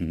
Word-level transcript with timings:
Olá, 0.00 0.08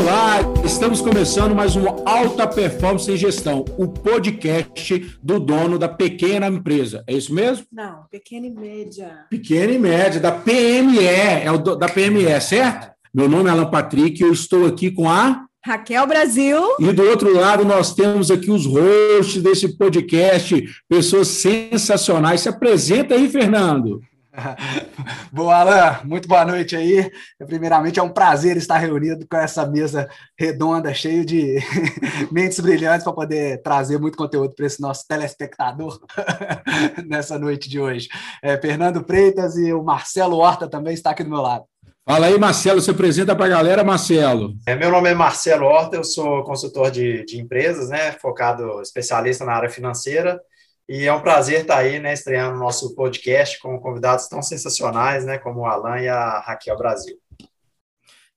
olá! 0.00 0.40
Estamos 0.64 1.00
começando 1.00 1.54
mais 1.54 1.76
um 1.76 1.86
Alta 2.04 2.48
Performance 2.48 3.10
em 3.10 3.16
Gestão, 3.16 3.64
o 3.78 3.86
podcast 3.86 5.18
do 5.22 5.38
dono 5.38 5.78
da 5.78 5.88
pequena 5.88 6.48
empresa. 6.48 7.04
É 7.06 7.14
isso 7.14 7.32
mesmo? 7.32 7.64
Não, 7.70 8.04
pequena 8.10 8.46
e 8.46 8.50
média. 8.50 9.26
Pequena 9.30 9.72
e 9.72 9.78
média, 9.78 10.20
da 10.20 10.32
PME, 10.32 10.98
é 11.04 11.50
o 11.50 11.58
do, 11.58 11.76
da 11.76 11.88
PME, 11.88 12.40
certo? 12.40 12.90
Meu 13.14 13.28
nome 13.28 13.48
é 13.48 13.52
Alan 13.52 13.70
Patrick 13.70 14.20
e 14.20 14.26
eu 14.26 14.32
estou 14.32 14.66
aqui 14.66 14.90
com 14.90 15.08
a. 15.08 15.44
Raquel 15.64 16.06
Brasil. 16.06 16.60
E 16.80 16.92
do 16.92 17.04
outro 17.04 17.32
lado, 17.32 17.64
nós 17.64 17.94
temos 17.94 18.32
aqui 18.32 18.50
os 18.50 18.66
hosts 18.66 19.40
desse 19.40 19.76
podcast, 19.76 20.64
pessoas 20.88 21.28
sensacionais. 21.28 22.40
Se 22.40 22.48
apresenta 22.48 23.14
aí, 23.14 23.28
Fernando. 23.28 24.00
Boa, 25.32 25.56
Alan. 25.56 26.00
Muito 26.04 26.26
boa 26.26 26.44
noite 26.44 26.74
aí. 26.74 27.10
Primeiramente, 27.46 27.98
é 27.98 28.02
um 28.02 28.12
prazer 28.12 28.56
estar 28.56 28.78
reunido 28.78 29.26
com 29.30 29.36
essa 29.36 29.66
mesa 29.66 30.08
redonda, 30.38 30.92
cheio 30.94 31.24
de 31.24 31.58
mentes 32.32 32.60
brilhantes, 32.60 33.04
para 33.04 33.12
poder 33.12 33.62
trazer 33.62 33.98
muito 33.98 34.16
conteúdo 34.16 34.54
para 34.54 34.66
esse 34.66 34.80
nosso 34.80 35.06
telespectador 35.06 36.00
nessa 37.06 37.38
noite 37.38 37.68
de 37.68 37.78
hoje. 37.78 38.08
É, 38.42 38.56
Fernando 38.58 39.04
Freitas 39.04 39.56
e 39.56 39.72
o 39.72 39.82
Marcelo 39.82 40.38
Horta 40.38 40.68
também 40.68 40.94
está 40.94 41.10
aqui 41.10 41.22
do 41.22 41.30
meu 41.30 41.40
lado. 41.40 41.64
Fala 42.04 42.26
aí, 42.26 42.38
Marcelo. 42.38 42.80
Se 42.80 42.90
apresenta 42.90 43.36
para 43.36 43.46
a 43.46 43.50
galera, 43.50 43.84
Marcelo. 43.84 44.54
É, 44.66 44.74
meu 44.74 44.90
nome 44.90 45.10
é 45.10 45.14
Marcelo 45.14 45.66
Horta, 45.66 45.96
eu 45.96 46.04
sou 46.04 46.42
consultor 46.42 46.90
de, 46.90 47.24
de 47.24 47.40
empresas, 47.40 47.90
né, 47.90 48.12
focado, 48.12 48.80
especialista 48.80 49.44
na 49.44 49.52
área 49.52 49.70
financeira. 49.70 50.40
E 50.94 51.06
é 51.06 51.14
um 51.14 51.22
prazer 51.22 51.62
estar 51.62 51.78
aí, 51.78 51.98
né, 51.98 52.12
estreando 52.12 52.58
nosso 52.58 52.94
podcast 52.94 53.58
com 53.62 53.80
convidados 53.80 54.28
tão 54.28 54.42
sensacionais, 54.42 55.24
né, 55.24 55.38
como 55.38 55.60
o 55.60 55.64
Alan 55.64 55.98
e 55.98 56.06
a 56.06 56.40
Raquel 56.40 56.76
Brasil. 56.76 57.16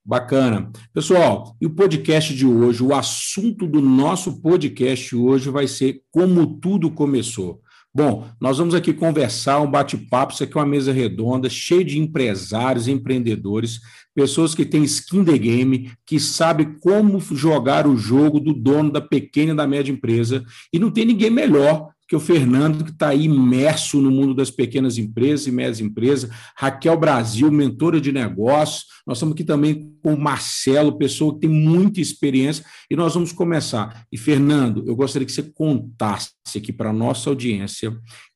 Bacana. 0.06 0.72
Pessoal, 0.94 1.54
e 1.60 1.66
o 1.66 1.70
podcast 1.72 2.34
de 2.34 2.48
hoje, 2.48 2.82
o 2.82 2.96
assunto 2.96 3.68
do 3.68 3.82
nosso 3.82 4.42
podcast 4.42 5.14
hoje 5.14 5.50
vai 5.50 5.68
ser 5.68 6.02
como 6.10 6.48
tudo 6.48 6.90
começou. 6.90 7.60
Bom, 7.94 8.26
nós 8.40 8.58
vamos 8.58 8.74
aqui 8.74 8.94
conversar, 8.94 9.60
um 9.60 9.70
bate-papo, 9.70 10.32
isso 10.32 10.44
aqui 10.46 10.58
é 10.58 10.62
uma 10.62 10.66
mesa 10.66 10.94
redonda, 10.94 11.50
cheia 11.50 11.84
de 11.84 12.00
empresários, 12.00 12.88
empreendedores, 12.88 13.82
pessoas 14.14 14.56
que 14.56 14.66
têm 14.66 14.84
skin 14.86 15.26
the 15.26 15.38
game, 15.38 15.92
que 16.06 16.22
sabem 16.22 16.78
como 16.80 17.20
jogar 17.20 17.86
o 17.86 17.98
jogo 17.98 18.40
do 18.40 18.54
dono 18.54 18.94
da 18.94 19.02
pequena 19.02 19.52
e 19.52 19.56
da 19.58 19.68
média 19.68 19.92
empresa, 19.92 20.42
e 20.72 20.80
não 20.80 20.90
tem 20.90 21.04
ninguém 21.04 21.30
melhor 21.30 21.94
que 22.08 22.16
o 22.16 22.20
Fernando, 22.20 22.84
que 22.84 22.92
está 22.92 23.14
imerso 23.16 24.00
no 24.02 24.12
mundo 24.12 24.34
das 24.34 24.52
pequenas 24.52 24.98
empresas 24.98 25.48
e 25.48 25.52
médias 25.52 25.80
empresas, 25.80 26.30
Raquel 26.56 26.98
Brasil, 26.98 27.52
mentora 27.52 28.00
de 28.00 28.12
negócios, 28.12 28.86
nós 29.08 29.18
estamos 29.18 29.34
aqui 29.34 29.44
também 29.44 29.94
com 30.04 30.14
o 30.14 30.20
Marcelo, 30.20 30.98
pessoa 30.98 31.34
que 31.34 31.42
tem 31.42 31.50
muita 31.50 32.00
experiência, 32.00 32.64
e 32.90 32.96
nós 32.96 33.14
vamos 33.14 33.32
começar. 33.32 34.06
E, 34.12 34.18
Fernando, 34.18 34.84
eu 34.88 34.96
gostaria 34.96 35.26
que 35.26 35.32
você 35.32 35.44
contasse 35.44 36.32
aqui 36.56 36.72
para 36.72 36.92
a 36.92 36.94
nossa 36.94 37.30
audiência 37.30 37.96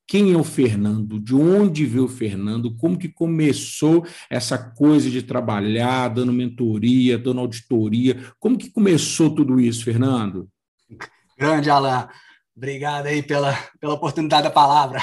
quem 0.09 0.33
é 0.33 0.35
o 0.35 0.43
Fernando, 0.43 1.19
de 1.19 1.35
onde 1.35 1.85
veio 1.85 2.05
o 2.05 2.07
Fernando, 2.07 2.75
como 2.77 2.97
que 2.97 3.07
começou 3.07 4.03
essa 4.27 4.57
coisa 4.57 5.07
de 5.07 5.21
trabalhar, 5.21 6.07
dando 6.07 6.33
mentoria, 6.33 7.15
dando 7.15 7.41
auditoria, 7.41 8.19
como 8.39 8.57
que 8.57 8.71
começou 8.71 9.29
tudo 9.29 9.59
isso, 9.59 9.83
Fernando? 9.83 10.49
Grande, 11.37 11.69
Alain. 11.69 12.07
Obrigado 12.59 13.05
aí 13.05 13.23
pela, 13.23 13.57
pela 13.79 13.93
oportunidade 13.93 14.43
da 14.43 14.51
palavra. 14.51 14.99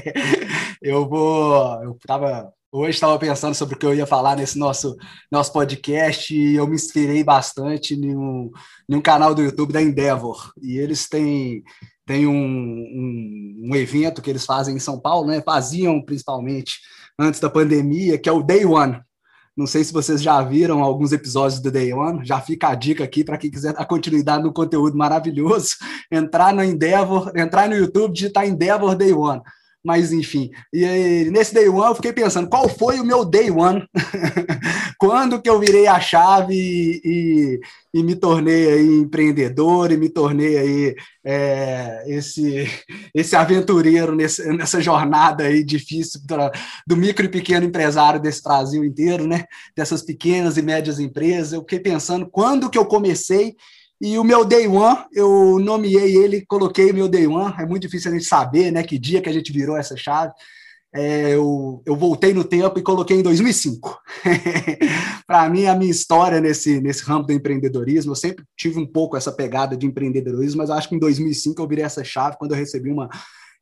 eu 0.80 1.06
vou. 1.06 1.84
Eu 1.84 1.98
tava, 2.06 2.50
hoje 2.72 2.92
estava 2.92 3.18
pensando 3.18 3.54
sobre 3.54 3.74
o 3.74 3.78
que 3.78 3.84
eu 3.84 3.94
ia 3.94 4.06
falar 4.06 4.34
nesse 4.34 4.58
nosso, 4.58 4.96
nosso 5.30 5.52
podcast 5.52 6.34
e 6.34 6.56
eu 6.56 6.66
me 6.66 6.76
inspirei 6.76 7.22
bastante 7.22 7.92
em 7.92 8.16
um, 8.16 8.50
em 8.88 8.96
um 8.96 9.02
canal 9.02 9.34
do 9.34 9.42
YouTube 9.42 9.70
da 9.70 9.82
Endeavor. 9.82 10.50
E 10.62 10.78
eles 10.78 11.06
têm, 11.06 11.62
têm 12.06 12.26
um, 12.26 12.32
um, 12.32 13.68
um 13.70 13.76
evento 13.76 14.22
que 14.22 14.30
eles 14.30 14.46
fazem 14.46 14.74
em 14.74 14.80
São 14.80 14.98
Paulo, 14.98 15.26
né? 15.26 15.42
Faziam 15.42 16.00
principalmente 16.00 16.78
antes 17.18 17.38
da 17.38 17.50
pandemia, 17.50 18.16
que 18.16 18.30
é 18.30 18.32
o 18.32 18.42
Day 18.42 18.64
One. 18.64 18.98
Não 19.58 19.66
sei 19.66 19.82
se 19.82 19.92
vocês 19.92 20.22
já 20.22 20.40
viram 20.40 20.84
alguns 20.84 21.10
episódios 21.10 21.58
do 21.58 21.68
Day 21.68 21.92
One, 21.92 22.24
já 22.24 22.40
fica 22.40 22.68
a 22.68 22.76
dica 22.76 23.02
aqui 23.02 23.24
para 23.24 23.36
quem 23.36 23.50
quiser 23.50 23.72
dar 23.72 23.84
continuidade 23.86 24.44
no 24.44 24.52
conteúdo 24.52 24.96
maravilhoso, 24.96 25.70
entrar 26.12 26.54
no 26.54 26.62
Endeavor, 26.62 27.32
entrar 27.34 27.68
no 27.68 27.74
YouTube, 27.74 28.14
digitar 28.14 28.46
Endeavor 28.46 28.94
Day 28.94 29.12
One 29.12 29.42
mas 29.84 30.12
enfim. 30.12 30.50
E 30.72 31.30
nesse 31.30 31.54
day 31.54 31.68
one 31.68 31.88
eu 31.88 31.94
fiquei 31.94 32.12
pensando, 32.12 32.48
qual 32.48 32.68
foi 32.68 33.00
o 33.00 33.04
meu 33.04 33.24
day 33.24 33.50
one? 33.50 33.88
Quando 34.98 35.40
que 35.40 35.48
eu 35.48 35.58
virei 35.58 35.86
a 35.86 35.98
chave 35.98 36.54
e, 37.02 37.60
e, 37.92 38.02
me 38.02 38.14
tornei 38.14 38.70
aí 38.70 38.98
empreendedor 38.98 39.90
e 39.90 39.96
me 39.96 40.08
tornei 40.08 40.58
aí 40.58 40.96
é, 41.24 42.04
esse, 42.06 42.66
esse 43.14 43.36
aventureiro 43.36 44.14
nesse, 44.14 44.46
nessa 44.52 44.80
jornada 44.80 45.44
aí 45.44 45.64
difícil 45.64 46.20
do, 46.24 46.36
do 46.86 46.96
micro 46.96 47.24
e 47.26 47.28
pequeno 47.28 47.66
empresário 47.66 48.20
desse 48.20 48.42
Brasil 48.42 48.84
inteiro, 48.84 49.26
né? 49.26 49.44
Dessas 49.76 50.02
pequenas 50.02 50.56
e 50.56 50.62
médias 50.62 50.98
empresas. 50.98 51.52
Eu 51.52 51.60
fiquei 51.60 51.80
pensando 51.80 52.28
quando 52.30 52.70
que 52.70 52.78
eu 52.78 52.86
comecei 52.86 53.54
e 54.00 54.16
o 54.16 54.22
meu 54.22 54.44
Day 54.44 54.68
One, 54.68 55.06
eu 55.12 55.58
nomeei 55.58 56.16
ele, 56.16 56.46
coloquei 56.46 56.92
o 56.92 56.94
meu 56.94 57.08
Day 57.08 57.26
One. 57.26 57.54
É 57.58 57.66
muito 57.66 57.82
difícil 57.82 58.10
a 58.10 58.14
gente 58.14 58.26
saber, 58.26 58.70
né, 58.70 58.82
que 58.84 58.96
dia 58.96 59.20
que 59.20 59.28
a 59.28 59.32
gente 59.32 59.52
virou 59.52 59.76
essa 59.76 59.96
chave. 59.96 60.32
É, 61.00 61.32
eu, 61.32 61.80
eu 61.86 61.94
voltei 61.94 62.34
no 62.34 62.42
tempo 62.42 62.76
e 62.76 62.82
coloquei 62.82 63.16
em 63.16 63.22
2005. 63.22 64.00
Para 65.28 65.48
mim, 65.48 65.64
a 65.66 65.76
minha 65.76 65.92
história 65.92 66.40
nesse, 66.40 66.80
nesse 66.80 67.04
ramo 67.04 67.24
do 67.24 67.32
empreendedorismo, 67.32 68.10
eu 68.10 68.16
sempre 68.16 68.44
tive 68.56 68.80
um 68.80 68.86
pouco 68.86 69.16
essa 69.16 69.30
pegada 69.30 69.76
de 69.76 69.86
empreendedorismo, 69.86 70.58
mas 70.58 70.70
acho 70.70 70.88
que 70.88 70.96
em 70.96 70.98
2005 70.98 71.62
eu 71.62 71.68
virei 71.68 71.84
essa 71.84 72.02
chave 72.02 72.36
quando 72.36 72.50
eu 72.50 72.56
recebi 72.56 72.90
uma 72.90 73.08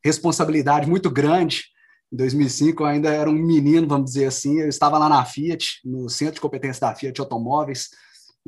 responsabilidade 0.03 0.89
muito 0.89 1.11
grande. 1.11 1.65
Em 2.11 2.17
2005 2.17 2.81
eu 2.81 2.87
ainda 2.87 3.09
era 3.09 3.29
um 3.29 3.33
menino, 3.33 3.87
vamos 3.87 4.05
dizer 4.05 4.25
assim. 4.25 4.59
Eu 4.59 4.67
estava 4.67 4.97
lá 4.97 5.07
na 5.07 5.23
Fiat, 5.23 5.81
no 5.85 6.09
Centro 6.09 6.35
de 6.35 6.41
Competência 6.41 6.87
da 6.87 6.95
Fiat 6.95 7.21
Automóveis, 7.21 7.89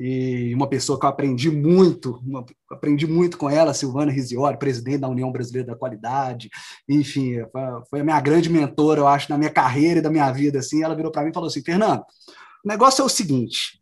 e 0.02 0.56
uma 0.56 0.66
pessoa 0.66 0.98
que 0.98 1.06
eu 1.06 1.10
aprendi 1.10 1.52
muito, 1.52 2.22
uma, 2.26 2.46
aprendi 2.72 3.06
muito 3.06 3.38
com 3.38 3.50
ela, 3.50 3.74
Silvana 3.74 4.14
Riziori, 4.14 4.58
presidente 4.58 5.00
da 5.00 5.10
União 5.10 5.30
Brasileira 5.30 5.68
da 5.68 5.76
Qualidade, 5.76 6.50
enfim, 6.88 7.34
foi 7.90 8.00
a 8.00 8.04
minha 8.04 8.20
grande 8.22 8.50
mentora, 8.50 9.02
eu 9.02 9.08
acho, 9.10 9.30
na 9.30 9.38
minha 9.38 9.50
carreira 9.50 10.00
e 10.00 10.02
da 10.02 10.10
minha 10.10 10.32
vida, 10.32 10.60
assim, 10.60 10.82
ela 10.82 10.96
virou 10.96 11.12
para 11.12 11.24
mim 11.24 11.32
e 11.32 11.34
falou 11.34 11.48
assim, 11.48 11.62
Fernando, 11.62 12.00
o 12.64 12.68
negócio 12.68 13.02
é 13.02 13.06
o 13.06 13.10
seguinte, 13.10 13.82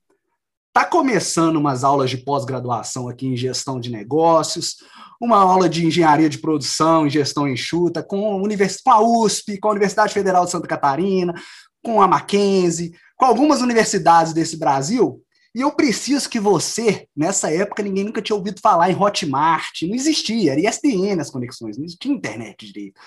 tá 0.74 0.84
começando 0.84 1.58
umas 1.58 1.84
aulas 1.84 2.10
de 2.10 2.18
pós-graduação 2.18 3.08
aqui 3.08 3.28
em 3.28 3.38
gestão 3.38 3.80
de 3.80 3.92
negócios, 3.92 4.78
uma 5.22 5.38
aula 5.38 5.70
de 5.70 5.86
engenharia 5.86 6.30
de 6.30 6.40
produção 6.40 7.06
e 7.06 7.12
gestão 7.12 7.48
enxuta 7.48 8.02
com, 8.02 8.42
univers... 8.42 8.82
com 8.82 8.90
a 8.90 9.00
USP, 9.00 9.60
com 9.60 9.68
a 9.68 9.72
Universidade 9.72 10.16
Federal 10.16 10.46
de 10.46 10.52
Santa 10.52 10.68
Catarina, 10.68 11.36
com 11.84 12.02
a 12.02 12.08
Mackenzie, 12.08 12.94
com 13.16 13.26
algumas 13.26 13.62
universidades 13.62 14.34
desse 14.34 14.58
Brasil, 14.58 15.24
e 15.58 15.62
eu 15.62 15.72
preciso 15.72 16.30
que 16.30 16.40
você, 16.40 17.08
nessa 17.18 17.52
época, 17.52 17.82
ninguém 17.82 18.04
nunca 18.04 18.22
tinha 18.22 18.36
ouvido 18.36 18.62
falar 18.62 18.92
em 18.92 18.96
Hotmart, 18.96 19.82
não 19.88 19.96
existia, 19.96 20.52
era 20.52 20.62
ISDN 20.62 21.20
as 21.20 21.32
conexões, 21.32 21.80
não 21.80 21.84
existia 21.84 22.12
internet 22.12 22.72
direito. 22.72 23.02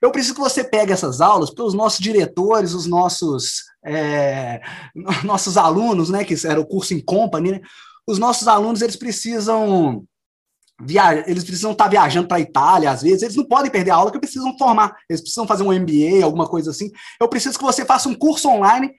Eu 0.00 0.10
preciso 0.10 0.34
que 0.34 0.40
você 0.40 0.64
pegue 0.64 0.90
essas 0.90 1.20
aulas, 1.20 1.50
porque 1.50 1.60
os 1.60 1.74
nossos 1.74 2.00
diretores, 2.00 2.72
os 2.72 2.86
nossos, 2.86 3.64
é, 3.84 4.62
nossos 5.22 5.58
alunos, 5.58 6.08
né, 6.08 6.24
que 6.24 6.34
era 6.46 6.58
o 6.58 6.64
curso 6.64 6.94
em 6.94 6.98
company, 6.98 7.50
né, 7.50 7.60
os 8.06 8.18
nossos 8.18 8.48
alunos, 8.48 8.80
eles 8.80 8.96
precisam 8.96 10.02
via... 10.80 11.28
eles 11.28 11.44
precisam 11.44 11.72
estar 11.72 11.88
viajando 11.88 12.26
para 12.26 12.38
a 12.38 12.40
Itália, 12.40 12.90
às 12.90 13.02
vezes, 13.02 13.20
eles 13.20 13.36
não 13.36 13.44
podem 13.44 13.70
perder 13.70 13.90
a 13.90 13.96
aula, 13.96 14.10
que 14.10 14.18
precisam 14.18 14.56
formar, 14.56 14.96
eles 15.10 15.20
precisam 15.20 15.46
fazer 15.46 15.62
um 15.62 15.78
MBA, 15.78 16.24
alguma 16.24 16.48
coisa 16.48 16.70
assim. 16.70 16.90
Eu 17.20 17.28
preciso 17.28 17.58
que 17.58 17.64
você 17.64 17.84
faça 17.84 18.08
um 18.08 18.14
curso 18.14 18.48
online 18.48 18.90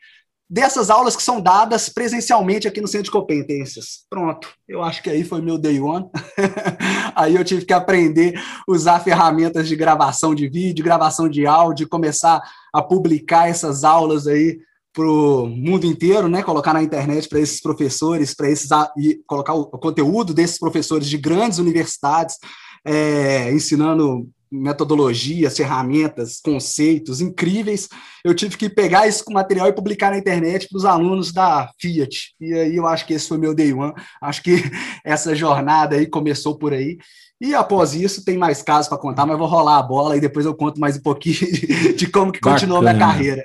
dessas 0.54 0.92
aulas 0.92 1.16
que 1.16 1.24
são 1.24 1.42
dadas 1.42 1.90
presencialmente 1.90 2.68
aqui 2.68 2.80
no 2.80 2.88
Centro 2.88 3.06
de 3.06 3.12
Competências. 3.12 4.06
Pronto, 4.08 4.48
eu 4.68 4.84
acho 4.84 5.02
que 5.02 5.10
aí 5.10 5.24
foi 5.24 5.42
meu 5.42 5.58
day 5.58 5.80
one. 5.80 6.06
aí 7.16 7.36
eu 7.36 7.44
tive 7.44 7.66
que 7.66 7.74
aprender 7.74 8.38
a 8.38 8.72
usar 8.72 9.00
ferramentas 9.00 9.68
de 9.68 9.76
gravação 9.76 10.36
de 10.36 10.48
vídeo, 10.48 10.86
gravação 10.86 11.28
de 11.28 11.48
áudio, 11.48 11.90
começar 11.90 12.40
a 12.72 12.84
publicar 12.84 13.50
essas 13.50 13.84
aulas 13.84 14.28
aí 14.28 14.60
para 14.94 15.10
o 15.10 15.48
mundo 15.48 15.88
inteiro, 15.88 16.28
né? 16.28 16.44
Colocar 16.44 16.72
na 16.72 16.84
internet 16.84 17.28
para 17.28 17.40
esses 17.40 17.60
professores, 17.60 18.36
para 18.36 18.48
esses 18.48 18.70
e 18.96 19.20
colocar 19.26 19.56
o 19.56 19.66
conteúdo 19.66 20.36
desses 20.36 20.60
professores 20.60 21.10
de 21.10 21.18
grandes 21.18 21.58
universidades, 21.58 22.38
é, 22.86 23.52
ensinando 23.52 24.30
metodologias, 24.54 25.58
ferramentas, 25.58 26.40
conceitos 26.40 27.20
incríveis. 27.20 27.90
Eu 28.24 28.36
tive 28.36 28.56
que 28.56 28.70
pegar 28.70 29.08
esse 29.08 29.24
material 29.34 29.68
e 29.68 29.74
publicar 29.74 30.12
na 30.12 30.18
internet 30.20 30.68
para 30.70 30.78
os 30.78 30.86
alunos 30.86 31.34
da 31.34 31.72
Fiat. 31.82 32.36
E 32.40 32.54
aí 32.54 32.76
eu 32.76 32.86
acho 32.86 33.06
que 33.08 33.14
esse 33.14 33.28
foi 33.28 33.40
meu 33.40 33.56
day 33.56 33.74
one. 33.74 33.94
Acho 34.22 34.44
que 34.44 34.58
essa 35.04 35.34
jornada 35.34 35.96
aí 35.96 36.06
começou 36.06 36.58
por 36.58 36.72
aí. 36.72 36.98
E 37.44 37.54
após 37.54 37.94
isso, 37.94 38.24
tem 38.24 38.38
mais 38.38 38.62
casos 38.62 38.88
para 38.88 38.98
contar, 38.98 39.26
mas 39.26 39.38
vou 39.38 39.48
rolar 39.48 39.78
a 39.78 39.84
bola 39.84 40.16
e 40.16 40.22
depois 40.22 40.46
eu 40.46 40.56
conto 40.56 40.80
mais 40.80 40.96
um 40.96 41.02
pouquinho 41.02 41.36
de, 41.36 41.94
de 41.94 42.08
como 42.08 42.32
que 42.32 42.40
Bacana. 42.40 42.56
continuou 42.56 42.82
minha 42.82 42.98
carreira. 42.98 43.44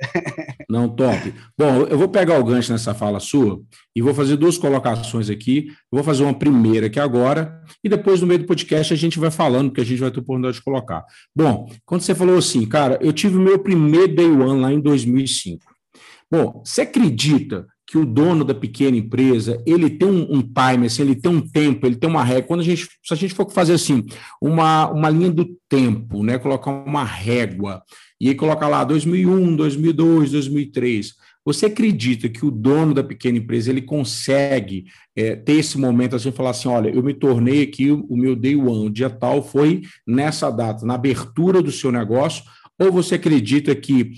Não, 0.71 0.89
top. 0.89 1.35
Bom, 1.59 1.83
eu 1.91 1.99
vou 1.99 2.09
pegar 2.09 2.39
o 2.39 2.45
gancho 2.45 2.71
nessa 2.71 2.95
fala 2.95 3.19
sua 3.19 3.61
e 3.97 4.01
vou 4.01 4.15
fazer 4.15 4.37
duas 4.37 4.57
colocações 4.57 5.29
aqui. 5.29 5.67
Eu 5.91 5.97
vou 5.97 6.05
fazer 6.05 6.23
uma 6.23 6.33
primeira 6.33 6.87
aqui 6.87 7.01
agora 7.01 7.61
e 7.83 7.89
depois 7.89 8.21
no 8.21 8.29
meio 8.29 8.39
do 8.39 8.47
podcast 8.47 8.95
a 8.95 8.97
gente 8.97 9.19
vai 9.19 9.33
falando, 9.33 9.71
porque 9.71 9.81
a 9.81 9.85
gente 9.85 9.99
vai 9.99 10.13
ter 10.13 10.21
oportunidade 10.21 10.59
de 10.59 10.63
colocar. 10.63 11.05
Bom, 11.35 11.69
quando 11.85 12.03
você 12.03 12.15
falou 12.15 12.39
assim, 12.39 12.65
cara, 12.67 13.01
eu 13.03 13.13
tive 13.13 13.37
o 13.37 13.41
meu 13.41 13.59
primeiro 13.59 14.15
Day 14.15 14.31
One 14.31 14.61
lá 14.61 14.73
em 14.73 14.81
2005. 14.81 15.61
Bom, 16.31 16.63
você 16.65 16.83
acredita 16.83 17.67
que 17.89 17.97
o 17.97 18.05
dono 18.05 18.45
da 18.45 18.55
pequena 18.55 18.99
empresa 18.99 19.63
ele 19.67 19.89
tem 19.89 20.07
um, 20.07 20.37
um 20.37 20.43
time, 20.43 20.87
assim, 20.87 21.03
ele 21.03 21.17
tem 21.17 21.33
um 21.33 21.41
tempo, 21.41 21.87
ele 21.87 21.97
tem 21.97 22.09
uma 22.09 22.23
regra. 22.23 22.43
Quando 22.43 22.61
a 22.61 22.65
gente, 22.65 22.87
se 23.03 23.15
a 23.15 23.17
gente 23.17 23.33
for 23.33 23.51
fazer 23.51 23.73
assim, 23.73 24.05
uma, 24.43 24.91
uma 24.91 25.09
linha 25.09 25.31
do 25.31 25.57
tempo, 25.71 26.23
né, 26.23 26.39
colocar 26.39 26.71
uma 26.71 27.03
régua 27.03 27.83
e 28.21 28.29
aí 28.29 28.35
colocar 28.35 28.69
lá 28.69 28.85
2001, 28.85 29.57
2002, 29.57 30.33
2003, 30.33 31.15
você 31.43 31.65
acredita 31.65 32.29
que 32.29 32.45
o 32.45 32.51
dono 32.51 32.93
da 32.93 33.03
pequena 33.03 33.39
empresa 33.39 33.71
ele 33.71 33.81
consegue 33.81 34.85
é, 35.17 35.35
ter 35.35 35.55
esse 35.55 35.79
momento 35.79 36.15
assim, 36.15 36.31
falar 36.31 36.51
assim, 36.51 36.69
olha, 36.69 36.91
eu 36.91 37.03
me 37.03 37.15
tornei 37.15 37.63
aqui 37.63 37.91
o 37.91 38.17
meu 38.19 38.37
day 38.37 38.55
one, 38.55 38.87
o 38.87 38.91
dia 38.91 39.09
tal 39.09 39.43
foi 39.43 39.81
nessa 40.07 40.51
data, 40.51 40.85
na 40.85 40.95
abertura 40.95 41.63
do 41.63 41.73
seu 41.73 41.91
negócio, 41.91 42.45
ou 42.79 42.93
você 42.93 43.15
acredita 43.15 43.75
que 43.75 44.13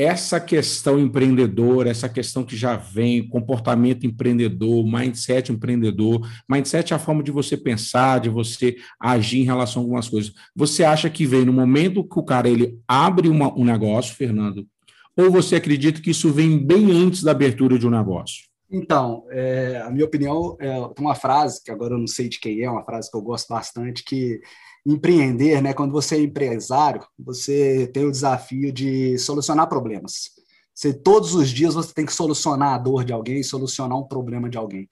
essa 0.00 0.40
questão 0.40 0.98
empreendedora, 0.98 1.90
essa 1.90 2.08
questão 2.08 2.42
que 2.42 2.56
já 2.56 2.74
vem, 2.74 3.28
comportamento 3.28 4.06
empreendedor, 4.06 4.82
mindset 4.86 5.52
empreendedor, 5.52 6.26
mindset 6.48 6.94
é 6.94 6.96
a 6.96 6.98
forma 6.98 7.22
de 7.22 7.30
você 7.30 7.54
pensar, 7.54 8.18
de 8.18 8.30
você 8.30 8.76
agir 8.98 9.40
em 9.40 9.44
relação 9.44 9.82
a 9.82 9.84
algumas 9.84 10.08
coisas. 10.08 10.32
Você 10.56 10.84
acha 10.84 11.10
que 11.10 11.26
vem 11.26 11.44
no 11.44 11.52
momento 11.52 12.02
que 12.02 12.18
o 12.18 12.22
cara 12.22 12.48
ele 12.48 12.78
abre 12.88 13.28
uma, 13.28 13.52
um 13.54 13.62
negócio, 13.62 14.14
Fernando, 14.14 14.66
ou 15.14 15.30
você 15.30 15.56
acredita 15.56 16.00
que 16.00 16.12
isso 16.12 16.32
vem 16.32 16.58
bem 16.58 16.90
antes 16.90 17.22
da 17.22 17.32
abertura 17.32 17.78
de 17.78 17.86
um 17.86 17.90
negócio? 17.90 18.48
Então, 18.72 19.24
é, 19.30 19.82
a 19.84 19.90
minha 19.90 20.06
opinião, 20.06 20.56
é, 20.58 20.78
uma 20.98 21.14
frase, 21.14 21.62
que 21.62 21.70
agora 21.70 21.92
eu 21.92 21.98
não 21.98 22.06
sei 22.06 22.26
de 22.26 22.40
quem 22.40 22.62
é, 22.62 22.70
uma 22.70 22.84
frase 22.84 23.10
que 23.10 23.16
eu 23.16 23.22
gosto 23.22 23.48
bastante, 23.48 24.02
que 24.02 24.40
empreender, 24.86 25.62
né? 25.62 25.72
Quando 25.74 25.92
você 25.92 26.16
é 26.16 26.20
empresário, 26.20 27.02
você 27.18 27.86
tem 27.92 28.04
o 28.04 28.10
desafio 28.10 28.72
de 28.72 29.18
solucionar 29.18 29.68
problemas. 29.68 30.30
Você, 30.74 30.94
todos 30.94 31.34
os 31.34 31.50
dias 31.50 31.74
você 31.74 31.92
tem 31.92 32.06
que 32.06 32.12
solucionar 32.12 32.74
a 32.74 32.78
dor 32.78 33.04
de 33.04 33.12
alguém, 33.12 33.42
solucionar 33.42 33.98
um 33.98 34.08
problema 34.08 34.48
de 34.48 34.56
alguém. 34.56 34.88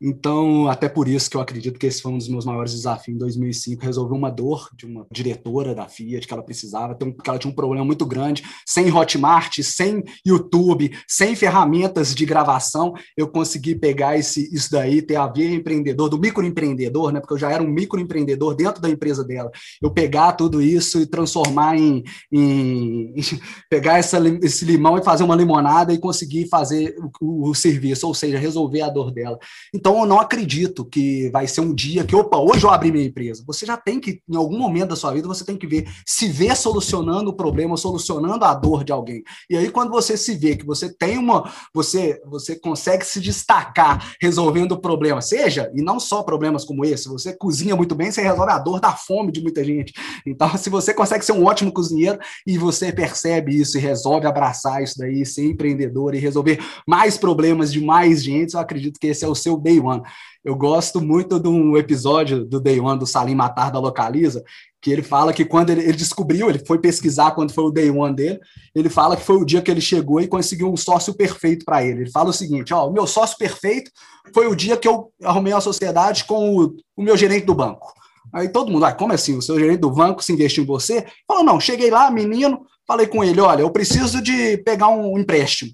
Então, 0.00 0.68
até 0.68 0.88
por 0.88 1.08
isso 1.08 1.28
que 1.28 1.36
eu 1.36 1.40
acredito 1.40 1.78
que 1.78 1.86
esse 1.86 2.00
foi 2.00 2.12
um 2.12 2.18
dos 2.18 2.28
meus 2.28 2.44
maiores 2.44 2.72
desafios 2.72 3.16
em 3.16 3.18
2005, 3.18 3.82
resolver 3.82 4.14
uma 4.14 4.30
dor 4.30 4.68
de 4.74 4.86
uma 4.86 5.06
diretora 5.10 5.74
da 5.74 5.88
Fiat 5.88 6.26
que 6.26 6.32
ela 6.32 6.42
precisava, 6.42 6.94
porque 6.94 7.28
ela 7.28 7.38
tinha 7.38 7.50
um 7.50 7.54
problema 7.54 7.84
muito 7.84 8.06
grande, 8.06 8.44
sem 8.66 8.92
Hotmart, 8.92 9.60
sem 9.62 10.04
YouTube, 10.24 10.96
sem 11.06 11.34
ferramentas 11.34 12.14
de 12.14 12.24
gravação, 12.24 12.94
eu 13.16 13.28
consegui 13.28 13.74
pegar 13.74 14.16
esse, 14.16 14.54
isso 14.54 14.70
daí, 14.70 15.02
ter 15.02 15.16
a 15.16 15.26
ver 15.26 15.52
empreendedor, 15.52 16.08
do 16.08 16.18
microempreendedor, 16.18 17.12
né, 17.12 17.20
porque 17.20 17.34
eu 17.34 17.38
já 17.38 17.50
era 17.50 17.62
um 17.62 17.68
microempreendedor 17.68 18.54
dentro 18.54 18.80
da 18.80 18.88
empresa 18.88 19.24
dela, 19.24 19.50
eu 19.82 19.90
pegar 19.90 20.32
tudo 20.32 20.62
isso 20.62 21.00
e 21.00 21.06
transformar 21.06 21.76
em, 21.76 22.04
em, 22.30 23.14
em 23.16 23.22
pegar 23.68 23.98
essa, 23.98 24.18
esse 24.42 24.64
limão 24.64 24.96
e 24.96 25.04
fazer 25.04 25.24
uma 25.24 25.34
limonada 25.36 25.92
e 25.92 25.98
conseguir 25.98 26.48
fazer 26.48 26.94
o, 27.20 27.50
o 27.50 27.54
serviço, 27.54 28.06
ou 28.06 28.14
seja, 28.14 28.38
resolver 28.38 28.82
a 28.82 28.88
dor 28.88 29.10
dela. 29.10 29.38
Então, 29.74 29.87
então, 29.88 30.00
eu 30.00 30.06
não 30.06 30.20
acredito 30.20 30.84
que 30.84 31.30
vai 31.30 31.46
ser 31.46 31.62
um 31.62 31.74
dia 31.74 32.04
que, 32.04 32.14
opa, 32.14 32.36
hoje 32.36 32.62
eu 32.62 32.68
abri 32.68 32.92
minha 32.92 33.06
empresa. 33.06 33.42
Você 33.46 33.64
já 33.64 33.74
tem 33.74 33.98
que, 33.98 34.20
em 34.28 34.36
algum 34.36 34.58
momento 34.58 34.90
da 34.90 34.96
sua 34.96 35.14
vida, 35.14 35.26
você 35.26 35.46
tem 35.46 35.56
que 35.56 35.66
ver, 35.66 35.88
se 36.04 36.28
ver 36.28 36.54
solucionando 36.54 37.30
o 37.30 37.32
problema, 37.32 37.74
solucionando 37.74 38.44
a 38.44 38.52
dor 38.52 38.84
de 38.84 38.92
alguém. 38.92 39.22
E 39.48 39.56
aí, 39.56 39.70
quando 39.70 39.88
você 39.88 40.14
se 40.14 40.34
vê 40.34 40.56
que 40.56 40.66
você 40.66 40.92
tem 40.92 41.16
uma, 41.16 41.50
você, 41.72 42.20
você 42.26 42.54
consegue 42.54 43.02
se 43.02 43.18
destacar 43.18 44.14
resolvendo 44.20 44.72
o 44.72 44.78
problema, 44.78 45.22
seja, 45.22 45.72
e 45.74 45.80
não 45.80 45.98
só 45.98 46.22
problemas 46.22 46.66
como 46.66 46.84
esse, 46.84 47.08
você 47.08 47.34
cozinha 47.34 47.74
muito 47.74 47.94
bem, 47.94 48.12
você 48.12 48.20
resolve 48.20 48.52
a 48.52 48.58
dor 48.58 48.80
da 48.80 48.92
fome 48.92 49.32
de 49.32 49.40
muita 49.40 49.64
gente. 49.64 49.94
Então, 50.26 50.54
se 50.58 50.68
você 50.68 50.92
consegue 50.92 51.24
ser 51.24 51.32
um 51.32 51.46
ótimo 51.46 51.72
cozinheiro 51.72 52.18
e 52.46 52.58
você 52.58 52.92
percebe 52.92 53.58
isso 53.58 53.78
e 53.78 53.80
resolve 53.80 54.26
abraçar 54.26 54.82
isso 54.82 54.98
daí, 54.98 55.24
ser 55.24 55.46
empreendedor 55.46 56.14
e 56.14 56.18
resolver 56.18 56.62
mais 56.86 57.16
problemas 57.16 57.72
de 57.72 57.80
mais 57.80 58.22
gente, 58.22 58.52
eu 58.52 58.60
acredito 58.60 59.00
que 59.00 59.06
esse 59.06 59.24
é 59.24 59.28
o 59.28 59.34
seu 59.34 59.56
bem 59.56 59.77
Day 59.78 59.80
One. 59.80 60.02
Eu 60.44 60.56
gosto 60.56 61.00
muito 61.00 61.38
de 61.38 61.48
um 61.48 61.76
episódio 61.76 62.44
do 62.44 62.60
Day 62.60 62.80
One 62.80 62.98
do 62.98 63.06
Salim 63.06 63.34
Matar 63.34 63.70
da 63.70 63.78
Localiza, 63.78 64.42
que 64.80 64.90
ele 64.90 65.02
fala 65.02 65.32
que 65.32 65.44
quando 65.44 65.70
ele, 65.70 65.82
ele, 65.82 65.96
descobriu, 65.96 66.48
ele 66.48 66.64
foi 66.64 66.78
pesquisar 66.78 67.32
quando 67.32 67.52
foi 67.52 67.64
o 67.64 67.70
Day 67.70 67.90
One 67.90 68.14
dele, 68.14 68.40
ele 68.74 68.88
fala 68.88 69.16
que 69.16 69.24
foi 69.24 69.36
o 69.36 69.44
dia 69.44 69.60
que 69.60 69.70
ele 69.70 69.80
chegou 69.80 70.20
e 70.20 70.28
conseguiu 70.28 70.72
um 70.72 70.76
sócio 70.76 71.14
perfeito 71.14 71.64
para 71.64 71.84
ele. 71.84 72.02
Ele 72.02 72.10
fala 72.10 72.30
o 72.30 72.32
seguinte: 72.32 72.72
ó, 72.72 72.88
o 72.88 72.92
meu 72.92 73.06
sócio 73.06 73.36
perfeito 73.38 73.90
foi 74.32 74.46
o 74.46 74.54
dia 74.54 74.76
que 74.76 74.86
eu 74.86 75.10
arrumei 75.22 75.52
uma 75.52 75.60
sociedade 75.60 76.24
com 76.24 76.56
o, 76.56 76.76
o 76.96 77.02
meu 77.02 77.16
gerente 77.16 77.46
do 77.46 77.54
banco. 77.54 77.92
Aí 78.32 78.48
todo 78.48 78.70
mundo, 78.70 78.84
ah, 78.84 78.92
como 78.92 79.12
assim? 79.12 79.36
O 79.36 79.42
seu 79.42 79.58
gerente 79.58 79.80
do 79.80 79.90
banco 79.90 80.22
se 80.22 80.32
investiu 80.32 80.62
em 80.62 80.66
você? 80.66 81.06
Falou, 81.26 81.42
não, 81.42 81.58
cheguei 81.58 81.90
lá, 81.90 82.10
menino, 82.10 82.60
falei 82.86 83.06
com 83.06 83.24
ele: 83.24 83.40
olha, 83.40 83.62
eu 83.62 83.70
preciso 83.70 84.20
de 84.22 84.58
pegar 84.58 84.88
um 84.88 85.18
empréstimo. 85.18 85.72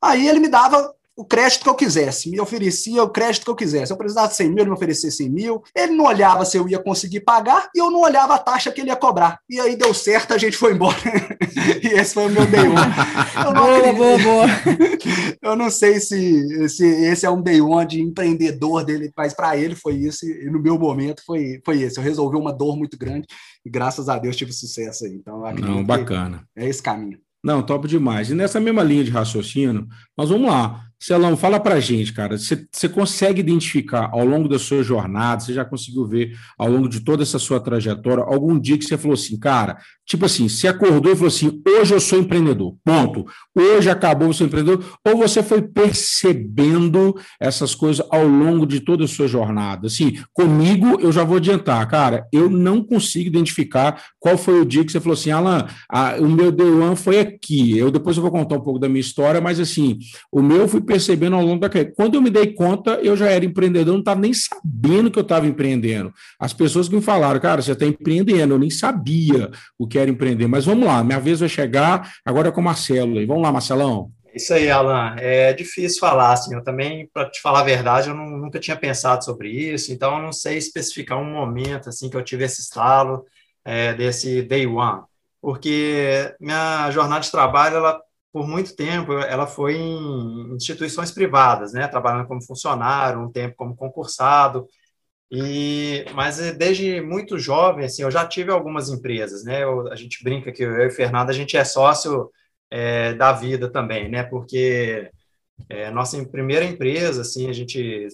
Aí 0.00 0.28
ele 0.28 0.40
me 0.40 0.48
dava 0.48 0.92
o 1.14 1.24
crédito 1.24 1.62
que 1.62 1.68
eu 1.68 1.74
quisesse, 1.74 2.30
me 2.30 2.40
oferecia 2.40 3.02
o 3.02 3.10
crédito 3.10 3.44
que 3.44 3.50
eu 3.50 3.56
quisesse. 3.56 3.92
Eu 3.92 3.98
precisava 3.98 4.28
de 4.28 4.36
100 4.36 4.48
mil, 4.48 4.58
ele 4.58 4.70
me 4.70 4.76
oferecia 4.76 5.10
100 5.10 5.30
mil. 5.30 5.62
Ele 5.76 5.92
não 5.92 6.06
olhava 6.06 6.44
se 6.44 6.56
eu 6.56 6.66
ia 6.68 6.78
conseguir 6.78 7.20
pagar 7.20 7.68
e 7.74 7.78
eu 7.78 7.90
não 7.90 8.00
olhava 8.00 8.34
a 8.34 8.38
taxa 8.38 8.72
que 8.72 8.80
ele 8.80 8.88
ia 8.88 8.96
cobrar. 8.96 9.38
E 9.48 9.60
aí 9.60 9.76
deu 9.76 9.92
certo, 9.92 10.32
a 10.32 10.38
gente 10.38 10.56
foi 10.56 10.72
embora. 10.72 10.96
e 11.82 11.88
esse 11.88 12.14
foi 12.14 12.26
o 12.26 12.30
meu 12.30 12.46
day 12.46 12.66
one. 12.66 13.44
Eu 13.44 13.52
não, 13.52 13.62
boa, 13.62 13.92
boa, 13.92 14.18
boa. 14.18 14.46
eu 15.42 15.56
não 15.56 15.70
sei 15.70 16.00
se, 16.00 16.68
se 16.70 16.86
esse 16.86 17.26
é 17.26 17.30
um 17.30 17.42
day 17.42 17.60
one 17.60 17.86
de 17.86 18.00
empreendedor 18.00 18.82
dele, 18.82 19.12
mas 19.14 19.34
para 19.34 19.56
ele 19.56 19.74
foi 19.74 19.96
isso 19.96 20.24
e 20.24 20.50
no 20.50 20.60
meu 20.62 20.78
momento 20.78 21.22
foi, 21.26 21.60
foi 21.64 21.82
esse. 21.82 21.98
Eu 21.98 22.04
resolvi 22.04 22.36
uma 22.36 22.52
dor 22.52 22.76
muito 22.76 22.96
grande 22.96 23.26
e 23.64 23.70
graças 23.70 24.08
a 24.08 24.18
Deus 24.18 24.36
tive 24.36 24.52
sucesso 24.52 25.04
aí. 25.04 25.12
Então, 25.12 25.42
não, 25.60 25.84
bacana. 25.84 26.44
É 26.56 26.66
esse 26.66 26.82
caminho. 26.82 27.18
Não, 27.44 27.60
top 27.60 27.88
demais. 27.88 28.30
E 28.30 28.34
nessa 28.34 28.60
mesma 28.60 28.84
linha 28.84 29.02
de 29.02 29.10
raciocínio, 29.10 29.88
nós 30.16 30.30
vamos 30.30 30.48
lá. 30.48 30.86
Celão, 31.02 31.36
fala 31.36 31.58
para 31.58 31.80
gente, 31.80 32.12
cara. 32.12 32.36
Você 32.38 32.88
consegue 32.88 33.40
identificar 33.40 34.08
ao 34.12 34.24
longo 34.24 34.48
da 34.48 34.56
sua 34.56 34.84
jornada, 34.84 35.40
você 35.40 35.52
já 35.52 35.64
conseguiu 35.64 36.06
ver 36.06 36.38
ao 36.56 36.70
longo 36.70 36.88
de 36.88 37.00
toda 37.00 37.24
essa 37.24 37.40
sua 37.40 37.58
trajetória, 37.58 38.22
algum 38.22 38.56
dia 38.56 38.78
que 38.78 38.84
você 38.84 38.96
falou 38.96 39.14
assim, 39.14 39.36
cara, 39.36 39.78
tipo 40.06 40.24
assim, 40.26 40.48
você 40.48 40.68
acordou 40.68 41.12
e 41.12 41.16
falou 41.16 41.26
assim: 41.26 41.60
hoje 41.66 41.92
eu 41.92 42.00
sou 42.00 42.20
empreendedor, 42.20 42.76
ponto. 42.84 43.26
Hoje 43.52 43.90
acabou 43.90 44.28
o 44.28 44.34
seu 44.34 44.46
empreendedor, 44.46 44.84
ou 45.04 45.16
você 45.16 45.42
foi 45.42 45.62
percebendo 45.62 47.16
essas 47.40 47.74
coisas 47.74 48.06
ao 48.08 48.24
longo 48.24 48.64
de 48.64 48.78
toda 48.78 49.04
a 49.04 49.08
sua 49.08 49.26
jornada? 49.26 49.88
Assim, 49.88 50.18
comigo, 50.32 51.00
eu 51.00 51.10
já 51.10 51.24
vou 51.24 51.38
adiantar, 51.38 51.84
cara, 51.88 52.28
eu 52.32 52.48
não 52.48 52.80
consigo 52.80 53.26
identificar 53.26 54.00
qual 54.20 54.38
foi 54.38 54.60
o 54.60 54.64
dia 54.64 54.84
que 54.84 54.92
você 54.92 55.00
falou 55.00 55.14
assim, 55.14 55.32
Alan, 55.32 55.66
a, 55.90 56.14
o 56.20 56.28
meu 56.28 56.52
day 56.52 56.70
one 56.70 56.94
foi 56.94 57.18
aqui. 57.18 57.76
Eu 57.76 57.90
depois 57.90 58.16
eu 58.16 58.22
vou 58.22 58.30
contar 58.30 58.54
um 58.54 58.60
pouco 58.60 58.78
da 58.78 58.88
minha 58.88 59.00
história, 59.00 59.40
mas 59.40 59.58
assim, 59.58 59.98
o 60.30 60.40
meu 60.40 60.68
fui 60.68 60.80
percebendo 60.92 61.36
ao 61.36 61.42
longo 61.42 61.60
da 61.60 61.70
carreira. 61.70 61.92
Quando 61.96 62.14
eu 62.16 62.22
me 62.22 62.28
dei 62.28 62.52
conta, 62.52 62.92
eu 63.02 63.16
já 63.16 63.30
era 63.30 63.44
empreendedor, 63.44 63.94
não 63.94 64.00
estava 64.00 64.20
nem 64.20 64.32
sabendo 64.34 65.10
que 65.10 65.18
eu 65.18 65.22
estava 65.22 65.46
empreendendo. 65.46 66.12
As 66.38 66.52
pessoas 66.52 66.88
que 66.88 66.94
me 66.94 67.00
falaram, 67.00 67.40
cara, 67.40 67.62
você 67.62 67.72
está 67.72 67.86
empreendendo, 67.86 68.54
eu 68.54 68.58
nem 68.58 68.70
sabia 68.70 69.50
o 69.78 69.86
que 69.86 69.98
era 69.98 70.10
empreender. 70.10 70.46
Mas 70.46 70.66
vamos 70.66 70.86
lá, 70.86 71.02
minha 71.02 71.18
vez 71.18 71.40
vai 71.40 71.48
chegar 71.48 72.12
agora 72.24 72.48
é 72.48 72.52
com 72.52 72.60
o 72.60 72.64
Marcelo. 72.64 73.26
Vamos 73.26 73.42
lá, 73.42 73.50
Marcelão. 73.50 74.10
Isso 74.34 74.52
aí, 74.52 74.70
Alan. 74.70 75.14
É 75.18 75.52
difícil 75.52 75.98
falar, 75.98 76.32
assim. 76.32 76.54
Eu 76.54 76.62
também, 76.62 77.08
para 77.12 77.30
te 77.30 77.40
falar 77.40 77.60
a 77.60 77.64
verdade, 77.64 78.08
eu 78.08 78.14
não, 78.14 78.26
nunca 78.26 78.58
tinha 78.58 78.76
pensado 78.76 79.24
sobre 79.24 79.50
isso, 79.50 79.92
então 79.92 80.16
eu 80.16 80.22
não 80.22 80.32
sei 80.32 80.58
especificar 80.58 81.18
um 81.18 81.32
momento 81.32 81.88
assim 81.88 82.08
que 82.10 82.16
eu 82.16 82.24
tive 82.24 82.44
esse 82.44 82.60
estalo 82.60 83.24
é, 83.64 83.94
desse 83.94 84.42
day 84.42 84.66
one, 84.66 85.02
porque 85.40 86.34
minha 86.40 86.90
jornada 86.90 87.20
de 87.20 87.30
trabalho 87.30 87.76
ela 87.76 88.00
por 88.32 88.48
muito 88.48 88.74
tempo, 88.74 89.12
ela 89.12 89.46
foi 89.46 89.76
em 89.76 90.54
instituições 90.54 91.10
privadas, 91.10 91.72
né, 91.72 91.86
trabalhando 91.86 92.26
como 92.26 92.42
funcionário, 92.42 93.20
um 93.20 93.30
tempo 93.30 93.54
como 93.56 93.76
concursado, 93.76 94.66
e 95.30 96.04
mas 96.14 96.38
desde 96.56 97.00
muito 97.02 97.38
jovem, 97.38 97.84
assim, 97.84 98.02
eu 98.02 98.10
já 98.10 98.26
tive 98.26 98.50
algumas 98.50 98.88
empresas, 98.90 99.44
né, 99.44 99.62
eu, 99.64 99.88
a 99.92 99.96
gente 99.96 100.24
brinca 100.24 100.52
que 100.52 100.62
eu 100.62 100.86
e 100.86 100.90
Fernando, 100.90 101.30
a 101.30 101.32
gente 101.34 101.56
é 101.56 101.64
sócio 101.64 102.30
é, 102.70 103.14
da 103.14 103.32
vida 103.32 103.70
também, 103.70 104.08
né, 104.08 104.22
porque 104.24 105.10
é, 105.68 105.90
nossa 105.90 106.22
primeira 106.26 106.64
empresa, 106.64 107.22
assim, 107.22 107.48
a 107.50 107.52
gente 107.52 108.08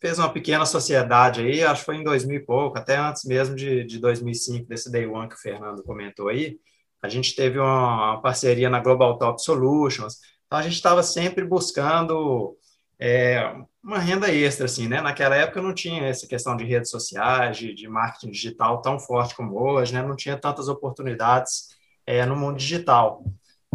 fez 0.00 0.18
uma 0.18 0.32
pequena 0.32 0.66
sociedade 0.66 1.40
aí, 1.42 1.62
acho 1.62 1.80
que 1.80 1.86
foi 1.86 1.96
em 1.96 2.04
2000 2.04 2.36
e 2.36 2.44
pouco, 2.44 2.78
até 2.78 2.96
antes 2.96 3.24
mesmo 3.24 3.54
de, 3.56 3.84
de 3.84 3.98
2005, 3.98 4.66
desse 4.68 4.90
Day 4.90 5.06
One 5.06 5.28
que 5.28 5.36
o 5.36 5.38
Fernando 5.38 5.82
comentou 5.84 6.28
aí, 6.28 6.58
a 7.02 7.08
gente 7.08 7.34
teve 7.34 7.58
uma, 7.58 8.20
parceria 8.22 8.70
na 8.70 8.80
Global 8.80 9.18
Top 9.18 9.42
Solutions, 9.42 10.18
então 10.46 10.58
a 10.58 10.62
gente 10.62 10.74
estava 10.74 11.02
sempre 11.02 11.44
buscando 11.44 12.56
é, 12.98 13.54
uma 13.82 13.98
renda 13.98 14.32
extra, 14.32 14.66
assim, 14.66 14.86
né? 14.86 15.00
Naquela 15.00 15.34
época 15.34 15.60
não 15.60 15.74
tinha 15.74 16.06
essa 16.06 16.26
questão 16.26 16.56
de 16.56 16.64
redes 16.64 16.90
sociais, 16.90 17.56
de, 17.56 17.74
de 17.74 17.88
marketing 17.88 18.30
digital 18.30 18.80
tão 18.80 18.98
forte 19.00 19.34
como 19.34 19.60
hoje, 19.60 19.92
né? 19.92 20.02
Não 20.02 20.14
tinha 20.14 20.36
tantas 20.38 20.68
oportunidades 20.68 21.70
é, 22.06 22.24
no 22.24 22.36
mundo 22.36 22.58
digital. 22.58 23.24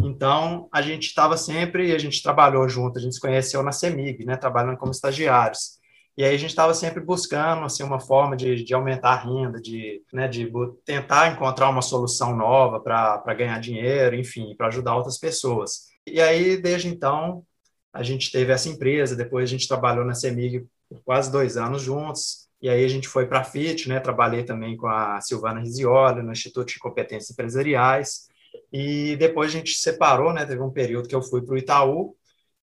Então, 0.00 0.68
a 0.72 0.80
gente 0.80 1.08
estava 1.08 1.36
sempre, 1.36 1.92
a 1.92 1.98
gente 1.98 2.22
trabalhou 2.22 2.68
junto, 2.68 2.98
a 2.98 3.02
gente 3.02 3.14
se 3.16 3.20
conheceu 3.20 3.62
na 3.62 3.72
CEMIG, 3.72 4.24
né, 4.24 4.36
trabalhando 4.36 4.76
como 4.76 4.92
estagiários. 4.92 5.77
E 6.18 6.24
aí 6.24 6.34
a 6.34 6.36
gente 6.36 6.50
estava 6.50 6.74
sempre 6.74 7.00
buscando 7.00 7.64
assim, 7.64 7.84
uma 7.84 8.00
forma 8.00 8.36
de, 8.36 8.64
de 8.64 8.74
aumentar 8.74 9.10
a 9.10 9.20
renda, 9.20 9.60
de, 9.60 10.02
né, 10.12 10.26
de 10.26 10.50
tentar 10.84 11.30
encontrar 11.30 11.70
uma 11.70 11.80
solução 11.80 12.34
nova 12.34 12.80
para 12.80 13.34
ganhar 13.34 13.60
dinheiro, 13.60 14.16
enfim, 14.16 14.52
para 14.56 14.66
ajudar 14.66 14.96
outras 14.96 15.16
pessoas. 15.16 15.86
E 16.04 16.20
aí, 16.20 16.56
desde 16.60 16.88
então, 16.88 17.44
a 17.92 18.02
gente 18.02 18.32
teve 18.32 18.50
essa 18.52 18.68
empresa, 18.68 19.14
depois 19.14 19.44
a 19.44 19.52
gente 19.52 19.68
trabalhou 19.68 20.04
na 20.04 20.12
CEMIG 20.12 20.66
por 20.88 21.00
quase 21.04 21.30
dois 21.30 21.56
anos 21.56 21.82
juntos, 21.82 22.48
e 22.60 22.68
aí 22.68 22.84
a 22.84 22.88
gente 22.88 23.06
foi 23.06 23.26
para 23.28 23.38
a 23.38 23.44
FIT, 23.44 23.88
né, 23.88 24.00
trabalhei 24.00 24.42
também 24.42 24.76
com 24.76 24.88
a 24.88 25.20
Silvana 25.20 25.60
Rizioli, 25.60 26.20
no 26.20 26.32
Instituto 26.32 26.66
de 26.66 26.80
Competências 26.80 27.30
Empresariais, 27.30 28.26
e 28.72 29.14
depois 29.20 29.50
a 29.50 29.56
gente 29.56 29.70
se 29.70 29.82
separou, 29.82 30.32
né? 30.32 30.44
Teve 30.44 30.62
um 30.62 30.70
período 30.70 31.08
que 31.08 31.14
eu 31.14 31.22
fui 31.22 31.42
para 31.42 31.54
o 31.54 31.58
Itaú 31.58 32.16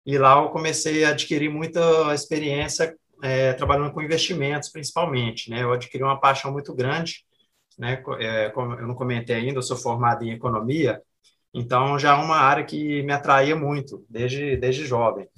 e 0.07 0.17
lá 0.17 0.43
eu 0.43 0.49
comecei 0.49 1.05
a 1.05 1.11
adquirir 1.11 1.51
muita 1.51 2.15
experiência 2.15 2.97
é, 3.23 3.53
trabalhando 3.53 3.93
com 3.93 4.03
investimentos, 4.03 4.69
principalmente, 4.69 5.49
né? 5.49 5.63
Eu 5.63 5.73
adquiri 5.73 6.03
uma 6.03 6.21
paixão 6.21 6.51
muito 6.53 6.75
grande, 6.75 7.25
né? 7.79 8.03
É, 8.19 8.51
como 8.51 8.75
eu 8.75 8.87
não 8.87 8.95
comentei 8.95 9.37
ainda, 9.37 9.59
eu 9.59 9.63
sou 9.63 9.77
formado 9.77 10.25
em 10.25 10.33
economia, 10.33 11.01
então 11.55 11.99
já 11.99 12.17
é 12.17 12.21
uma 12.21 12.37
área 12.37 12.65
que 12.65 13.03
me 13.05 13.13
atraía 13.13 13.55
muito 13.55 14.05
desde 14.11 14.57
desde 14.57 14.85
jovem. 14.85 15.29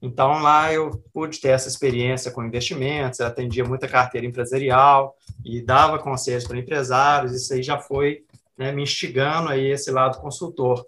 Então 0.00 0.40
lá 0.40 0.72
eu 0.72 1.02
pude 1.12 1.40
ter 1.40 1.48
essa 1.48 1.68
experiência 1.68 2.30
com 2.30 2.44
investimentos, 2.44 3.20
atendia 3.20 3.64
muita 3.64 3.88
carteira 3.88 4.26
empresarial 4.26 5.14
e 5.44 5.60
dava 5.60 5.98
conselhos 5.98 6.46
para 6.46 6.58
empresários. 6.58 7.34
Isso 7.34 7.52
aí 7.52 7.62
já 7.62 7.78
foi 7.78 8.24
né, 8.56 8.72
me 8.72 8.82
instigando 8.82 9.50
aí 9.50 9.66
esse 9.66 9.90
lado 9.90 10.20
consultor. 10.20 10.86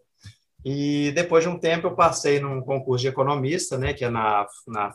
E 0.65 1.13
depois 1.13 1.45
de 1.45 1.51
um 1.51 1.59
tempo 1.59 1.87
eu 1.89 1.95
passei 1.95 2.41
num 2.41 2.61
concurso 2.61 3.03
de 3.03 3.09
economista, 3.09 3.77
né, 3.77 3.93
que 3.93 4.05
é 4.05 4.11
na, 4.11 4.47
na 4.67 4.93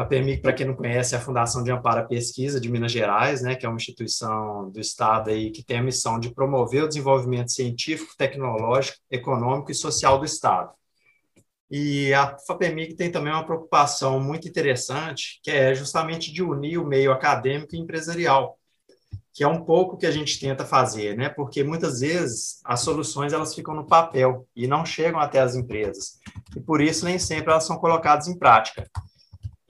FAPEMIG. 0.00 0.36
FAPEMIG, 0.36 0.42
para 0.42 0.52
quem 0.52 0.66
não 0.66 0.74
conhece, 0.74 1.14
é 1.14 1.18
a 1.18 1.20
Fundação 1.20 1.62
de 1.62 1.70
Amparo 1.70 2.00
à 2.00 2.04
Pesquisa 2.04 2.60
de 2.60 2.70
Minas 2.70 2.92
Gerais, 2.92 3.42
né, 3.42 3.54
que 3.54 3.66
é 3.66 3.68
uma 3.68 3.76
instituição 3.76 4.70
do 4.70 4.80
Estado 4.80 5.30
aí 5.30 5.50
que 5.50 5.62
tem 5.62 5.78
a 5.78 5.82
missão 5.82 6.18
de 6.18 6.32
promover 6.34 6.84
o 6.84 6.88
desenvolvimento 6.88 7.50
científico, 7.50 8.14
tecnológico, 8.16 8.98
econômico 9.10 9.70
e 9.70 9.74
social 9.74 10.18
do 10.18 10.24
Estado. 10.24 10.70
E 11.70 12.12
a 12.14 12.36
FAPEMIG 12.46 12.94
tem 12.94 13.10
também 13.10 13.32
uma 13.32 13.44
preocupação 13.44 14.18
muito 14.20 14.48
interessante, 14.48 15.40
que 15.42 15.50
é 15.50 15.74
justamente 15.74 16.32
de 16.32 16.42
unir 16.42 16.78
o 16.78 16.86
meio 16.86 17.12
acadêmico 17.12 17.74
e 17.74 17.78
empresarial 17.78 18.58
que 19.32 19.44
é 19.44 19.48
um 19.48 19.64
pouco 19.64 19.96
que 19.96 20.06
a 20.06 20.10
gente 20.10 20.40
tenta 20.40 20.66
fazer, 20.66 21.16
né? 21.16 21.28
Porque 21.28 21.62
muitas 21.62 22.00
vezes 22.00 22.60
as 22.64 22.80
soluções 22.80 23.32
elas 23.32 23.54
ficam 23.54 23.74
no 23.74 23.86
papel 23.86 24.46
e 24.56 24.66
não 24.66 24.84
chegam 24.84 25.20
até 25.20 25.38
as 25.38 25.54
empresas. 25.54 26.18
E 26.56 26.60
por 26.60 26.80
isso 26.80 27.04
nem 27.04 27.18
sempre 27.18 27.52
elas 27.52 27.64
são 27.64 27.78
colocadas 27.78 28.26
em 28.26 28.36
prática. 28.36 28.90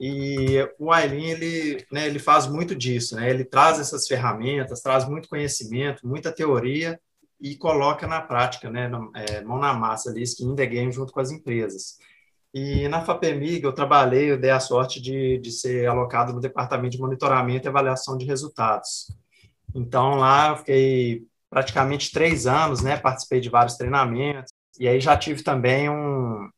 E 0.03 0.67
o 0.79 0.91
Ailin, 0.91 1.25
ele, 1.25 1.85
né, 1.91 2.07
ele 2.07 2.17
faz 2.17 2.47
muito 2.47 2.75
disso, 2.75 3.15
né? 3.15 3.29
Ele 3.29 3.45
traz 3.45 3.79
essas 3.79 4.07
ferramentas, 4.07 4.81
traz 4.81 5.07
muito 5.07 5.29
conhecimento, 5.29 6.07
muita 6.07 6.31
teoria 6.31 6.99
e 7.39 7.55
coloca 7.55 8.07
na 8.07 8.19
prática, 8.19 8.67
né, 8.67 8.89
é, 9.13 9.41
mão 9.41 9.59
na 9.59 9.75
massa 9.75 10.09
ali, 10.09 10.23
skin 10.23 10.53
in 10.53 10.55
the 10.55 10.65
game 10.65 10.91
junto 10.91 11.13
com 11.13 11.19
as 11.19 11.29
empresas. 11.29 11.99
E 12.51 12.87
na 12.87 13.05
FAPEMIG 13.05 13.63
eu 13.63 13.73
trabalhei, 13.73 14.31
eu 14.31 14.39
dei 14.39 14.49
a 14.49 14.59
sorte 14.59 14.99
de, 14.99 15.37
de 15.37 15.51
ser 15.51 15.87
alocado 15.87 16.33
no 16.33 16.39
departamento 16.39 16.95
de 16.95 16.99
monitoramento 16.99 17.67
e 17.67 17.69
avaliação 17.69 18.17
de 18.17 18.25
resultados. 18.25 19.15
Então 19.75 20.15
lá 20.15 20.49
eu 20.49 20.57
fiquei 20.57 21.23
praticamente 21.47 22.11
três 22.11 22.47
anos, 22.47 22.81
né? 22.81 22.97
Participei 22.97 23.39
de 23.39 23.49
vários 23.49 23.75
treinamentos 23.77 24.51
e 24.79 24.87
aí 24.87 24.99
já 24.99 25.15
tive 25.15 25.43
também 25.43 25.91
um, 25.91 26.49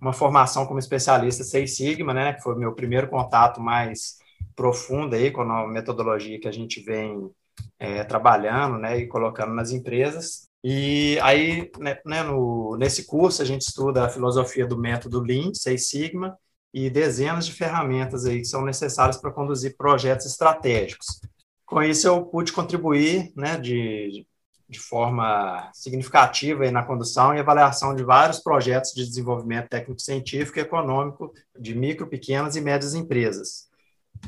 uma 0.00 0.12
formação 0.12 0.66
como 0.66 0.78
especialista 0.78 1.44
Seis 1.44 1.76
Sigma, 1.76 2.14
né? 2.14 2.32
Que 2.32 2.42
foi 2.42 2.56
meu 2.56 2.74
primeiro 2.74 3.08
contato 3.08 3.60
mais 3.60 4.16
profundo 4.54 5.14
aí 5.14 5.30
com 5.30 5.42
a 5.42 5.66
metodologia 5.66 6.40
que 6.40 6.48
a 6.48 6.52
gente 6.52 6.80
vem 6.80 7.30
é, 7.78 8.04
trabalhando, 8.04 8.78
né? 8.78 8.98
E 8.98 9.06
colocando 9.06 9.54
nas 9.54 9.70
empresas. 9.70 10.46
E 10.64 11.18
aí, 11.22 11.70
né, 11.78 11.98
né, 12.04 12.22
no, 12.22 12.76
nesse 12.76 13.06
curso, 13.06 13.40
a 13.40 13.44
gente 13.44 13.62
estuda 13.62 14.04
a 14.04 14.08
filosofia 14.08 14.66
do 14.66 14.78
método 14.78 15.20
Lean, 15.20 15.52
Seis 15.54 15.88
Sigma, 15.88 16.36
e 16.74 16.90
dezenas 16.90 17.46
de 17.46 17.52
ferramentas 17.52 18.26
aí 18.26 18.40
que 18.40 18.46
são 18.46 18.64
necessárias 18.64 19.16
para 19.16 19.32
conduzir 19.32 19.76
projetos 19.76 20.26
estratégicos. 20.26 21.20
Com 21.64 21.82
isso, 21.82 22.06
eu 22.06 22.24
pude 22.26 22.52
contribuir 22.52 23.32
né, 23.36 23.56
de, 23.56 24.26
de 24.68 24.80
forma 24.80 25.70
significativa 25.72 26.68
na 26.70 26.82
condução 26.82 27.34
e 27.34 27.38
avaliação 27.38 27.94
de 27.94 28.02
vários 28.02 28.40
projetos 28.40 28.92
de 28.92 29.04
desenvolvimento 29.04 29.68
técnico-científico 29.68 30.58
e 30.58 30.62
econômico 30.62 31.32
de 31.58 31.74
micro, 31.74 32.08
pequenas 32.08 32.56
e 32.56 32.60
médias 32.60 32.94
empresas. 32.94 33.66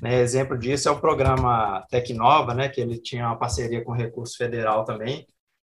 Né, 0.03 0.21
exemplo 0.21 0.57
disso 0.57 0.89
é 0.89 0.93
o 0.93 1.01
programa 1.01 1.85
Tecnova, 1.91 2.55
né, 2.55 2.69
que 2.69 2.81
ele 2.81 2.99
tinha 2.99 3.27
uma 3.27 3.39
parceria 3.39 3.83
com 3.83 3.93
o 3.93 3.95
Recurso 3.95 4.37
Federal 4.37 4.85
também, 4.85 5.27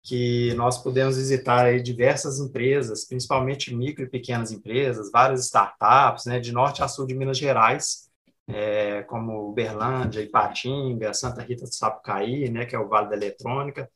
que 0.03 0.55
nós 0.55 0.79
pudemos 0.79 1.17
visitar 1.17 1.67
aí 1.67 1.83
diversas 1.83 2.41
empresas, 2.41 3.05
principalmente 3.05 3.75
micro 3.75 4.05
e 4.05 4.09
pequenas 4.09 4.51
empresas, 4.51 5.11
várias 5.11 5.45
startups, 5.45 6.25
né, 6.25 6.41
de 6.41 6.51
norte 6.53 6.83
a 6.83 6.89
sul 6.89 7.07
de 7.07 7.15
Minas 7.15 7.39
Gerais, 7.39 8.09
é, 8.49 9.03
como 9.03 9.51
Uberlândia, 9.51 10.23
Ipatinga, 10.23 11.13
Santa 11.13 11.43
Rita 11.43 11.65
do 11.65 11.75
Sapucaí, 11.75 12.49
né, 12.51 12.65
que 12.65 12.75
é 12.75 12.79
o 12.79 12.89
Vale 12.89 13.11
da 13.11 13.17
Eletrônica, 13.17 13.89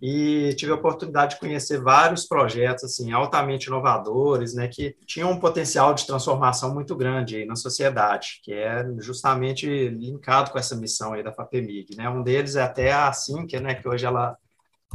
e 0.00 0.54
tive 0.54 0.72
a 0.72 0.76
oportunidade 0.76 1.34
de 1.34 1.40
conhecer 1.40 1.80
vários 1.80 2.24
projetos 2.26 2.84
assim 2.84 3.12
altamente 3.12 3.66
inovadores, 3.66 4.54
né, 4.54 4.66
que 4.66 4.96
tinham 5.06 5.30
um 5.30 5.38
potencial 5.38 5.92
de 5.92 6.06
transformação 6.06 6.72
muito 6.72 6.96
grande 6.96 7.44
na 7.44 7.54
sociedade, 7.54 8.40
que 8.42 8.52
é 8.52 8.84
justamente 8.98 9.88
linkado 9.88 10.50
com 10.50 10.58
essa 10.58 10.74
missão 10.74 11.12
aí 11.12 11.22
da 11.22 11.32
FAPEMIG, 11.32 11.96
né? 11.96 12.08
Um 12.08 12.22
deles 12.22 12.56
é 12.56 12.62
até 12.62 12.92
a 12.92 13.12
Sinqia, 13.12 13.60
né, 13.60 13.74
que 13.74 13.86
hoje 13.86 14.06
ela 14.06 14.36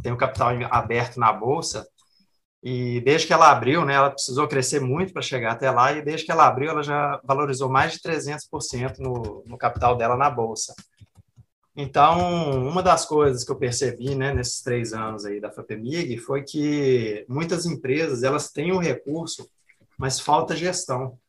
tem 0.01 0.11
o 0.11 0.17
capital 0.17 0.49
aberto 0.71 1.19
na 1.19 1.31
bolsa, 1.31 1.87
e 2.63 2.99
desde 3.01 3.27
que 3.27 3.33
ela 3.33 3.51
abriu, 3.51 3.85
né, 3.85 3.93
ela 3.93 4.09
precisou 4.09 4.47
crescer 4.47 4.81
muito 4.81 5.13
para 5.13 5.21
chegar 5.21 5.51
até 5.51 5.69
lá, 5.69 5.93
e 5.93 6.01
desde 6.01 6.25
que 6.25 6.31
ela 6.31 6.47
abriu, 6.47 6.71
ela 6.71 6.81
já 6.81 7.21
valorizou 7.23 7.69
mais 7.69 7.93
de 7.93 7.99
300% 7.99 8.97
no, 8.97 9.43
no 9.45 9.55
capital 9.55 9.95
dela 9.95 10.17
na 10.17 10.31
Bolsa. 10.31 10.73
Então, 11.75 12.67
uma 12.67 12.81
das 12.81 13.05
coisas 13.05 13.43
que 13.43 13.51
eu 13.51 13.57
percebi 13.57 14.15
né, 14.15 14.33
nesses 14.33 14.61
três 14.61 14.93
anos 14.93 15.25
aí 15.25 15.41
da 15.41 15.51
FAPEMIG 15.51 16.17
foi 16.17 16.43
que 16.43 17.25
muitas 17.27 17.65
empresas 17.65 18.23
elas 18.23 18.49
têm 18.49 18.71
o 18.71 18.75
um 18.75 18.79
recurso, 18.79 19.49
mas 19.97 20.19
falta 20.19 20.55
gestão. 20.55 21.19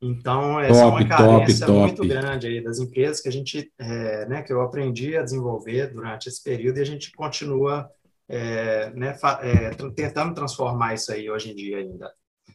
Então, 0.00 0.58
essa 0.58 0.82
top, 0.82 0.96
é 0.96 1.04
uma 1.04 1.08
carência 1.08 1.66
top, 1.66 1.78
muito 1.78 1.96
top. 1.96 2.08
grande 2.08 2.46
aí 2.46 2.64
das 2.64 2.78
empresas 2.78 3.20
que 3.20 3.28
a 3.28 3.32
gente, 3.32 3.70
é, 3.78 4.26
né, 4.26 4.42
que 4.42 4.52
eu 4.52 4.62
aprendi 4.62 5.16
a 5.16 5.22
desenvolver 5.22 5.92
durante 5.92 6.28
esse 6.28 6.42
período 6.42 6.78
e 6.78 6.80
a 6.80 6.86
gente 6.86 7.12
continua 7.12 7.88
é, 8.28 8.90
né, 8.90 9.16
é, 9.42 9.70
tentando 9.94 10.34
transformar 10.34 10.94
isso 10.94 11.12
aí 11.12 11.30
hoje 11.30 11.52
em 11.52 11.54
dia 11.54 11.76
ainda. 11.76 12.10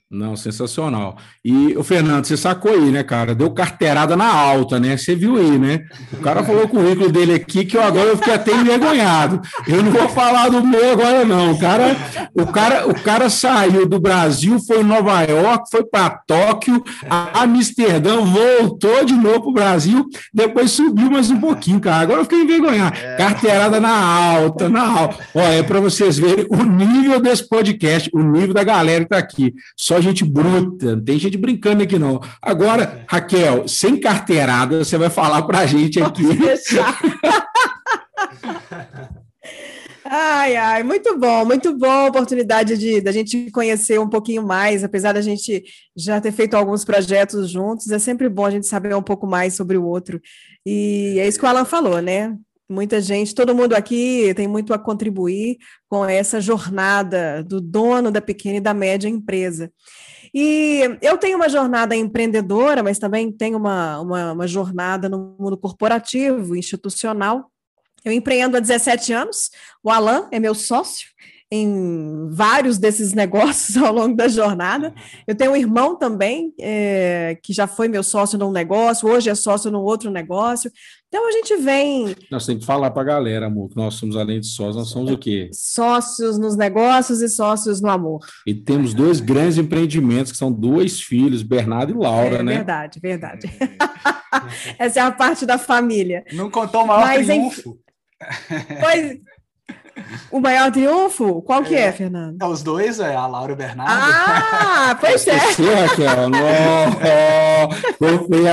Não, 0.10 0.38
sensacional. 0.38 1.18
E 1.44 1.76
o 1.76 1.84
Fernando, 1.84 2.24
você 2.24 2.38
sacou 2.38 2.72
aí, 2.72 2.92
né, 2.92 3.04
cara? 3.04 3.36
Deu 3.36 3.52
carteirada 3.52 4.16
na 4.16 4.34
alta, 4.34 4.80
né? 4.80 4.96
Você 4.96 5.14
viu 5.14 5.36
aí, 5.36 5.60
né? 5.60 5.82
O 6.14 6.22
cara 6.22 6.46
falou 6.46 6.64
o 6.64 6.70
currículo 6.70 7.12
dele 7.12 7.34
aqui 7.34 7.66
que 7.66 7.76
eu 7.76 7.84
agora 7.84 8.12
eu 8.12 8.18
fiquei 8.18 8.34
até 8.34 8.54
envergonhado. 8.54 9.42
Eu 9.68 9.84
não 9.84 9.92
vou 9.92 10.08
falar 10.08 10.48
do 10.48 10.66
meu 10.66 10.94
agora, 10.94 11.26
não. 11.26 11.52
O 11.52 11.60
cara, 11.60 11.98
o 12.34 12.48
cara, 12.48 12.88
o 12.88 12.96
cara 13.02 13.30
saiu 13.30 13.86
do 13.86 14.00
Brasil, 14.00 14.58
foi 14.66 14.80
em 14.80 14.86
Nova 14.86 15.24
York, 15.24 15.70
foi 15.70 15.84
para 15.84 16.10
Tóquio, 16.26 16.82
a 17.10 17.44
Amsterdã, 17.44 18.22
voltou 18.22 19.04
de 19.04 19.14
novo 19.14 19.42
para 19.42 19.50
o 19.50 19.54
Brasil, 19.54 20.06
depois 20.34 20.72
subiu 20.72 21.12
mais 21.12 21.30
um 21.30 21.40
pouquinho, 21.42 21.82
cara. 21.82 22.04
Agora 22.04 22.22
eu 22.22 22.24
fiquei 22.24 22.44
envergonhado. 22.44 22.98
É. 22.98 23.18
Carteirada 23.18 23.82
na 23.82 23.92
alta, 23.92 24.70
na 24.70 24.88
alta. 24.88 25.18
Olha, 25.36 25.56
é 25.56 25.64
para 25.64 25.82
vocês 25.82 26.18
verem 26.18 26.48
o 26.50 26.64
nível 26.64 27.20
desse 27.20 27.46
podcast, 27.46 28.10
o 28.14 28.24
nível 28.24 28.54
da 28.54 28.64
galera 28.64 29.00
que 29.00 29.14
está 29.14 29.18
aqui. 29.18 29.54
Só 29.76 29.97
só 29.98 30.02
gente 30.02 30.24
bruta, 30.24 30.96
não 30.96 31.04
tem 31.04 31.18
gente 31.18 31.38
brincando 31.38 31.82
aqui 31.84 31.98
não. 31.98 32.22
Agora, 32.42 33.04
Raquel, 33.08 33.68
sem 33.68 34.00
carteirada, 34.00 34.84
você 34.84 34.98
vai 34.98 35.10
falar 35.10 35.42
para 35.44 35.60
a 35.60 35.66
gente 35.66 36.02
aqui. 36.02 36.24
Ai, 40.10 40.56
ai, 40.56 40.84
muito 40.84 41.18
bom, 41.20 41.44
muito 41.44 41.78
bom 41.78 41.90
a 41.90 42.08
oportunidade 42.08 42.78
de 42.78 43.02
da 43.02 43.12
gente 43.12 43.52
conhecer 43.52 44.00
um 44.00 44.08
pouquinho 44.08 44.42
mais, 44.42 44.82
apesar 44.82 45.12
da 45.12 45.20
gente 45.20 45.66
já 45.98 46.22
ter 46.22 46.32
feito 46.32 46.54
alguns 46.54 46.86
projetos 46.86 47.50
juntos, 47.50 47.92
é 47.92 48.00
sempre 48.00 48.30
bom 48.30 48.46
a 48.46 48.52
gente 48.52 48.68
saber 48.68 48.96
um 48.96 49.02
pouco 49.02 49.28
mais 49.28 49.56
sobre 49.56 49.76
o 49.76 49.84
outro. 49.84 50.22
E 50.66 51.18
é 51.20 51.28
isso 51.28 51.38
que 51.38 51.46
o 51.46 51.50
Alan 51.50 51.66
falou, 51.66 52.02
né? 52.02 52.38
Muita 52.70 53.00
gente, 53.00 53.34
todo 53.34 53.56
mundo 53.56 53.74
aqui 53.74 54.34
tem 54.36 54.48
muito 54.48 54.74
a 54.74 54.80
contribuir 54.80 55.58
com 55.90 56.06
essa 56.06 56.42
jornada 56.42 57.42
do 57.44 57.62
dono 57.62 58.12
da 58.12 58.20
pequena 58.20 58.58
e 58.58 58.62
da 58.62 58.74
média 58.74 59.08
empresa. 59.08 59.72
E 60.34 60.82
eu 61.02 61.18
tenho 61.18 61.38
uma 61.38 61.48
jornada 61.48 61.96
empreendedora, 61.96 62.84
mas 62.84 63.00
também 63.00 63.32
tenho 63.32 63.58
uma, 63.58 64.00
uma, 64.02 64.34
uma 64.34 64.48
jornada 64.48 65.08
no 65.08 65.36
mundo 65.40 65.58
corporativo, 65.58 66.56
institucional. 66.56 67.50
Eu 68.04 68.12
empreendo 68.12 68.58
há 68.58 68.60
17 68.60 69.14
anos, 69.14 69.50
o 69.84 69.90
Alan 69.90 70.28
é 70.32 70.40
meu 70.40 70.54
sócio, 70.54 71.08
em 71.52 72.28
vários 72.30 72.78
desses 72.78 73.14
negócios 73.14 73.78
ao 73.82 73.94
longo 73.94 74.16
da 74.16 74.28
jornada. 74.28 74.94
Eu 75.26 75.36
tenho 75.36 75.52
um 75.52 75.56
irmão 75.56 75.96
também, 75.96 76.54
é, 76.60 77.38
que 77.42 77.54
já 77.54 77.66
foi 77.68 77.88
meu 77.88 78.04
sócio 78.04 78.38
num 78.38 78.52
negócio, 78.52 79.08
hoje 79.08 79.30
é 79.30 79.36
sócio 79.36 79.72
num 79.72 79.82
outro 79.82 80.12
negócio. 80.12 80.72
Então 81.08 81.28
a 81.28 81.32
gente 81.32 81.56
vem. 81.56 82.14
Nós 82.30 82.46
temos 82.46 82.62
que 82.62 82.68
falar 82.68 82.92
para 82.92 83.02
a 83.02 83.06
galera, 83.06 83.46
amor, 83.46 83.70
que 83.70 83.78
nós 83.78 83.94
somos, 83.94 84.18
além 84.18 84.42
de 84.42 84.48
sócios, 84.48 84.76
nós 84.76 84.90
somos 84.90 85.10
o 85.10 85.18
quê? 85.18 85.50
Sócios 85.54 86.38
nos 86.38 86.58
negócios 86.58 87.22
e 87.22 87.30
sócios 87.30 87.80
no 87.80 87.90
amor. 87.90 88.20
E 88.46 88.54
temos 88.54 88.94
dois 88.94 89.22
grandes 89.22 89.58
empreendimentos, 89.58 90.34
que 90.34 90.38
são 90.38 90.52
dois 90.52 91.00
filhos, 91.00 91.44
Bernardo 91.44 91.94
e 91.94 91.98
Laura, 91.98 92.40
é, 92.40 92.44
né? 92.44 92.56
Verdade, 92.56 93.00
verdade. 93.00 93.50
Essa 94.78 95.00
é 95.00 95.04
a 95.04 95.12
parte 95.12 95.46
da 95.46 95.58
família. 95.58 96.26
Não 96.34 96.52
contou 96.52 96.84
o 96.84 96.88
maior 96.88 97.06
Mas, 97.06 97.26
triunfo. 97.26 97.80
Pois, 98.82 99.20
o 100.32 100.40
maior 100.40 100.72
triunfo? 100.72 101.42
Qual 101.42 101.64
que 101.64 101.76
é, 101.76 101.88
é 101.88 101.92
Fernando? 101.92 102.42
É 102.42 102.46
os 102.46 102.62
dois, 102.64 103.00
é 103.00 103.16
a 103.16 103.28
Laura 103.28 103.52
e 103.52 103.54
o 103.54 103.58
Bernardo. 103.58 103.94
Ah, 103.94 104.98
pois 105.02 105.28
é. 105.28 105.40
Você, 105.40 105.74
Raquel. 105.74 106.30
Não, 106.30 106.40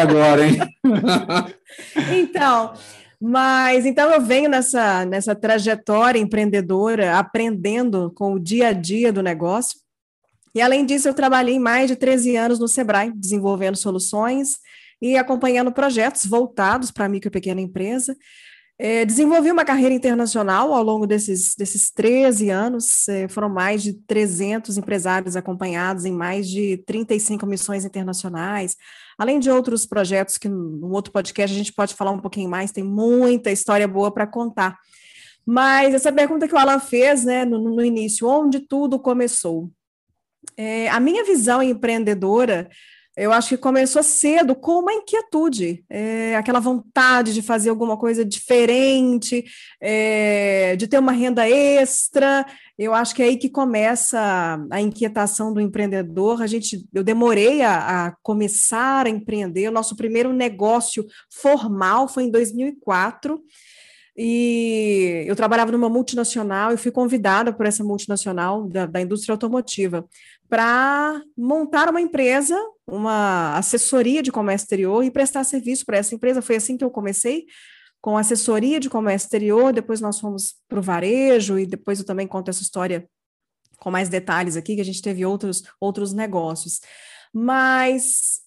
agora, 0.01 0.47
hein? 0.47 0.59
Então, 2.13 2.73
mas 3.21 3.85
então 3.85 4.11
eu 4.13 4.21
venho 4.21 4.49
nessa, 4.49 5.05
nessa 5.05 5.35
trajetória 5.35 6.21
empreendedora, 6.21 7.19
aprendendo 7.19 8.13
com 8.15 8.35
o 8.35 8.39
dia 8.39 8.69
a 8.69 8.73
dia 8.73 9.13
do 9.13 9.23
negócio. 9.23 9.79
E 10.55 10.61
além 10.61 10.87
disso, 10.87 11.09
eu 11.09 11.15
trabalhei 11.15 11.59
mais 11.59 11.89
de 11.89 11.97
13 11.97 12.37
anos 12.37 12.59
no 12.59 12.69
Sebrae, 12.69 13.11
desenvolvendo 13.13 13.77
soluções 13.77 14.59
e 15.03 15.17
acompanhando 15.17 15.73
projetos 15.73 16.25
voltados 16.27 16.91
para 16.91 17.07
a 17.07 17.09
micro 17.09 17.29
e 17.29 17.31
pequena 17.31 17.61
empresa. 17.61 18.17
É, 18.77 19.05
desenvolvi 19.05 19.53
uma 19.53 19.65
carreira 19.65 19.95
internacional 19.95 20.75
ao 20.75 20.83
longo 20.83 21.07
desses, 21.07 21.55
desses 21.55 21.93
13 21.93 22.51
anos, 22.51 23.09
é, 23.09 23.29
foram 23.29 23.49
mais 23.49 23.85
de 23.85 23.93
300 23.93 24.77
empresários 24.77 25.37
acompanhados 25.37 26.05
em 26.05 26.13
mais 26.13 26.49
de 26.49 26.79
35 26.79 27.47
missões 27.47 27.85
internacionais, 27.85 28.77
além 29.17 29.39
de 29.39 29.49
outros 29.49 29.87
projetos 29.87 30.37
que 30.37 30.49
no 30.49 30.91
outro 30.91 31.13
podcast 31.13 31.55
a 31.55 31.59
gente 31.59 31.73
pode 31.73 31.95
falar 31.95 32.11
um 32.11 32.19
pouquinho 32.19 32.51
mais, 32.51 32.73
tem 32.73 32.83
muita 32.83 33.53
história 33.53 33.87
boa 33.87 34.13
para 34.13 34.27
contar. 34.27 34.77
Mas 35.47 35.95
essa 35.95 36.11
pergunta 36.11 36.49
que 36.49 36.55
o 36.55 36.59
Alan 36.59 36.81
fez 36.81 37.25
né, 37.25 37.45
no, 37.45 37.59
no 37.59 37.85
início, 37.85 38.27
onde 38.27 38.59
tudo 38.59 38.99
começou? 38.99 39.71
É, 40.57 40.89
a 40.89 40.99
minha 40.99 41.25
visão 41.25 41.63
empreendedora 41.63 42.69
eu 43.17 43.33
acho 43.33 43.51
que 43.51 43.57
começou 43.57 44.03
cedo 44.03 44.57
com 44.57 44.81
uma 44.81 44.93
inquietude, 44.93 45.85
é, 45.89 46.35
aquela 46.35 46.59
vontade 46.59 47.33
de 47.33 47.43
fazer 47.43 47.71
alguma 47.71 47.97
coisa 47.97 48.25
diferente, 48.25 49.45
é, 49.81 50.75
de 50.75 50.89
ter 50.89 50.99
uma 50.99 51.13
renda 51.13 51.49
extra. 51.49 52.45
Eu 52.77 52.93
acho 52.93 53.15
que 53.15 53.23
é 53.23 53.27
aí 53.27 53.37
que 53.37 53.49
começa 53.49 54.59
a 54.69 54.81
inquietação 54.81 55.53
do 55.53 55.61
empreendedor. 55.61 56.43
A 56.43 56.47
gente, 56.49 56.85
eu 56.93 57.05
demorei 57.05 57.63
a, 57.63 58.07
a 58.07 58.17
começar 58.21 59.07
a 59.07 59.11
empreender. 59.11 59.69
O 59.69 59.73
nosso 59.73 59.95
primeiro 59.95 60.33
negócio 60.33 61.07
formal 61.31 62.09
foi 62.09 62.25
em 62.25 62.31
2004 62.33 63.41
e 64.17 65.25
eu 65.27 65.35
trabalhava 65.35 65.73
numa 65.73 65.89
multinacional 65.89 66.73
e 66.73 66.77
fui 66.77 66.93
convidada 66.93 67.53
por 67.53 67.67
essa 67.67 67.83
multinacional 67.83 68.69
da, 68.69 68.87
da 68.87 69.01
indústria 69.01 69.33
automotiva 69.33 70.07
para 70.49 71.23
montar 71.37 71.89
uma 71.89 72.01
empresa, 72.01 72.59
uma 72.87 73.57
assessoria 73.57 74.23
de 74.23 74.31
comércio 74.31 74.65
exterior 74.65 75.03
e 75.05 75.11
prestar 75.11 75.45
serviço 75.45 75.85
para 75.87 75.99
essa 75.99 76.15
empresa. 76.15 76.43
Foi 76.43 76.57
assim 76.57 76.77
que 76.77 76.85
eu 76.85 76.91
comecei, 76.91 77.47
com 78.01 78.19
assessoria 78.19 78.79
de 78.79 78.91
comércio 78.91 79.27
exterior, 79.27 79.73
depois 79.73 80.01
nós 80.01 80.21
fomos 80.21 80.57
para 80.69 80.79
o 80.79 80.83
varejo, 80.83 81.59
e 81.59 81.67
depois 81.67 81.99
eu 81.99 82.05
também 82.05 82.27
conto 82.27 82.51
essa 82.51 82.63
história 82.63 83.09
com 83.79 83.91
mais 83.91 84.09
detalhes 84.09 84.57
aqui, 84.57 84.75
que 84.75 84.81
a 84.81 84.85
gente 84.85 85.03
teve 85.03 85.25
outros, 85.25 85.63
outros 85.81 86.13
negócios. 86.13 86.81
Mas 87.33 88.44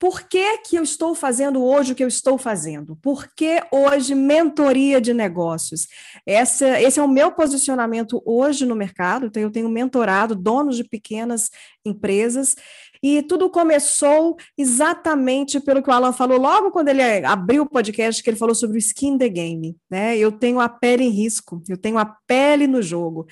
por 0.00 0.22
que, 0.22 0.58
que 0.58 0.76
eu 0.76 0.82
estou 0.82 1.14
fazendo 1.14 1.62
hoje 1.62 1.92
o 1.92 1.94
que 1.94 2.02
eu 2.02 2.08
estou 2.08 2.38
fazendo? 2.38 2.96
Por 3.02 3.28
que 3.36 3.62
hoje 3.70 4.14
mentoria 4.14 4.98
de 4.98 5.12
negócios? 5.12 5.86
Essa, 6.24 6.80
esse 6.80 6.98
é 6.98 7.02
o 7.02 7.08
meu 7.08 7.30
posicionamento 7.30 8.22
hoje 8.24 8.64
no 8.64 8.74
mercado. 8.74 9.26
Então, 9.26 9.42
eu 9.42 9.50
tenho 9.50 9.68
mentorado 9.68 10.34
donos 10.34 10.78
de 10.78 10.84
pequenas 10.84 11.50
empresas 11.84 12.56
e 13.02 13.22
tudo 13.22 13.50
começou 13.50 14.36
exatamente 14.56 15.60
pelo 15.60 15.82
que 15.82 15.90
o 15.90 15.92
Alan 15.92 16.14
falou 16.14 16.38
logo 16.38 16.70
quando 16.70 16.88
ele 16.88 17.02
abriu 17.26 17.64
o 17.64 17.68
podcast, 17.68 18.22
que 18.22 18.30
ele 18.30 18.38
falou 18.38 18.54
sobre 18.54 18.76
o 18.76 18.78
skin 18.78 19.18
the 19.18 19.28
game. 19.28 19.76
Né? 19.90 20.16
Eu 20.16 20.32
tenho 20.32 20.60
a 20.60 20.68
pele 20.68 21.04
em 21.04 21.10
risco, 21.10 21.62
eu 21.68 21.76
tenho 21.76 21.98
a 21.98 22.06
pele 22.26 22.66
no 22.66 22.80
jogo. 22.80 23.26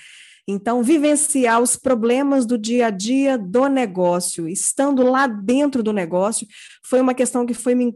Então, 0.50 0.82
vivenciar 0.82 1.60
os 1.60 1.76
problemas 1.76 2.46
do 2.46 2.56
dia 2.56 2.86
a 2.86 2.90
dia 2.90 3.36
do 3.36 3.68
negócio, 3.68 4.48
estando 4.48 5.02
lá 5.02 5.26
dentro 5.26 5.82
do 5.82 5.92
negócio, 5.92 6.46
foi 6.82 7.02
uma 7.02 7.12
questão 7.12 7.44
que 7.44 7.52
foi 7.52 7.74
me, 7.74 7.94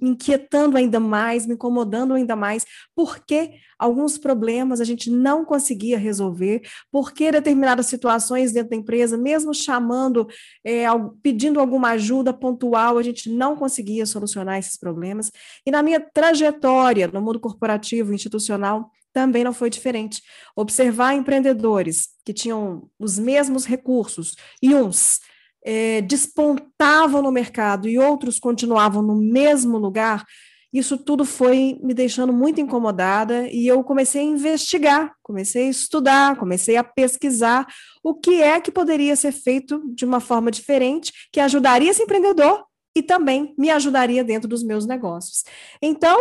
inquietando 0.00 0.76
ainda 0.76 0.98
mais, 0.98 1.46
me 1.46 1.54
incomodando 1.54 2.12
ainda 2.12 2.34
mais, 2.34 2.66
porque 2.92 3.52
alguns 3.78 4.18
problemas 4.18 4.80
a 4.80 4.84
gente 4.84 5.08
não 5.10 5.44
conseguia 5.44 5.96
resolver, 5.96 6.62
porque 6.90 7.30
determinadas 7.30 7.86
situações 7.86 8.50
dentro 8.50 8.70
da 8.70 8.76
empresa, 8.76 9.16
mesmo 9.16 9.54
chamando, 9.54 10.26
é, 10.66 10.86
pedindo 11.22 11.60
alguma 11.60 11.90
ajuda 11.90 12.32
pontual, 12.32 12.98
a 12.98 13.02
gente 13.04 13.30
não 13.30 13.54
conseguia 13.54 14.06
solucionar 14.06 14.58
esses 14.58 14.76
problemas. 14.76 15.30
E 15.64 15.70
na 15.70 15.84
minha 15.84 16.00
trajetória 16.00 17.06
no 17.06 17.22
mundo 17.22 17.38
corporativo, 17.38 18.12
institucional, 18.12 18.90
também 19.12 19.44
não 19.44 19.52
foi 19.52 19.70
diferente. 19.70 20.22
Observar 20.56 21.14
empreendedores 21.14 22.08
que 22.24 22.32
tinham 22.32 22.88
os 22.98 23.18
mesmos 23.18 23.64
recursos 23.64 24.36
e 24.62 24.74
uns 24.74 25.20
é, 25.64 26.00
despontavam 26.00 27.22
no 27.22 27.30
mercado 27.30 27.88
e 27.88 27.98
outros 27.98 28.38
continuavam 28.38 29.02
no 29.02 29.14
mesmo 29.14 29.78
lugar, 29.78 30.24
isso 30.72 30.96
tudo 30.96 31.24
foi 31.24 31.78
me 31.82 31.92
deixando 31.92 32.32
muito 32.32 32.60
incomodada 32.60 33.46
e 33.48 33.66
eu 33.66 33.84
comecei 33.84 34.22
a 34.22 34.24
investigar, 34.24 35.14
comecei 35.22 35.66
a 35.66 35.70
estudar, 35.70 36.36
comecei 36.36 36.76
a 36.76 36.84
pesquisar 36.84 37.66
o 38.02 38.14
que 38.14 38.42
é 38.42 38.58
que 38.58 38.72
poderia 38.72 39.14
ser 39.14 39.32
feito 39.32 39.82
de 39.94 40.06
uma 40.06 40.18
forma 40.18 40.50
diferente 40.50 41.12
que 41.30 41.40
ajudaria 41.40 41.90
esse 41.90 42.02
empreendedor 42.02 42.64
e 42.96 43.02
também 43.02 43.54
me 43.58 43.70
ajudaria 43.70 44.24
dentro 44.24 44.48
dos 44.48 44.62
meus 44.62 44.86
negócios. 44.86 45.44
Então, 45.82 46.18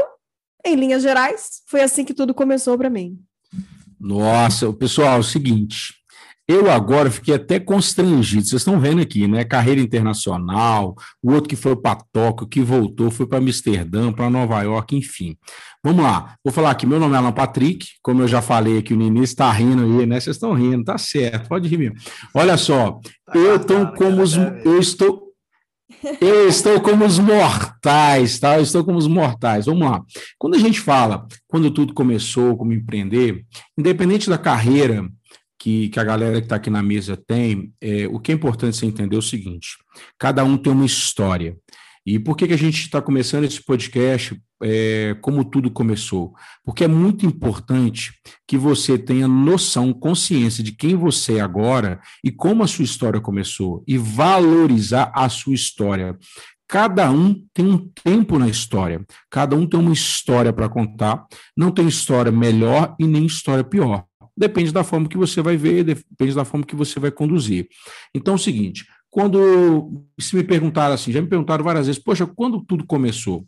em 0.65 0.76
linhas 0.76 1.02
gerais, 1.02 1.62
foi 1.67 1.82
assim 1.82 2.04
que 2.06 2.13
tudo 2.13 2.34
começou 2.34 2.78
para 2.78 2.89
mim. 2.89 3.19
Nossa, 4.00 4.71
pessoal, 4.74 5.17
é 5.17 5.19
o 5.19 5.24
seguinte, 5.24 5.93
eu 6.52 6.69
agora 6.69 7.10
fiquei 7.10 7.36
até 7.36 7.60
constrangido. 7.60 8.43
Vocês 8.43 8.62
estão 8.62 8.80
vendo 8.80 9.02
aqui, 9.02 9.28
né? 9.28 9.45
Carreira 9.45 9.80
internacional, 9.80 10.95
o 11.24 11.32
outro 11.32 11.47
que 11.47 11.56
foi 11.56 11.76
para 11.76 12.02
Tóquio, 12.12 12.47
que 12.47 12.62
voltou, 12.62 13.10
foi 13.10 13.26
para 13.26 13.38
Amsterdã, 13.38 14.12
para 14.12 14.30
Nova 14.30 14.62
York, 14.62 14.97
enfim. 14.97 15.38
Vamos 15.84 16.04
lá. 16.04 16.36
Vou 16.43 16.52
falar 16.52 16.71
aqui. 16.71 16.86
Meu 16.86 17.00
nome 17.00 17.15
é 17.15 17.17
Alan 17.17 17.32
Patrick, 17.32 17.88
como 18.02 18.21
eu 18.24 18.28
já 18.28 18.41
falei 18.41 18.80
aqui 18.80 18.93
no 18.93 19.04
início, 19.04 19.34
está 19.34 19.50
rindo 19.52 19.84
aí, 19.84 20.06
né? 20.06 20.19
Vocês 20.19 20.36
estão 20.36 20.54
rindo, 20.54 20.84
tá 20.84 20.97
certo, 20.97 21.47
pode 21.47 21.69
rir 21.69 21.78
mesmo. 21.78 21.95
Olha 22.34 22.58
só, 22.58 23.00
tá 23.26 23.38
eu 23.38 23.56
estou 23.56 23.88
como 23.93 24.21
os, 24.21 24.36
eu 24.36 24.78
estou 24.78 25.31
eu 26.19 26.47
estou 26.47 26.80
como 26.82 27.06
os 27.06 27.19
mortais, 27.19 28.39
tá? 28.39 28.58
Eu 28.58 28.63
estou 28.63 28.84
como 28.84 28.97
os 28.97 29.08
mortais. 29.08 29.65
Vamos 29.65 29.89
lá. 29.89 30.01
Quando 30.38 30.56
a 30.56 30.60
gente 30.60 30.80
fala, 30.80 31.27
quando 31.47 31.71
tudo 31.71 31.93
começou, 31.93 32.58
como 32.58 32.73
empreender, 32.73 33.45
independente 33.77 34.30
da 34.30 34.38
carreira 34.38 35.08
que, 35.60 35.89
que 35.89 35.99
a 35.99 36.04
galera 36.04 36.39
que 36.39 36.45
está 36.45 36.56
aqui 36.56 36.69
na 36.71 36.82
mesa 36.82 37.15
tem, 37.15 37.71
é, 37.80 38.08
o 38.08 38.19
que 38.19 38.32
é 38.32 38.36
importante 38.36 38.77
você 38.77 38.86
entender 38.86 39.15
é 39.15 39.19
o 39.19 39.21
seguinte: 39.21 39.77
cada 40.17 40.43
um 40.43 40.58
tem 40.58 40.73
uma 40.73 40.86
história. 40.86 41.56
E 42.05 42.17
por 42.17 42.35
que, 42.35 42.47
que 42.47 42.53
a 42.53 42.57
gente 42.57 42.81
está 42.81 43.01
começando 43.01 43.43
esse 43.43 43.63
podcast 43.63 44.39
é, 44.63 45.15
como 45.21 45.45
tudo 45.45 45.69
começou? 45.69 46.33
Porque 46.63 46.83
é 46.83 46.87
muito 46.87 47.25
importante 47.25 48.13
que 48.47 48.57
você 48.57 48.97
tenha 48.97 49.27
noção, 49.27 49.93
consciência 49.93 50.63
de 50.63 50.71
quem 50.71 50.95
você 50.95 51.35
é 51.35 51.41
agora 51.41 51.99
e 52.23 52.31
como 52.31 52.63
a 52.63 52.67
sua 52.67 52.85
história 52.85 53.21
começou, 53.21 53.83
e 53.87 53.97
valorizar 53.97 55.11
a 55.15 55.29
sua 55.29 55.53
história. 55.53 56.17
cada 56.67 57.11
um 57.11 57.35
tem 57.53 57.65
um 57.65 57.89
tempo 58.03 58.39
na 58.39 58.47
história, 58.47 59.05
cada 59.29 59.55
um 59.55 59.67
tem 59.67 59.79
uma 59.79 59.91
história 59.91 60.53
para 60.53 60.69
contar, 60.69 61.25
não 61.55 61.69
tem 61.69 61.87
história 61.87 62.31
melhor 62.31 62.95
e 62.97 63.05
nem 63.05 63.25
história 63.25 63.63
pior. 63.63 64.05
Depende 64.37 64.71
da 64.71 64.83
forma 64.83 65.09
que 65.09 65.17
você 65.17 65.41
vai 65.41 65.57
ver, 65.57 65.83
depende 65.83 66.33
da 66.33 66.45
forma 66.45 66.65
que 66.65 66.75
você 66.75 66.99
vai 66.99 67.11
conduzir. 67.11 67.67
Então 68.15 68.33
é 68.33 68.35
o 68.35 68.39
seguinte, 68.39 68.85
quando 69.12 70.06
se 70.17 70.36
me 70.36 70.43
perguntaram 70.43 70.95
assim, 70.95 71.12
já 71.12 71.21
me 71.21 71.28
perguntaram 71.28 71.63
várias 71.63 71.86
vezes, 71.86 72.02
poxa, 72.02 72.26
quando 72.26 72.62
tudo 72.62 72.86
começou? 72.86 73.45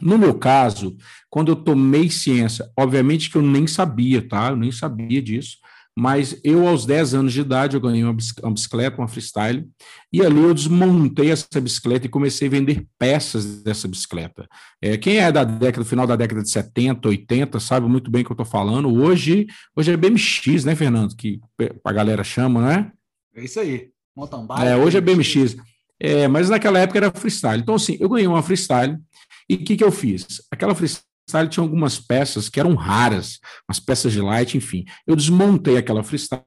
No 0.00 0.18
meu 0.18 0.34
caso, 0.34 0.96
quando 1.30 1.52
eu 1.52 1.56
tomei 1.56 2.10
ciência, 2.10 2.70
obviamente 2.78 3.30
que 3.30 3.36
eu 3.36 3.42
nem 3.42 3.66
sabia, 3.66 4.26
tá? 4.26 4.50
Eu 4.50 4.56
nem 4.56 4.70
sabia 4.70 5.22
disso, 5.22 5.56
mas 5.96 6.38
eu, 6.42 6.66
aos 6.66 6.84
10 6.84 7.14
anos 7.14 7.32
de 7.32 7.40
idade, 7.40 7.76
eu 7.76 7.80
ganhei 7.80 8.02
uma 8.02 8.12
bicicleta, 8.52 8.98
uma 8.98 9.06
freestyle, 9.06 9.64
e 10.12 10.20
ali 10.20 10.42
eu 10.42 10.52
desmontei 10.52 11.30
essa 11.30 11.60
bicicleta 11.60 12.06
e 12.06 12.10
comecei 12.10 12.48
a 12.48 12.50
vender 12.50 12.84
peças 12.98 13.62
dessa 13.62 13.86
bicicleta. 13.86 14.48
É, 14.82 14.96
quem 14.98 15.18
é 15.18 15.30
da 15.30 15.44
década, 15.44 15.84
final 15.84 16.06
da 16.06 16.16
década 16.16 16.42
de 16.42 16.50
70, 16.50 17.08
80, 17.08 17.60
sabe 17.60 17.86
muito 17.86 18.10
bem 18.10 18.22
o 18.22 18.24
que 18.24 18.32
eu 18.32 18.34
estou 18.34 18.44
falando. 18.44 18.92
Hoje, 18.92 19.46
hoje 19.76 19.92
é 19.92 19.96
BMX, 19.96 20.64
né, 20.64 20.74
Fernando? 20.74 21.14
Que 21.14 21.40
a 21.84 21.92
galera 21.92 22.24
chama, 22.24 22.60
não 22.60 22.70
é? 22.70 22.92
É 23.36 23.44
isso 23.44 23.60
aí. 23.60 23.93
Mountain 24.16 24.46
bike. 24.46 24.62
É, 24.62 24.76
hoje 24.76 24.98
é 24.98 25.00
BMX. 25.00 25.56
É, 26.00 26.28
mas 26.28 26.48
naquela 26.48 26.78
época 26.78 26.98
era 26.98 27.10
freestyle. 27.10 27.60
Então, 27.60 27.74
assim, 27.74 27.96
eu 28.00 28.08
ganhei 28.08 28.26
uma 28.26 28.42
freestyle, 28.42 28.98
e 29.48 29.54
o 29.54 29.64
que, 29.64 29.76
que 29.76 29.84
eu 29.84 29.92
fiz? 29.92 30.42
Aquela 30.50 30.74
freestyle 30.74 31.48
tinha 31.48 31.62
algumas 31.62 31.98
peças 31.98 32.48
que 32.48 32.60
eram 32.60 32.74
raras, 32.74 33.38
umas 33.68 33.80
peças 33.80 34.12
de 34.12 34.20
light, 34.20 34.56
enfim. 34.56 34.84
Eu 35.06 35.16
desmontei 35.16 35.76
aquela 35.76 36.02
freestyle 36.02 36.44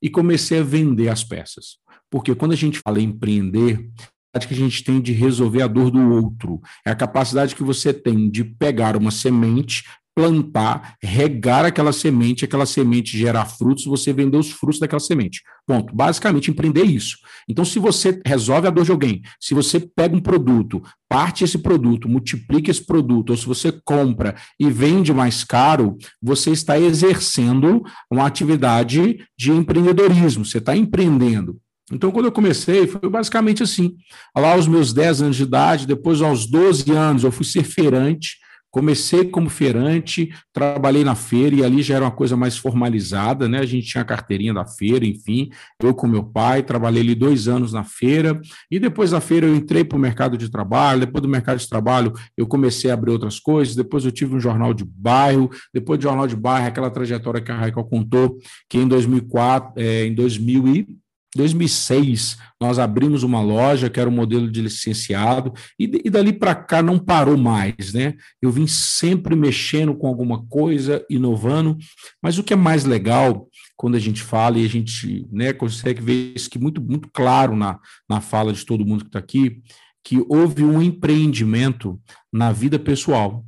e 0.00 0.08
comecei 0.08 0.60
a 0.60 0.64
vender 0.64 1.08
as 1.08 1.22
peças. 1.22 1.78
Porque 2.10 2.34
quando 2.34 2.52
a 2.52 2.56
gente 2.56 2.78
fala 2.78 3.00
em 3.00 3.04
empreender, 3.04 3.90
a 4.34 4.38
que 4.40 4.54
a 4.54 4.56
gente 4.56 4.82
tem 4.82 5.00
de 5.00 5.12
resolver 5.12 5.62
a 5.62 5.66
dor 5.66 5.90
do 5.90 6.00
outro. 6.10 6.60
É 6.86 6.90
a 6.90 6.96
capacidade 6.96 7.54
que 7.54 7.62
você 7.62 7.92
tem 7.92 8.30
de 8.30 8.42
pegar 8.42 8.96
uma 8.96 9.10
semente, 9.10 9.84
plantar, 10.14 10.96
regar 11.02 11.64
aquela 11.64 11.92
semente, 11.92 12.44
aquela 12.44 12.66
semente 12.66 13.16
gerar 13.16 13.46
frutos, 13.46 13.84
você 13.84 14.12
vender 14.12 14.36
os 14.36 14.50
frutos 14.50 14.78
daquela 14.78 15.00
semente. 15.00 15.42
Ponto. 15.66 15.94
Basicamente, 15.94 16.50
empreender 16.50 16.84
isso. 16.84 17.16
Então, 17.48 17.64
se 17.64 17.78
você 17.78 18.20
resolve 18.26 18.66
a 18.66 18.70
dor 18.70 18.84
de 18.84 18.90
alguém, 18.90 19.22
se 19.40 19.54
você 19.54 19.80
pega 19.80 20.14
um 20.14 20.20
produto, 20.20 20.82
parte 21.08 21.44
esse 21.44 21.58
produto, 21.58 22.08
multiplica 22.08 22.70
esse 22.70 22.84
produto, 22.84 23.30
ou 23.30 23.36
se 23.36 23.46
você 23.46 23.72
compra 23.84 24.34
e 24.58 24.70
vende 24.70 25.12
mais 25.12 25.44
caro, 25.44 25.96
você 26.20 26.50
está 26.50 26.78
exercendo 26.78 27.82
uma 28.10 28.26
atividade 28.26 29.24
de 29.38 29.50
empreendedorismo, 29.50 30.44
você 30.44 30.58
está 30.58 30.76
empreendendo. 30.76 31.58
Então, 31.90 32.10
quando 32.10 32.26
eu 32.26 32.32
comecei, 32.32 32.86
foi 32.86 33.08
basicamente 33.10 33.62
assim. 33.62 33.94
Lá 34.36 34.52
aos 34.52 34.66
meus 34.66 34.92
10 34.92 35.22
anos 35.22 35.36
de 35.36 35.42
idade, 35.42 35.86
depois 35.86 36.22
aos 36.22 36.46
12 36.46 36.90
anos, 36.90 37.24
eu 37.24 37.32
fui 37.32 37.44
ser 37.44 37.64
feirante, 37.64 38.36
Comecei 38.72 39.26
como 39.26 39.50
feirante, 39.50 40.34
trabalhei 40.50 41.04
na 41.04 41.14
feira 41.14 41.54
e 41.54 41.62
ali 41.62 41.82
já 41.82 41.96
era 41.96 42.06
uma 42.06 42.10
coisa 42.10 42.34
mais 42.34 42.56
formalizada, 42.56 43.46
né? 43.46 43.58
A 43.58 43.66
gente 43.66 43.86
tinha 43.86 44.00
a 44.00 44.04
carteirinha 44.04 44.54
da 44.54 44.64
feira, 44.64 45.04
enfim. 45.04 45.50
Eu 45.78 45.94
com 45.94 46.06
meu 46.06 46.24
pai 46.24 46.62
trabalhei 46.62 47.02
ali 47.02 47.14
dois 47.14 47.48
anos 47.48 47.74
na 47.74 47.84
feira 47.84 48.40
e 48.70 48.78
depois 48.78 49.10
da 49.10 49.20
feira 49.20 49.46
eu 49.46 49.54
entrei 49.54 49.84
para 49.84 49.98
o 49.98 50.00
mercado 50.00 50.38
de 50.38 50.50
trabalho. 50.50 51.00
Depois 51.00 51.20
do 51.20 51.28
mercado 51.28 51.58
de 51.58 51.68
trabalho 51.68 52.14
eu 52.34 52.46
comecei 52.46 52.90
a 52.90 52.94
abrir 52.94 53.10
outras 53.10 53.38
coisas. 53.38 53.76
Depois 53.76 54.06
eu 54.06 54.10
tive 54.10 54.34
um 54.34 54.40
jornal 54.40 54.72
de 54.72 54.86
bairro. 54.86 55.50
Depois 55.74 55.98
do 55.98 56.04
jornal 56.04 56.26
de 56.26 56.34
bairro, 56.34 56.66
aquela 56.66 56.90
trajetória 56.90 57.42
que 57.42 57.52
a 57.52 57.56
Raquel 57.56 57.84
contou, 57.84 58.38
que 58.70 58.78
em 58.78 58.88
2004, 58.88 59.74
é, 59.76 60.06
em 60.06 60.14
2000 60.14 60.68
e 60.68 61.01
2006, 61.34 62.36
nós 62.60 62.78
abrimos 62.78 63.22
uma 63.22 63.40
loja 63.40 63.88
que 63.88 63.98
era 63.98 64.08
um 64.08 64.12
modelo 64.12 64.50
de 64.50 64.60
licenciado, 64.60 65.52
e, 65.78 66.02
e 66.04 66.10
dali 66.10 66.32
para 66.32 66.54
cá 66.54 66.82
não 66.82 66.98
parou 66.98 67.36
mais, 67.36 67.92
né? 67.92 68.14
Eu 68.40 68.50
vim 68.50 68.66
sempre 68.66 69.34
mexendo 69.34 69.94
com 69.94 70.06
alguma 70.06 70.44
coisa, 70.46 71.04
inovando, 71.08 71.76
mas 72.22 72.38
o 72.38 72.44
que 72.44 72.52
é 72.52 72.56
mais 72.56 72.84
legal 72.84 73.48
quando 73.76 73.96
a 73.96 74.00
gente 74.00 74.22
fala 74.22 74.58
e 74.58 74.64
a 74.64 74.68
gente 74.68 75.26
né, 75.32 75.52
consegue 75.52 76.02
ver 76.02 76.34
isso 76.36 76.50
que 76.50 76.58
muito, 76.58 76.80
muito 76.80 77.08
claro 77.12 77.56
na, 77.56 77.80
na 78.08 78.20
fala 78.20 78.52
de 78.52 78.64
todo 78.64 78.86
mundo 78.86 79.04
que 79.04 79.08
está 79.08 79.18
aqui, 79.18 79.60
que 80.04 80.24
houve 80.28 80.64
um 80.64 80.82
empreendimento 80.82 82.00
na 82.32 82.52
vida 82.52 82.78
pessoal. 82.78 83.44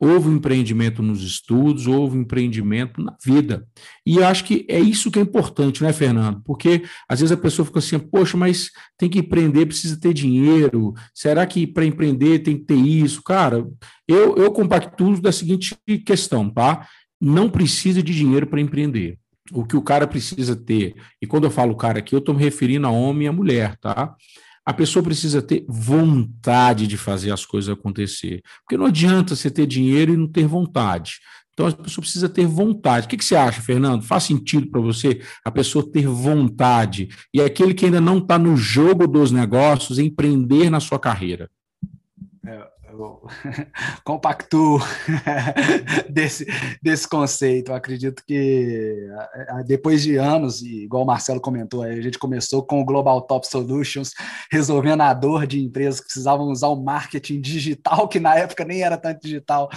Houve 0.00 0.28
um 0.28 0.36
empreendimento 0.36 1.02
nos 1.02 1.22
estudos, 1.22 1.86
houve 1.86 2.16
um 2.16 2.20
empreendimento 2.20 3.02
na 3.02 3.16
vida. 3.24 3.66
E 4.06 4.22
acho 4.22 4.44
que 4.44 4.64
é 4.68 4.78
isso 4.78 5.10
que 5.10 5.18
é 5.18 5.22
importante, 5.22 5.82
né, 5.82 5.92
Fernando? 5.92 6.40
Porque 6.44 6.84
às 7.08 7.20
vezes 7.20 7.32
a 7.32 7.40
pessoa 7.40 7.66
fica 7.66 7.80
assim, 7.80 7.98
poxa, 7.98 8.36
mas 8.36 8.70
tem 8.96 9.08
que 9.08 9.18
empreender, 9.18 9.66
precisa 9.66 9.98
ter 9.98 10.14
dinheiro. 10.14 10.94
Será 11.12 11.44
que 11.46 11.66
para 11.66 11.84
empreender 11.84 12.40
tem 12.40 12.56
que 12.56 12.64
ter 12.64 12.76
isso? 12.76 13.22
Cara, 13.22 13.66
eu, 14.06 14.36
eu 14.36 14.52
compactuo 14.52 15.20
da 15.20 15.32
seguinte 15.32 15.76
questão, 16.06 16.48
tá? 16.48 16.86
Não 17.20 17.50
precisa 17.50 18.02
de 18.02 18.14
dinheiro 18.14 18.46
para 18.46 18.60
empreender. 18.60 19.18
O 19.52 19.64
que 19.64 19.76
o 19.76 19.82
cara 19.82 20.06
precisa 20.06 20.54
ter, 20.54 20.94
e 21.22 21.26
quando 21.26 21.44
eu 21.44 21.50
falo 21.50 21.74
cara 21.74 22.00
aqui, 22.00 22.14
eu 22.14 22.18
estou 22.18 22.34
me 22.34 22.42
referindo 22.42 22.86
a 22.86 22.90
homem 22.90 23.24
e 23.24 23.28
a 23.28 23.32
mulher, 23.32 23.76
tá? 23.78 24.14
A 24.68 24.74
pessoa 24.74 25.02
precisa 25.02 25.40
ter 25.40 25.64
vontade 25.66 26.86
de 26.86 26.98
fazer 26.98 27.32
as 27.32 27.46
coisas 27.46 27.70
acontecer. 27.70 28.42
Porque 28.60 28.76
não 28.76 28.84
adianta 28.84 29.34
você 29.34 29.50
ter 29.50 29.66
dinheiro 29.66 30.12
e 30.12 30.16
não 30.16 30.28
ter 30.28 30.46
vontade. 30.46 31.20
Então 31.54 31.68
a 31.68 31.72
pessoa 31.72 32.02
precisa 32.02 32.28
ter 32.28 32.46
vontade. 32.46 33.06
O 33.06 33.08
que, 33.08 33.16
que 33.16 33.24
você 33.24 33.34
acha, 33.34 33.62
Fernando? 33.62 34.02
Faz 34.02 34.24
sentido 34.24 34.70
para 34.70 34.78
você 34.82 35.22
a 35.42 35.50
pessoa 35.50 35.90
ter 35.90 36.06
vontade 36.06 37.08
e 37.32 37.40
aquele 37.40 37.72
que 37.72 37.86
ainda 37.86 37.98
não 37.98 38.18
está 38.18 38.38
no 38.38 38.58
jogo 38.58 39.06
dos 39.06 39.32
negócios 39.32 39.98
empreender 39.98 40.68
na 40.68 40.80
sua 40.80 40.98
carreira? 40.98 41.50
É, 42.46 42.68
eu 43.02 43.22
desse, 46.08 46.46
desse 46.82 47.08
conceito. 47.08 47.70
Eu 47.70 47.74
acredito 47.74 48.22
que 48.26 49.08
depois 49.66 50.02
de 50.02 50.16
anos, 50.16 50.62
e 50.62 50.84
igual 50.84 51.02
o 51.02 51.06
Marcelo 51.06 51.40
comentou, 51.40 51.82
a 51.82 52.00
gente 52.00 52.18
começou 52.18 52.62
com 52.62 52.80
o 52.80 52.84
Global 52.84 53.20
Top 53.22 53.46
Solutions, 53.46 54.12
resolvendo 54.50 55.02
a 55.02 55.12
dor 55.14 55.46
de 55.46 55.60
empresas 55.62 56.00
que 56.00 56.06
precisavam 56.06 56.48
usar 56.48 56.68
o 56.68 56.82
marketing 56.82 57.40
digital, 57.40 58.08
que 58.08 58.20
na 58.20 58.34
época 58.36 58.64
nem 58.64 58.82
era 58.82 58.96
tanto 58.96 59.22
digital, 59.22 59.68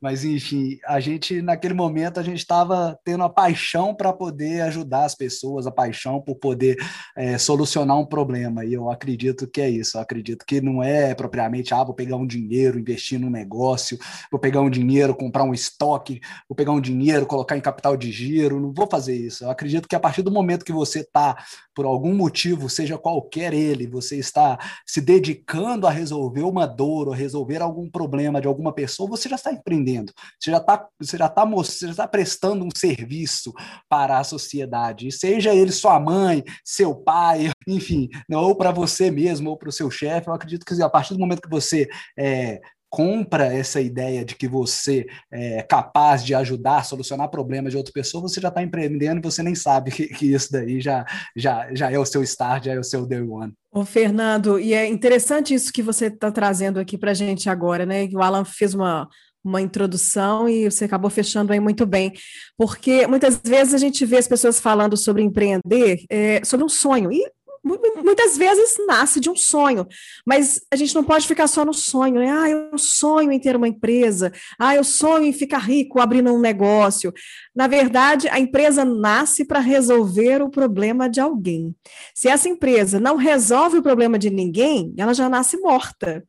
mas 0.00 0.24
enfim, 0.24 0.78
a 0.86 1.00
gente 1.00 1.42
naquele 1.42 1.74
momento 1.74 2.18
a 2.18 2.22
gente 2.22 2.38
estava 2.38 2.98
tendo 3.04 3.24
a 3.24 3.28
paixão 3.28 3.94
para 3.94 4.12
poder 4.12 4.62
ajudar 4.62 5.04
as 5.04 5.14
pessoas, 5.14 5.66
a 5.66 5.70
paixão 5.70 6.20
por 6.20 6.36
poder 6.36 6.76
é, 7.16 7.38
solucionar 7.38 7.98
um 7.98 8.06
problema. 8.06 8.64
E 8.64 8.72
eu 8.72 8.90
acredito 8.90 9.46
que 9.46 9.60
é 9.60 9.68
isso. 9.68 9.96
Eu 9.96 10.02
acredito 10.02 10.44
que 10.46 10.60
não 10.60 10.82
é 10.82 11.14
propriamente, 11.14 11.74
ah, 11.74 11.84
vou 11.84 11.94
pegar 11.94 12.16
um 12.16 12.26
dinheiro 12.26 12.69
dinheiro, 12.70 12.78
investir 12.78 13.18
num 13.18 13.30
negócio, 13.30 13.98
vou 14.30 14.40
pegar 14.40 14.60
um 14.60 14.70
dinheiro, 14.70 15.14
comprar 15.14 15.44
um 15.44 15.52
estoque, 15.54 16.20
vou 16.48 16.56
pegar 16.56 16.72
um 16.72 16.80
dinheiro, 16.80 17.26
colocar 17.26 17.56
em 17.56 17.60
capital 17.60 17.96
de 17.96 18.10
giro, 18.10 18.60
não 18.60 18.72
vou 18.72 18.88
fazer 18.88 19.16
isso. 19.16 19.44
Eu 19.44 19.50
acredito 19.50 19.88
que 19.88 19.96
a 19.96 20.00
partir 20.00 20.22
do 20.22 20.30
momento 20.30 20.64
que 20.64 20.72
você 20.72 21.00
está, 21.00 21.36
por 21.74 21.84
algum 21.84 22.14
motivo, 22.14 22.68
seja 22.68 22.98
qualquer 22.98 23.52
ele, 23.52 23.86
você 23.86 24.16
está 24.16 24.58
se 24.86 25.00
dedicando 25.00 25.86
a 25.86 25.90
resolver 25.90 26.42
uma 26.42 26.66
dor 26.66 27.08
ou 27.08 27.14
resolver 27.14 27.60
algum 27.62 27.88
problema 27.88 28.40
de 28.40 28.46
alguma 28.46 28.72
pessoa, 28.72 29.08
você 29.08 29.28
já 29.28 29.36
está 29.36 29.52
empreendendo, 29.52 30.12
você 30.38 30.50
já 30.50 30.58
está, 30.58 30.86
você 30.98 31.16
já 31.16 31.30
já 31.30 31.90
está 31.90 32.08
prestando 32.08 32.64
um 32.64 32.70
serviço 32.74 33.52
para 33.88 34.18
a 34.18 34.24
sociedade, 34.24 35.10
seja 35.12 35.54
ele 35.54 35.72
sua 35.72 35.98
mãe, 35.98 36.42
seu 36.64 36.94
pai, 36.94 37.50
enfim, 37.66 38.08
ou 38.30 38.54
para 38.54 38.70
você 38.70 39.10
mesmo, 39.10 39.50
ou 39.50 39.56
para 39.56 39.68
o 39.68 39.72
seu 39.72 39.90
chefe, 39.90 40.28
eu 40.28 40.34
acredito 40.34 40.64
que 40.64 40.82
a 40.82 40.88
partir 40.88 41.14
do 41.14 41.20
momento 41.20 41.42
que 41.42 41.50
você 41.50 41.88
é, 42.18 42.59
compra 42.90 43.46
essa 43.46 43.80
ideia 43.80 44.24
de 44.24 44.34
que 44.34 44.48
você 44.48 45.06
é 45.30 45.62
capaz 45.62 46.24
de 46.24 46.34
ajudar 46.34 46.78
a 46.78 46.82
solucionar 46.82 47.30
problemas 47.30 47.72
de 47.72 47.78
outra 47.78 47.92
pessoa, 47.92 48.22
você 48.22 48.40
já 48.40 48.48
está 48.48 48.62
empreendendo 48.62 49.20
e 49.20 49.22
você 49.22 49.42
nem 49.42 49.54
sabe 49.54 49.92
que, 49.92 50.08
que, 50.08 50.34
isso 50.34 50.50
daí 50.50 50.80
já, 50.80 51.06
já, 51.36 51.72
já 51.72 51.90
é 51.90 51.98
o 51.98 52.04
seu 52.04 52.22
start, 52.24 52.64
já 52.64 52.74
é 52.74 52.78
o 52.78 52.84
seu 52.84 53.06
day 53.06 53.20
one. 53.20 53.52
Ô, 53.72 53.84
Fernando, 53.84 54.58
e 54.58 54.74
é 54.74 54.86
interessante 54.88 55.54
isso 55.54 55.72
que 55.72 55.82
você 55.82 56.06
está 56.06 56.32
trazendo 56.32 56.80
aqui 56.80 56.98
para 56.98 57.12
a 57.12 57.14
gente 57.14 57.48
agora, 57.48 57.86
né? 57.86 58.08
O 58.12 58.20
Alan 58.20 58.44
fez 58.44 58.74
uma, 58.74 59.08
uma 59.44 59.62
introdução 59.62 60.48
e 60.48 60.70
você 60.70 60.84
acabou 60.84 61.10
fechando 61.10 61.52
aí 61.52 61.60
muito 61.60 61.86
bem, 61.86 62.12
porque 62.58 63.06
muitas 63.06 63.40
vezes 63.42 63.72
a 63.72 63.78
gente 63.78 64.04
vê 64.04 64.18
as 64.18 64.28
pessoas 64.28 64.60
falando 64.60 64.96
sobre 64.96 65.22
empreender, 65.22 66.04
é, 66.10 66.44
sobre 66.44 66.64
um 66.64 66.68
sonho, 66.68 67.12
e 67.12 67.24
muitas 67.62 68.36
vezes 68.36 68.76
nasce 68.86 69.20
de 69.20 69.28
um 69.28 69.36
sonho, 69.36 69.86
mas 70.26 70.60
a 70.72 70.76
gente 70.76 70.94
não 70.94 71.04
pode 71.04 71.26
ficar 71.26 71.46
só 71.46 71.64
no 71.64 71.74
sonho, 71.74 72.14
né? 72.14 72.30
Ah, 72.30 72.48
eu 72.48 72.78
sonho 72.78 73.30
em 73.30 73.38
ter 73.38 73.54
uma 73.54 73.68
empresa, 73.68 74.32
ah, 74.58 74.74
eu 74.74 74.82
sonho 74.82 75.26
em 75.26 75.32
ficar 75.32 75.58
rico 75.58 76.00
abrindo 76.00 76.32
um 76.32 76.40
negócio. 76.40 77.12
Na 77.54 77.66
verdade, 77.66 78.28
a 78.28 78.38
empresa 78.38 78.84
nasce 78.84 79.44
para 79.44 79.60
resolver 79.60 80.42
o 80.42 80.50
problema 80.50 81.08
de 81.08 81.20
alguém. 81.20 81.74
Se 82.14 82.28
essa 82.28 82.48
empresa 82.48 82.98
não 82.98 83.16
resolve 83.16 83.78
o 83.78 83.82
problema 83.82 84.18
de 84.18 84.30
ninguém, 84.30 84.94
ela 84.96 85.12
já 85.12 85.28
nasce 85.28 85.58
morta. 85.58 86.24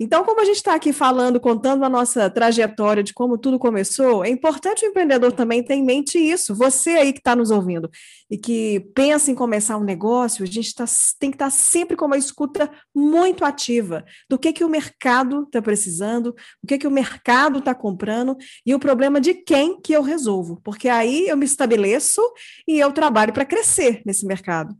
Então, 0.00 0.24
como 0.24 0.40
a 0.40 0.44
gente 0.44 0.56
está 0.56 0.74
aqui 0.74 0.92
falando, 0.92 1.38
contando 1.38 1.84
a 1.84 1.88
nossa 1.88 2.28
trajetória 2.28 3.02
de 3.02 3.14
como 3.14 3.38
tudo 3.38 3.58
começou, 3.58 4.24
é 4.24 4.28
importante 4.28 4.84
o 4.84 4.88
empreendedor 4.88 5.32
também 5.32 5.62
ter 5.62 5.74
em 5.74 5.84
mente 5.84 6.18
isso. 6.18 6.54
Você 6.54 6.90
aí 6.90 7.12
que 7.12 7.20
está 7.20 7.36
nos 7.36 7.50
ouvindo 7.50 7.88
e 8.30 8.36
que 8.36 8.80
pensa 8.94 9.30
em 9.30 9.34
começar 9.34 9.76
um 9.76 9.84
negócio, 9.84 10.42
a 10.42 10.46
gente 10.46 10.71
gente 10.72 10.74
tá, 10.74 10.84
tem 11.18 11.30
que 11.30 11.36
estar 11.36 11.46
tá 11.46 11.50
sempre 11.50 11.96
com 11.96 12.06
uma 12.06 12.16
escuta 12.16 12.70
muito 12.94 13.44
ativa 13.44 14.04
do 14.28 14.38
que, 14.38 14.52
que 14.52 14.64
o 14.64 14.68
mercado 14.68 15.42
está 15.42 15.60
precisando, 15.60 16.34
o 16.62 16.66
que, 16.66 16.78
que 16.78 16.86
o 16.86 16.90
mercado 16.90 17.58
está 17.58 17.74
comprando 17.74 18.36
e 18.64 18.74
o 18.74 18.78
problema 18.78 19.20
de 19.20 19.34
quem 19.34 19.80
que 19.80 19.92
eu 19.92 20.02
resolvo, 20.02 20.60
porque 20.64 20.88
aí 20.88 21.28
eu 21.28 21.36
me 21.36 21.44
estabeleço 21.44 22.20
e 22.66 22.78
eu 22.78 22.92
trabalho 22.92 23.32
para 23.32 23.44
crescer 23.44 24.02
nesse 24.04 24.26
mercado. 24.26 24.72
O 24.72 24.76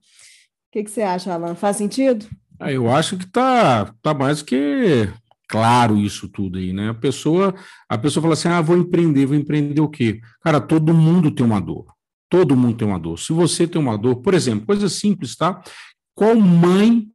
que, 0.72 0.85
que 0.85 0.90
você 0.90 1.02
acha, 1.02 1.33
Alan? 1.33 1.55
Faz 1.55 1.76
sentido? 1.76 2.26
Ah, 2.59 2.72
eu 2.72 2.90
acho 2.90 3.16
que 3.16 3.24
está 3.24 3.92
tá 4.02 4.14
mais 4.14 4.40
que 4.40 5.09
claro 5.48 5.98
isso 5.98 6.28
tudo 6.28 6.59
aí, 6.59 6.72
né? 6.72 6.90
A 6.90 6.94
pessoa, 6.94 7.55
a 7.88 7.98
pessoa 7.98 8.22
fala 8.22 8.35
assim: 8.35 8.48
ah, 8.48 8.61
vou 8.62 8.76
empreender, 8.76 9.26
vou 9.26 9.37
empreender 9.37 9.81
o 9.81 9.88
quê? 9.88 10.20
Cara, 10.40 10.61
todo 10.61 10.94
mundo 10.94 11.31
tem 11.31 11.44
uma 11.44 11.61
dor. 11.61 11.85
Todo 12.33 12.57
mundo 12.57 12.79
tem 12.79 12.88
uma 12.88 12.99
dor. 12.99 13.18
Se 13.18 13.31
você 13.31 13.66
tem 13.66 13.79
uma 13.79 13.99
dor, 13.99 14.23
por 14.23 14.33
exemplo, 14.33 14.64
coisa 14.64 14.88
simples, 14.88 15.37
tá? 15.37 15.62
Qual 16.14 16.35
mãe 16.35 17.07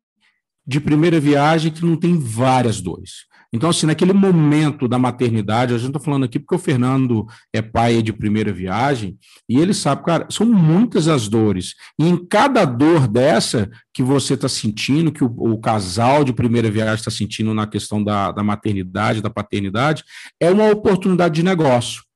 de 0.63 0.79
primeira 0.79 1.19
viagem 1.19 1.71
que 1.71 1.83
não 1.83 1.95
tem 1.97 2.19
várias 2.19 2.79
dores? 2.79 3.25
Então, 3.51 3.71
assim, 3.71 3.87
naquele 3.87 4.13
momento 4.13 4.87
da 4.87 4.99
maternidade, 4.99 5.73
a 5.73 5.77
gente 5.79 5.87
está 5.87 5.99
falando 5.99 6.25
aqui 6.25 6.37
porque 6.37 6.53
o 6.53 6.59
Fernando 6.59 7.25
é 7.51 7.63
pai 7.63 8.03
de 8.03 8.13
primeira 8.13 8.53
viagem, 8.53 9.17
e 9.49 9.57
ele 9.57 9.73
sabe, 9.73 10.03
cara, 10.03 10.27
são 10.29 10.45
muitas 10.45 11.07
as 11.07 11.27
dores. 11.27 11.73
E 11.99 12.07
em 12.07 12.23
cada 12.27 12.63
dor 12.63 13.07
dessa 13.07 13.67
que 13.91 14.03
você 14.03 14.35
está 14.35 14.47
sentindo, 14.47 15.11
que 15.11 15.23
o, 15.23 15.33
o, 15.35 15.57
casal 15.59 16.23
de 16.23 16.31
primeira 16.31 16.69
viagem 16.69 16.93
está 16.93 17.09
sentindo 17.09 17.55
na 17.55 17.65
questão 17.65 18.03
da, 18.03 18.31
da 18.31 18.43
maternidade, 18.43 19.19
da 19.19 19.31
paternidade, 19.31 20.03
é 20.39 20.51
uma 20.51 20.69
oportunidade 20.69 21.33
de 21.33 21.43
negócio. 21.43 22.06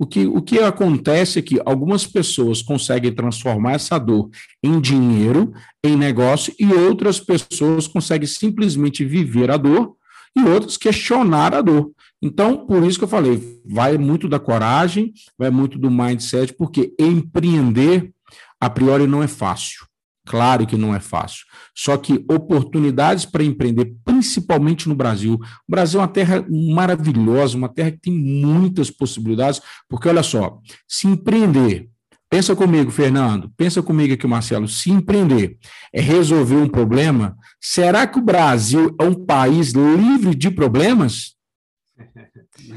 O 0.00 0.06
que, 0.06 0.26
o 0.26 0.40
que 0.40 0.58
acontece 0.58 1.38
é 1.38 1.42
que 1.42 1.60
algumas 1.62 2.06
pessoas 2.06 2.62
conseguem 2.62 3.12
transformar 3.12 3.72
essa 3.72 3.98
dor 3.98 4.30
em 4.62 4.80
dinheiro, 4.80 5.52
em 5.84 5.94
negócio, 5.94 6.54
e 6.58 6.72
outras 6.72 7.20
pessoas 7.20 7.86
conseguem 7.86 8.26
simplesmente 8.26 9.04
viver 9.04 9.50
a 9.50 9.58
dor 9.58 9.94
e 10.34 10.42
outras 10.42 10.78
questionar 10.78 11.54
a 11.54 11.60
dor. 11.60 11.90
Então, 12.22 12.66
por 12.66 12.82
isso 12.82 12.96
que 12.96 13.04
eu 13.04 13.08
falei, 13.08 13.60
vai 13.62 13.98
muito 13.98 14.26
da 14.26 14.38
coragem, 14.38 15.12
vai 15.36 15.50
muito 15.50 15.78
do 15.78 15.90
mindset, 15.90 16.54
porque 16.54 16.94
empreender, 16.98 18.10
a 18.58 18.70
priori, 18.70 19.06
não 19.06 19.22
é 19.22 19.28
fácil. 19.28 19.84
Claro 20.30 20.64
que 20.64 20.76
não 20.76 20.94
é 20.94 21.00
fácil. 21.00 21.44
Só 21.76 21.96
que 21.96 22.24
oportunidades 22.30 23.24
para 23.24 23.42
empreender, 23.42 23.96
principalmente 24.04 24.88
no 24.88 24.94
Brasil. 24.94 25.34
O 25.34 25.40
Brasil 25.68 25.98
é 25.98 26.02
uma 26.04 26.08
terra 26.08 26.46
maravilhosa, 26.48 27.56
uma 27.56 27.68
terra 27.68 27.90
que 27.90 27.98
tem 27.98 28.12
muitas 28.12 28.92
possibilidades, 28.92 29.60
porque 29.88 30.08
olha 30.08 30.22
só, 30.22 30.60
se 30.86 31.08
empreender 31.08 31.90
Pensa 32.32 32.54
comigo, 32.54 32.92
Fernando, 32.92 33.50
pensa 33.56 33.82
comigo 33.82 34.14
aqui, 34.14 34.24
Marcelo. 34.24 34.68
Se 34.68 34.88
empreender 34.88 35.58
é 35.92 36.00
resolver 36.00 36.54
um 36.54 36.68
problema, 36.68 37.36
será 37.60 38.06
que 38.06 38.20
o 38.20 38.22
Brasil 38.22 38.94
é 39.00 39.04
um 39.04 39.26
país 39.26 39.72
livre 39.72 40.32
de 40.36 40.48
problemas? 40.48 41.34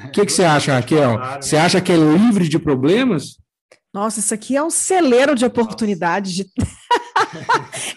O 0.06 0.10
que, 0.10 0.26
que 0.26 0.32
você 0.34 0.44
acha, 0.44 0.74
Raquel? 0.74 1.20
Você 1.40 1.56
acha 1.56 1.80
que 1.80 1.92
é 1.92 1.96
livre 1.96 2.50
de 2.50 2.58
problemas? 2.58 3.38
Nossa, 3.94 4.20
isso 4.20 4.34
aqui 4.34 4.58
é 4.58 4.64
um 4.64 4.72
celeiro 4.72 5.36
de 5.36 5.46
oportunidades. 5.46 6.34
De... 6.34 6.52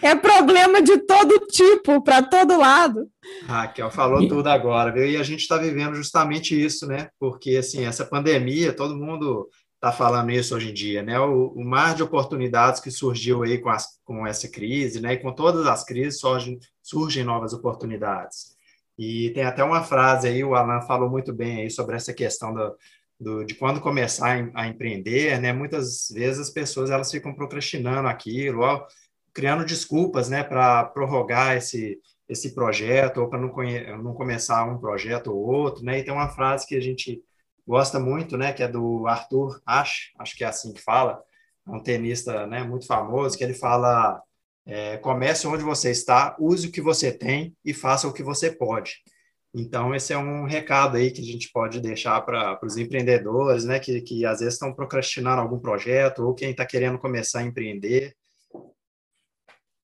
é 0.01 0.15
problema 0.15 0.81
de 0.81 0.97
todo 0.99 1.45
tipo, 1.47 2.01
para 2.01 2.23
todo 2.23 2.57
lado. 2.57 3.07
Raquel 3.45 3.91
falou 3.91 4.27
tudo 4.27 4.47
agora, 4.47 4.91
viu? 4.91 5.05
E 5.05 5.17
a 5.17 5.23
gente 5.23 5.41
está 5.41 5.57
vivendo 5.57 5.95
justamente 5.95 6.59
isso, 6.59 6.87
né? 6.87 7.09
Porque, 7.19 7.57
assim, 7.57 7.85
essa 7.85 8.05
pandemia, 8.05 8.73
todo 8.73 8.95
mundo 8.95 9.49
está 9.75 9.91
falando 9.91 10.31
isso 10.31 10.55
hoje 10.55 10.69
em 10.71 10.73
dia, 10.73 11.03
né? 11.03 11.19
O, 11.19 11.49
o, 11.49 11.63
mar 11.63 11.95
de 11.95 12.03
oportunidades 12.03 12.81
que 12.81 12.89
surgiu 12.89 13.43
aí 13.43 13.59
com, 13.59 13.69
as, 13.69 13.99
com 14.03 14.25
essa 14.25 14.49
crise, 14.49 14.99
né? 14.99 15.13
E 15.13 15.17
com 15.17 15.31
todas 15.31 15.67
as 15.67 15.83
crises 15.85 16.19
surgem, 16.19 16.59
surgem 16.81 17.23
novas 17.23 17.53
oportunidades. 17.53 18.55
E 18.97 19.29
tem 19.31 19.43
até 19.43 19.63
uma 19.63 19.83
frase 19.83 20.27
aí, 20.27 20.43
o 20.43 20.55
Alan 20.55 20.81
falou 20.81 21.09
muito 21.09 21.31
bem 21.31 21.61
aí 21.61 21.69
sobre 21.69 21.95
essa 21.95 22.11
questão 22.11 22.51
do, 22.51 22.75
do, 23.19 23.43
de 23.43 23.53
quando 23.53 23.79
começar 23.79 24.49
a, 24.53 24.67
empreender, 24.67 25.39
né? 25.39 25.53
Muitas 25.53 26.07
vezes 26.11 26.39
as 26.39 26.49
pessoas 26.49 26.89
elas 26.89 27.11
ficam 27.11 27.33
procrastinando 27.33 28.07
aquilo, 28.07 28.61
ó, 28.61 28.85
criando 29.37 29.63
desculpas, 29.63 30.29
né? 30.29 30.43
Para 30.43 30.83
prorrogar 30.85 31.55
esse 31.55 31.99
esse 32.27 32.53
projeto 32.53 33.21
ou 33.21 33.29
para 33.29 33.39
não, 33.39 33.53
não 34.03 34.13
começar 34.13 34.65
um 34.65 34.77
projeto 34.77 35.27
ou 35.27 35.37
outro, 35.37 35.85
né? 35.85 35.99
E 35.99 36.03
tem 36.03 36.13
uma 36.13 36.27
frase 36.27 36.67
que 36.67 36.75
a 36.75 36.81
gente 36.81 37.23
gosta 37.65 37.99
muito, 37.99 38.37
né, 38.37 38.51
que 38.51 38.63
é 38.63 38.67
do 38.67 39.07
Arthur 39.07 39.61
Ashe, 39.65 40.11
acho 40.19 40.35
que 40.35 40.43
é 40.43 40.47
assim 40.47 40.73
que 40.73 40.81
fala, 40.81 41.21
é 41.65 41.71
um 41.71 41.81
tenista 41.81 42.45
né, 42.47 42.63
muito 42.63 42.85
famoso, 42.85 43.37
que 43.37 43.43
ele 43.43 43.53
fala, 43.53 44.21
é, 44.65 44.97
comece 44.97 45.47
onde 45.47 45.63
você 45.63 45.91
está, 45.91 46.35
use 46.39 46.67
o 46.67 46.71
que 46.71 46.81
você 46.81 47.11
tem 47.11 47.55
e 47.63 47.73
faça 47.73 48.07
o 48.07 48.13
que 48.13 48.23
você 48.23 48.51
pode. 48.51 48.95
Então, 49.53 49.95
esse 49.95 50.11
é 50.13 50.17
um 50.17 50.45
recado 50.45 50.97
aí 50.97 51.11
que 51.11 51.21
a 51.21 51.25
gente 51.25 51.49
pode 51.51 51.79
deixar 51.79 52.21
para 52.21 52.59
os 52.63 52.77
empreendedores, 52.77 53.65
né, 53.65 53.79
que, 53.79 54.01
que 54.01 54.25
às 54.25 54.39
vezes 54.39 54.55
estão 54.55 54.73
procrastinando 54.73 55.41
algum 55.41 55.59
projeto 55.59 56.25
ou 56.25 56.33
quem 56.33 56.51
está 56.51 56.65
querendo 56.65 56.99
começar 56.99 57.39
a 57.39 57.43
empreender. 57.43 58.15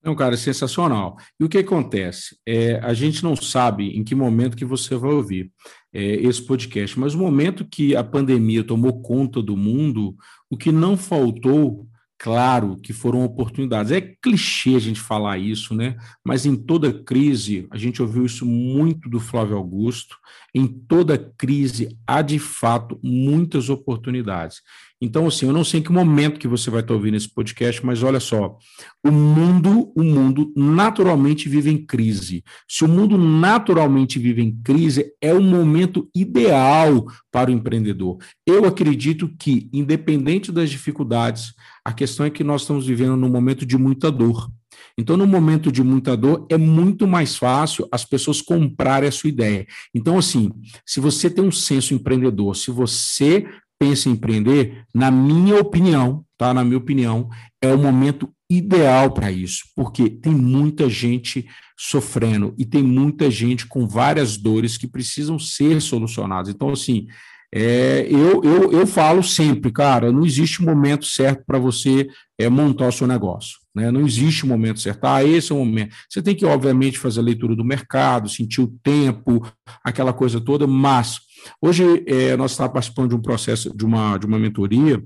Não, 0.03 0.15
cara, 0.15 0.33
é 0.33 0.37
sensacional. 0.37 1.17
E 1.39 1.45
o 1.45 1.49
que 1.49 1.59
acontece? 1.59 2.37
É, 2.45 2.75
a 2.83 2.93
gente 2.93 3.23
não 3.23 3.37
sabe 3.37 3.97
em 3.97 4.03
que 4.03 4.13
momento 4.13 4.57
que 4.57 4.65
você 4.65 4.97
vai 4.97 5.11
ouvir 5.11 5.49
é, 5.93 6.15
esse 6.15 6.41
podcast, 6.41 6.99
mas 6.99 7.13
o 7.13 7.19
momento 7.19 7.65
que 7.65 7.95
a 7.95 8.03
pandemia 8.03 8.65
tomou 8.65 9.01
conta 9.01 9.41
do 9.41 9.55
mundo, 9.55 10.13
o 10.49 10.57
que 10.57 10.73
não 10.73 10.97
faltou, 10.97 11.87
claro, 12.17 12.77
que 12.77 12.91
foram 12.91 13.23
oportunidades. 13.23 13.93
É 13.93 14.01
clichê 14.01 14.75
a 14.75 14.79
gente 14.79 14.99
falar 14.99 15.37
isso, 15.37 15.73
né? 15.73 15.95
Mas 16.23 16.45
em 16.45 16.55
toda 16.55 16.93
crise, 16.93 17.65
a 17.71 17.77
gente 17.77 18.01
ouviu 18.01 18.25
isso 18.25 18.45
muito 18.45 19.09
do 19.09 19.21
Flávio 19.21 19.55
Augusto, 19.55 20.17
em 20.53 20.67
toda 20.67 21.17
crise 21.37 21.97
há 22.05 22.21
de 22.21 22.39
fato 22.39 22.99
muitas 23.01 23.69
oportunidades. 23.69 24.61
Então, 25.03 25.27
assim, 25.27 25.45
eu 25.45 25.51
não 25.51 25.65
sei 25.65 25.81
em 25.81 25.83
que 25.83 25.91
momento 25.91 26.39
que 26.39 26.47
você 26.47 26.69
vai 26.69 26.79
estar 26.79 26.93
ouvindo 26.93 27.17
esse 27.17 27.27
podcast, 27.27 27.85
mas 27.85 28.01
olha 28.03 28.21
só, 28.21 28.57
o 29.05 29.11
mundo, 29.11 29.91
o 29.97 30.01
mundo 30.01 30.53
naturalmente 30.55 31.49
vive 31.49 31.69
em 31.69 31.85
crise. 31.85 32.41
Se 32.69 32.85
o 32.85 32.87
mundo 32.87 33.17
naturalmente 33.17 34.17
vive 34.17 34.41
em 34.41 34.57
crise, 34.63 35.11
é 35.21 35.33
o 35.33 35.41
momento 35.41 36.09
ideal 36.15 37.05
para 37.29 37.51
o 37.51 37.53
empreendedor. 37.53 38.17
Eu 38.47 38.63
acredito 38.63 39.27
que, 39.37 39.69
independente 39.73 40.53
das 40.53 40.69
dificuldades, 40.69 41.53
a 41.83 41.91
questão 41.91 42.25
é 42.25 42.29
que 42.29 42.41
nós 42.43 42.61
estamos 42.61 42.87
vivendo 42.87 43.17
num 43.17 43.29
momento 43.29 43.65
de 43.65 43.77
muita 43.77 44.09
dor. 44.09 44.49
Então, 44.97 45.17
no 45.17 45.27
momento 45.27 45.69
de 45.69 45.83
muita 45.83 46.15
dor, 46.15 46.47
é 46.49 46.55
muito 46.55 47.05
mais 47.05 47.35
fácil 47.35 47.85
as 47.91 48.05
pessoas 48.05 48.41
comprarem 48.41 49.09
a 49.09 49.11
sua 49.11 49.29
ideia. 49.29 49.67
Então, 49.93 50.17
assim, 50.17 50.49
se 50.85 51.01
você 51.01 51.29
tem 51.29 51.43
um 51.43 51.51
senso 51.51 51.93
empreendedor, 51.93 52.55
se 52.55 52.71
você 52.71 53.45
pensa 53.83 54.07
em 54.07 54.13
empreender, 54.13 54.85
na 54.95 55.11
minha 55.11 55.59
opinião, 55.59 56.23
tá? 56.37 56.53
Na 56.53 56.63
minha 56.63 56.77
opinião, 56.77 57.29
é 57.61 57.67
o 57.73 57.77
momento 57.77 58.29
ideal 58.49 59.11
para 59.11 59.29
isso, 59.29 59.63
porque 59.75 60.09
tem 60.09 60.33
muita 60.33 60.89
gente 60.89 61.45
sofrendo 61.77 62.53
e 62.57 62.65
tem 62.65 62.81
muita 62.81 63.29
gente 63.29 63.67
com 63.67 63.85
várias 63.85 64.37
dores 64.37 64.77
que 64.77 64.87
precisam 64.87 65.37
ser 65.37 65.81
solucionadas. 65.81 66.49
Então, 66.49 66.69
assim, 66.69 67.07
é, 67.53 68.07
eu, 68.09 68.41
eu, 68.41 68.71
eu 68.71 68.87
falo 68.87 69.21
sempre, 69.21 69.69
cara, 69.69 70.13
não 70.13 70.25
existe 70.25 70.63
momento 70.63 71.05
certo 71.05 71.43
para 71.45 71.59
você 71.59 72.07
é, 72.39 72.47
montar 72.47 72.87
o 72.87 72.91
seu 72.91 73.05
negócio. 73.05 73.59
Né? 73.75 73.91
Não 73.91 74.05
existe 74.05 74.45
momento 74.45 74.79
certo. 74.79 75.03
Ah, 75.03 75.25
esse 75.25 75.51
é 75.51 75.55
o 75.55 75.57
momento. 75.57 75.93
Você 76.09 76.21
tem 76.21 76.35
que, 76.35 76.45
obviamente, 76.45 76.97
fazer 76.97 77.19
a 77.19 77.23
leitura 77.23 77.53
do 77.53 77.65
mercado, 77.65 78.29
sentir 78.29 78.61
o 78.61 78.73
tempo, 78.81 79.45
aquela 79.83 80.13
coisa 80.13 80.39
toda, 80.39 80.65
mas 80.65 81.19
Hoje, 81.61 82.03
é, 82.07 82.35
nós 82.37 82.51
estávamos 82.51 82.73
participando 82.73 83.09
de 83.09 83.15
um 83.15 83.21
processo, 83.21 83.75
de 83.75 83.85
uma, 83.85 84.17
de 84.17 84.25
uma 84.25 84.39
mentoria, 84.39 85.01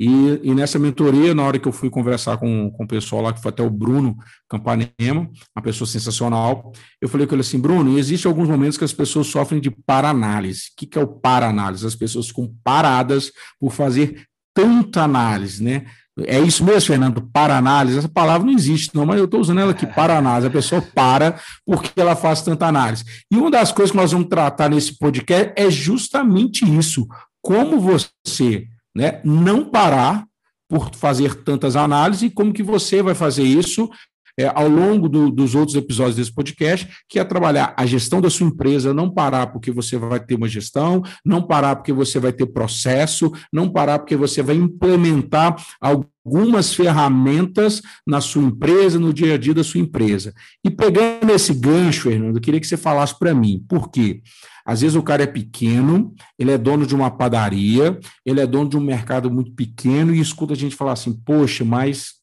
e, 0.00 0.40
e, 0.44 0.54
nessa 0.54 0.78
mentoria, 0.78 1.34
na 1.34 1.42
hora 1.42 1.58
que 1.58 1.66
eu 1.66 1.72
fui 1.72 1.90
conversar 1.90 2.36
com, 2.38 2.70
com 2.70 2.84
o 2.84 2.86
pessoal 2.86 3.20
lá, 3.20 3.32
que 3.32 3.42
foi 3.42 3.48
até 3.48 3.64
o 3.64 3.70
Bruno 3.70 4.16
Campanema, 4.48 5.28
uma 5.56 5.62
pessoa 5.62 5.88
sensacional, 5.88 6.72
eu 7.00 7.08
falei 7.08 7.26
com 7.26 7.34
ele 7.34 7.40
assim, 7.40 7.58
Bruno, 7.58 7.98
existem 7.98 8.30
alguns 8.30 8.48
momentos 8.48 8.78
que 8.78 8.84
as 8.84 8.92
pessoas 8.92 9.26
sofrem 9.26 9.60
de 9.60 9.70
para-análise. 9.70 10.68
O 10.72 10.76
que, 10.76 10.86
que 10.86 10.98
é 10.98 11.02
o 11.02 11.08
para-análise? 11.08 11.84
As 11.84 11.96
pessoas 11.96 12.28
ficam 12.28 12.54
paradas 12.62 13.32
por 13.58 13.72
fazer 13.72 14.24
tanta 14.54 15.02
análise, 15.02 15.62
né? 15.62 15.86
É 16.26 16.40
isso 16.40 16.64
mesmo, 16.64 16.88
Fernando? 16.88 17.22
Para 17.32 17.56
análise. 17.56 17.98
Essa 17.98 18.08
palavra 18.08 18.46
não 18.46 18.52
existe, 18.52 18.94
não, 18.94 19.06
mas 19.06 19.18
eu 19.18 19.26
estou 19.26 19.40
usando 19.40 19.60
ela 19.60 19.70
aqui, 19.70 19.86
para 19.86 20.18
análise. 20.18 20.46
A 20.46 20.50
pessoa 20.50 20.82
para 20.82 21.38
porque 21.64 22.00
ela 22.00 22.16
faz 22.16 22.42
tanta 22.42 22.66
análise. 22.66 23.04
E 23.30 23.36
uma 23.36 23.50
das 23.50 23.72
coisas 23.72 23.90
que 23.90 23.96
nós 23.96 24.12
vamos 24.12 24.28
tratar 24.28 24.68
nesse 24.68 24.98
podcast 24.98 25.52
é 25.56 25.70
justamente 25.70 26.64
isso: 26.64 27.06
como 27.40 27.78
você 27.80 28.66
né, 28.96 29.20
não 29.24 29.64
parar 29.64 30.26
por 30.68 30.94
fazer 30.94 31.34
tantas 31.34 31.76
análises 31.76 32.22
e 32.22 32.30
como 32.30 32.52
que 32.52 32.62
você 32.62 33.02
vai 33.02 33.14
fazer 33.14 33.42
isso 33.42 33.88
é, 34.38 34.50
ao 34.54 34.68
longo 34.68 35.08
do, 35.08 35.30
dos 35.30 35.56
outros 35.56 35.76
episódios 35.76 36.14
desse 36.14 36.32
podcast, 36.32 36.88
que 37.08 37.18
é 37.18 37.24
trabalhar 37.24 37.74
a 37.76 37.84
gestão 37.84 38.20
da 38.20 38.30
sua 38.30 38.46
empresa, 38.46 38.94
não 38.94 39.10
parar 39.10 39.48
porque 39.48 39.72
você 39.72 39.98
vai 39.98 40.20
ter 40.20 40.36
uma 40.36 40.48
gestão, 40.48 41.02
não 41.24 41.42
parar 41.42 41.74
porque 41.74 41.92
você 41.92 42.20
vai 42.20 42.32
ter 42.32 42.46
processo, 42.46 43.32
não 43.52 43.68
parar 43.68 43.98
porque 43.98 44.16
você 44.16 44.40
vai 44.40 44.54
implementar 44.54 45.56
algumas 45.80 46.72
ferramentas 46.72 47.82
na 48.06 48.20
sua 48.20 48.44
empresa, 48.44 48.98
no 48.98 49.12
dia 49.12 49.34
a 49.34 49.38
dia 49.38 49.54
da 49.54 49.64
sua 49.64 49.80
empresa. 49.80 50.32
E 50.64 50.70
pegando 50.70 51.32
esse 51.32 51.52
gancho, 51.52 52.02
Fernando, 52.02 52.36
eu 52.36 52.40
queria 52.40 52.60
que 52.60 52.66
você 52.66 52.76
falasse 52.76 53.18
para 53.18 53.34
mim, 53.34 53.64
por 53.68 53.90
quê? 53.90 54.22
Às 54.64 54.82
vezes 54.82 54.94
o 54.94 55.02
cara 55.02 55.22
é 55.22 55.26
pequeno, 55.26 56.14
ele 56.38 56.52
é 56.52 56.58
dono 56.58 56.86
de 56.86 56.94
uma 56.94 57.10
padaria, 57.10 57.98
ele 58.24 58.38
é 58.38 58.46
dono 58.46 58.68
de 58.68 58.76
um 58.76 58.80
mercado 58.80 59.30
muito 59.30 59.50
pequeno 59.52 60.14
e 60.14 60.20
escuta 60.20 60.52
a 60.52 60.56
gente 60.56 60.76
falar 60.76 60.92
assim: 60.92 61.12
poxa, 61.24 61.64
mas 61.64 62.18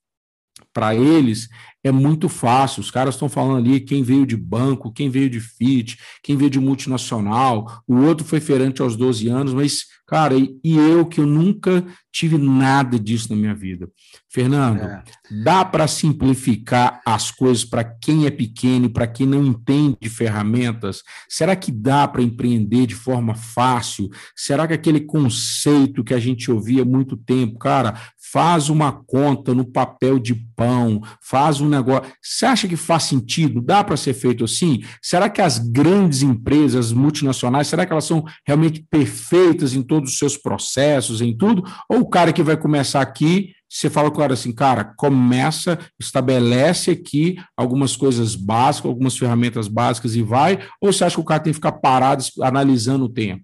para 0.72 0.94
eles 0.94 1.50
é 1.86 1.92
muito 1.92 2.28
fácil. 2.28 2.82
Os 2.82 2.90
caras 2.90 3.14
estão 3.14 3.30
falando 3.30 3.58
ali 3.58 3.80
quem 3.80 4.02
veio 4.02 4.26
de 4.26 4.36
banco, 4.36 4.92
quem 4.92 5.08
veio 5.08 5.30
de 5.30 5.40
FIT, 5.40 6.00
quem 6.24 6.36
veio 6.36 6.50
de 6.50 6.60
multinacional, 6.60 7.84
o 7.88 7.98
outro 7.98 8.26
foi 8.26 8.40
feirante 8.40 8.82
aos 8.82 8.96
12 8.96 9.30
anos, 9.30 9.54
mas, 9.54 9.86
cara, 10.08 10.36
e, 10.36 10.60
eu 10.64 11.06
que 11.06 11.20
eu 11.20 11.28
nunca 11.28 11.86
tive 12.12 12.40
nada 12.40 12.98
disso 12.98 13.30
na 13.30 13.36
minha 13.36 13.54
vida. 13.54 13.88
Fernando, 14.32 14.82
é. 14.82 15.04
dá 15.44 15.64
para 15.64 15.88
simplificar 15.88 17.02
as 17.06 17.30
coisas 17.30 17.64
para 17.64 17.84
quem 17.84 18.26
é 18.26 18.32
pequeno 18.32 18.90
para 18.90 19.06
quem 19.06 19.28
não 19.28 19.46
entende 19.46 20.10
ferramentas? 20.10 21.04
Será 21.30 21.56
que 21.56 21.72
dá 21.72 22.08
para 22.08 22.24
empreender 22.24 22.88
de 22.88 22.96
forma 22.96 23.36
fácil? 23.36 24.10
Será 24.36 24.66
que 24.68 24.74
aquele 24.74 25.02
conceito 25.02 26.04
que 26.04 26.14
a 26.14 26.20
gente 26.20 26.50
ouvia 26.50 26.82
há 26.82 26.86
muito 26.86 27.16
tempo, 27.16 27.60
cara, 27.60 27.94
faz 28.32 28.70
uma 28.70 28.92
conta 28.92 29.54
no 29.54 29.66
papel 29.66 30.20
de 30.20 30.36
pão, 30.56 31.02
faz 31.22 31.62
um 31.62 31.70
negócio. 31.76 32.12
Você 32.22 32.46
acha 32.46 32.68
que 32.68 32.76
faz 32.76 33.04
sentido? 33.04 33.62
Dá 33.62 33.84
para 33.84 33.98
ser 33.98 34.14
feito 34.14 34.44
assim? 34.44 34.84
Será 35.02 35.30
que 35.30 35.42
as 35.42 35.60
grandes 35.60 36.22
empresas 36.22 36.92
multinacionais, 36.92 37.68
será 37.68 37.86
que 37.86 37.92
elas 37.92 38.06
são 38.06 38.24
realmente 38.46 38.86
perfeitas 38.90 39.74
em 39.74 39.82
todos 39.82 40.12
os 40.12 40.18
seus 40.18 40.38
processos, 40.38 41.22
em 41.22 41.36
tudo? 41.36 41.64
Ou 41.90 42.00
o 42.00 42.10
cara 42.10 42.34
que 42.34 42.44
vai 42.44 42.58
começar 42.58 43.02
aqui, 43.02 43.54
você 43.70 43.90
fala 43.90 44.10
com 44.10 44.18
o 44.18 44.20
cara 44.20 44.34
assim, 44.34 44.54
cara, 44.54 44.84
começa, 44.96 45.78
estabelece 46.00 46.92
aqui 46.92 47.38
algumas 47.58 47.96
coisas 47.96 48.36
básicas, 48.36 48.90
algumas 48.90 49.18
ferramentas 49.18 49.68
básicas 49.68 50.16
e 50.16 50.22
vai? 50.22 50.60
Ou 50.80 50.94
você 50.94 51.04
acha 51.04 51.16
que 51.16 51.22
o 51.22 51.26
cara 51.26 51.42
tem 51.42 51.52
que 51.52 51.58
ficar 51.58 51.74
parado 51.74 52.24
analisando 52.42 53.06
o 53.06 53.10
tempo? 53.10 53.44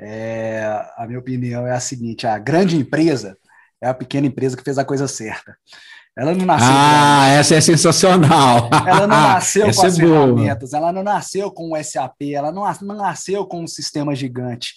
É, 0.00 0.62
a 0.96 1.06
minha 1.06 1.18
opinião 1.18 1.66
é 1.66 1.72
a 1.72 1.80
seguinte: 1.80 2.26
a 2.26 2.38
grande 2.38 2.76
empresa 2.76 3.36
é 3.82 3.88
a 3.88 3.94
pequena 3.94 4.26
empresa 4.26 4.56
que 4.56 4.62
fez 4.62 4.78
a 4.78 4.84
coisa 4.84 5.08
certa. 5.08 5.56
Ela 6.18 6.34
não 6.34 6.44
nasceu. 6.44 6.68
Ah, 6.68 7.26
com... 7.26 7.38
essa 7.38 7.54
é 7.54 7.60
sensacional. 7.60 8.68
Ela 8.84 9.06
não 9.06 9.06
nasceu 9.28 9.72
com 9.72 9.86
as 9.86 9.98
é 9.98 10.02
ferramentas, 10.02 10.72
ela 10.72 10.92
não 10.92 11.02
nasceu 11.04 11.50
com 11.52 11.72
o 11.72 11.84
SAP, 11.84 12.22
ela 12.34 12.50
não, 12.50 12.64
não 12.82 12.96
nasceu 12.96 13.46
com 13.46 13.62
um 13.62 13.68
sistema 13.68 14.16
gigante. 14.16 14.74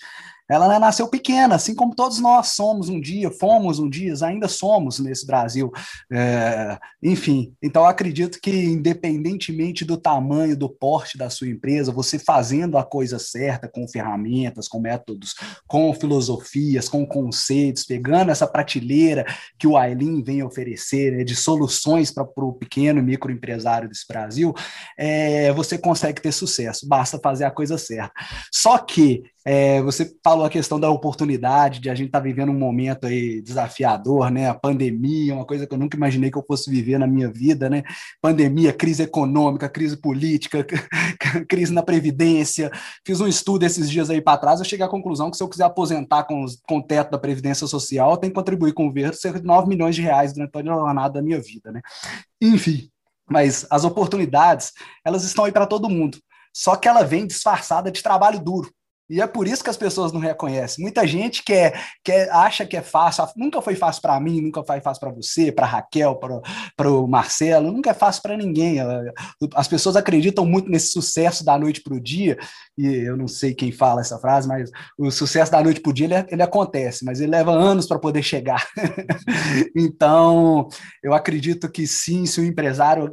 Ela 0.51 0.77
nasceu 0.77 1.07
pequena, 1.07 1.55
assim 1.55 1.73
como 1.73 1.95
todos 1.95 2.19
nós 2.19 2.49
somos 2.49 2.89
um 2.89 2.99
dia, 2.99 3.31
fomos 3.31 3.79
um 3.79 3.89
dia, 3.89 4.13
ainda 4.21 4.49
somos 4.49 4.99
nesse 4.99 5.25
Brasil. 5.25 5.71
É, 6.11 6.77
enfim, 7.01 7.53
então 7.63 7.85
acredito 7.85 8.37
que, 8.41 8.51
independentemente 8.51 9.85
do 9.85 9.95
tamanho, 9.95 10.57
do 10.57 10.67
porte 10.67 11.17
da 11.17 11.29
sua 11.29 11.47
empresa, 11.47 11.89
você 11.89 12.19
fazendo 12.19 12.77
a 12.77 12.83
coisa 12.83 13.17
certa, 13.17 13.69
com 13.69 13.87
ferramentas, 13.87 14.67
com 14.67 14.81
métodos, 14.81 15.35
com 15.65 15.93
filosofias, 15.93 16.89
com 16.89 17.05
conceitos, 17.05 17.85
pegando 17.85 18.29
essa 18.29 18.45
prateleira 18.45 19.25
que 19.57 19.67
o 19.67 19.77
Aileen 19.77 20.21
vem 20.21 20.43
oferecer 20.43 21.13
né, 21.13 21.23
de 21.23 21.33
soluções 21.33 22.11
para 22.11 22.25
o 22.35 22.51
pequeno 22.51 23.01
microempresário 23.01 23.87
desse 23.87 24.05
Brasil, 24.05 24.53
é, 24.97 25.53
você 25.53 25.77
consegue 25.77 26.21
ter 26.21 26.33
sucesso, 26.33 26.85
basta 26.85 27.17
fazer 27.23 27.45
a 27.45 27.51
coisa 27.51 27.77
certa. 27.77 28.11
Só 28.51 28.77
que 28.77 29.23
é, 29.45 29.81
você 29.81 30.15
falou 30.23 30.45
a 30.45 30.49
questão 30.49 30.79
da 30.79 30.89
oportunidade, 30.89 31.79
de 31.79 31.89
a 31.89 31.95
gente 31.95 32.07
estar 32.07 32.19
tá 32.19 32.23
vivendo 32.23 32.49
um 32.49 32.57
momento 32.57 33.07
aí 33.07 33.41
desafiador, 33.41 34.29
né? 34.29 34.49
A 34.49 34.53
pandemia, 34.53 35.33
uma 35.33 35.45
coisa 35.45 35.65
que 35.65 35.73
eu 35.73 35.77
nunca 35.77 35.97
imaginei 35.97 36.29
que 36.29 36.37
eu 36.37 36.45
fosse 36.47 36.69
viver 36.69 36.99
na 36.99 37.07
minha 37.07 37.31
vida, 37.31 37.69
né? 37.69 37.83
Pandemia, 38.21 38.71
crise 38.71 39.03
econômica, 39.03 39.67
crise 39.67 39.97
política, 39.97 40.65
crise 41.49 41.73
na 41.73 41.81
Previdência. 41.81 42.71
Fiz 43.05 43.19
um 43.19 43.27
estudo 43.27 43.63
esses 43.63 43.89
dias 43.89 44.09
aí 44.09 44.21
para 44.21 44.37
trás, 44.37 44.59
eu 44.59 44.65
cheguei 44.65 44.85
à 44.85 44.89
conclusão 44.89 45.31
que 45.31 45.37
se 45.37 45.43
eu 45.43 45.49
quiser 45.49 45.65
aposentar 45.65 46.23
com, 46.23 46.45
com 46.67 46.77
o 46.77 46.83
teto 46.83 47.11
da 47.11 47.17
Previdência 47.17 47.65
Social, 47.65 48.11
eu 48.11 48.17
tenho 48.17 48.31
que 48.31 48.39
contribuir 48.39 48.73
com 48.73 48.83
o 48.83 48.87
governo 48.87 49.13
cerca 49.15 49.39
de 49.39 49.45
9 49.45 49.67
milhões 49.67 49.95
de 49.95 50.01
reais 50.01 50.33
durante 50.33 50.51
toda 50.51 50.71
a 50.71 50.75
jornada 50.75 51.13
da 51.15 51.21
minha 51.21 51.41
vida, 51.41 51.71
né? 51.71 51.81
Enfim, 52.39 52.89
mas 53.29 53.65
as 53.69 53.83
oportunidades, 53.85 54.73
elas 55.03 55.23
estão 55.23 55.45
aí 55.45 55.51
para 55.51 55.65
todo 55.65 55.89
mundo. 55.89 56.19
Só 56.53 56.75
que 56.75 56.87
ela 56.87 57.03
vem 57.03 57.25
disfarçada 57.25 57.89
de 57.89 58.03
trabalho 58.03 58.39
duro. 58.39 58.69
E 59.11 59.19
é 59.19 59.27
por 59.27 59.45
isso 59.45 59.61
que 59.61 59.69
as 59.69 59.75
pessoas 59.75 60.13
não 60.13 60.21
reconhecem. 60.21 60.81
Muita 60.81 61.05
gente 61.05 61.43
quer, 61.43 61.77
quer 62.01 62.29
acha 62.31 62.65
que 62.65 62.77
é 62.77 62.81
fácil. 62.81 63.27
Nunca 63.35 63.61
foi 63.61 63.75
fácil 63.75 64.01
para 64.01 64.17
mim, 64.21 64.39
nunca 64.39 64.63
foi 64.63 64.79
fácil 64.79 65.01
para 65.01 65.11
você, 65.11 65.51
para 65.51 65.65
Raquel, 65.65 66.15
para 66.15 66.89
o 66.89 67.05
Marcelo. 67.07 67.73
Nunca 67.73 67.89
é 67.89 67.93
fácil 67.93 68.21
para 68.21 68.37
ninguém. 68.37 68.77
As 69.53 69.67
pessoas 69.67 69.97
acreditam 69.97 70.45
muito 70.45 70.69
nesse 70.69 70.93
sucesso 70.93 71.43
da 71.43 71.59
noite 71.59 71.81
para 71.83 71.93
o 71.93 71.99
dia. 71.99 72.37
E 72.77 72.87
eu 72.87 73.17
não 73.17 73.27
sei 73.27 73.53
quem 73.53 73.69
fala 73.69 73.99
essa 73.99 74.17
frase, 74.17 74.47
mas 74.47 74.71
o 74.97 75.11
sucesso 75.11 75.51
da 75.51 75.61
noite 75.61 75.81
para 75.81 75.89
o 75.89 75.93
dia 75.93 76.05
ele, 76.05 76.25
ele 76.29 76.41
acontece, 76.41 77.03
mas 77.03 77.19
ele 77.19 77.31
leva 77.31 77.51
anos 77.51 77.85
para 77.87 77.99
poder 77.99 78.23
chegar. 78.23 78.65
então, 79.75 80.69
eu 81.03 81.13
acredito 81.13 81.69
que 81.69 81.85
sim, 81.85 82.25
se 82.25 82.39
o 82.39 82.45
empresário 82.45 83.11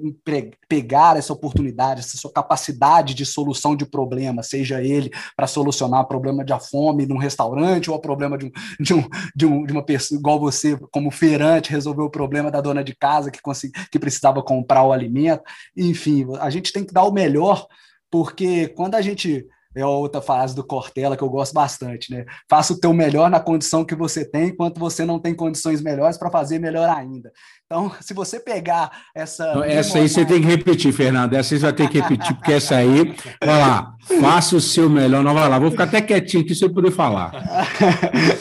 pegar 0.68 1.16
essa 1.16 1.32
oportunidade, 1.32 2.00
essa 2.00 2.16
sua 2.16 2.32
capacidade 2.32 3.14
de 3.14 3.26
solução 3.26 3.74
de 3.74 3.84
problema, 3.84 4.44
seja 4.44 4.80
ele 4.80 5.10
para 5.36 5.48
solucionar 5.48 5.87
solucionar 5.88 6.06
problema 6.06 6.44
de 6.44 6.52
fome 6.60 7.06
num 7.06 7.16
restaurante 7.16 7.90
ou 7.90 7.96
o 7.96 8.00
problema 8.00 8.36
de, 8.36 8.46
um, 8.46 8.50
de, 8.78 8.94
um, 8.94 9.08
de, 9.34 9.46
um, 9.46 9.64
de 9.64 9.72
uma 9.72 9.82
pessoa 9.82 10.18
igual 10.18 10.38
você, 10.38 10.76
como 10.92 11.10
feirante, 11.10 11.70
resolver 11.70 12.02
o 12.02 12.10
problema 12.10 12.50
da 12.50 12.60
dona 12.60 12.84
de 12.84 12.94
casa 12.94 13.30
que, 13.30 13.40
consegui, 13.40 13.72
que 13.90 13.98
precisava 13.98 14.42
comprar 14.42 14.84
o 14.84 14.92
alimento. 14.92 15.42
Enfim, 15.76 16.26
a 16.40 16.50
gente 16.50 16.72
tem 16.72 16.84
que 16.84 16.92
dar 16.92 17.04
o 17.04 17.12
melhor, 17.12 17.66
porque 18.10 18.68
quando 18.68 18.94
a 18.94 19.00
gente 19.00 19.46
é 19.74 19.84
outra 19.84 20.20
frase 20.20 20.56
do 20.56 20.64
Cortella 20.64 21.16
que 21.16 21.22
eu 21.22 21.30
gosto 21.30 21.52
bastante, 21.52 22.10
né? 22.10 22.24
Faça 22.48 22.72
o 22.72 22.80
teu 22.80 22.92
melhor 22.92 23.30
na 23.30 23.38
condição 23.38 23.84
que 23.84 23.94
você 23.94 24.24
tem, 24.24 24.48
enquanto 24.48 24.80
você 24.80 25.04
não 25.04 25.20
tem 25.20 25.34
condições 25.34 25.80
melhores 25.80 26.16
para 26.16 26.30
fazer 26.30 26.58
melhor 26.58 26.88
ainda. 26.88 27.30
Então, 27.70 27.92
se 28.00 28.14
você 28.14 28.40
pegar 28.40 28.90
essa. 29.14 29.44
essa 29.66 29.98
aí 29.98 30.08
você 30.08 30.24
tem 30.24 30.40
que 30.40 30.46
repetir, 30.46 30.90
Fernando. 30.90 31.34
Essa 31.34 31.54
aí 31.54 31.60
você 31.60 31.66
vai 31.66 31.72
ter 31.74 31.88
que 31.88 32.00
repetir, 32.00 32.34
porque 32.34 32.52
essa 32.54 32.76
aí, 32.76 33.14
vai 33.44 33.58
lá, 33.58 33.94
faça 34.20 34.56
o 34.56 34.60
seu 34.60 34.88
melhor. 34.88 35.22
Não, 35.22 35.34
vai 35.34 35.46
lá, 35.48 35.58
vou 35.58 35.70
ficar 35.70 35.84
até 35.84 36.00
quietinho 36.00 36.42
aqui 36.42 36.54
se 36.54 36.64
eu 36.64 36.72
poder 36.72 36.90
falar. 36.90 37.32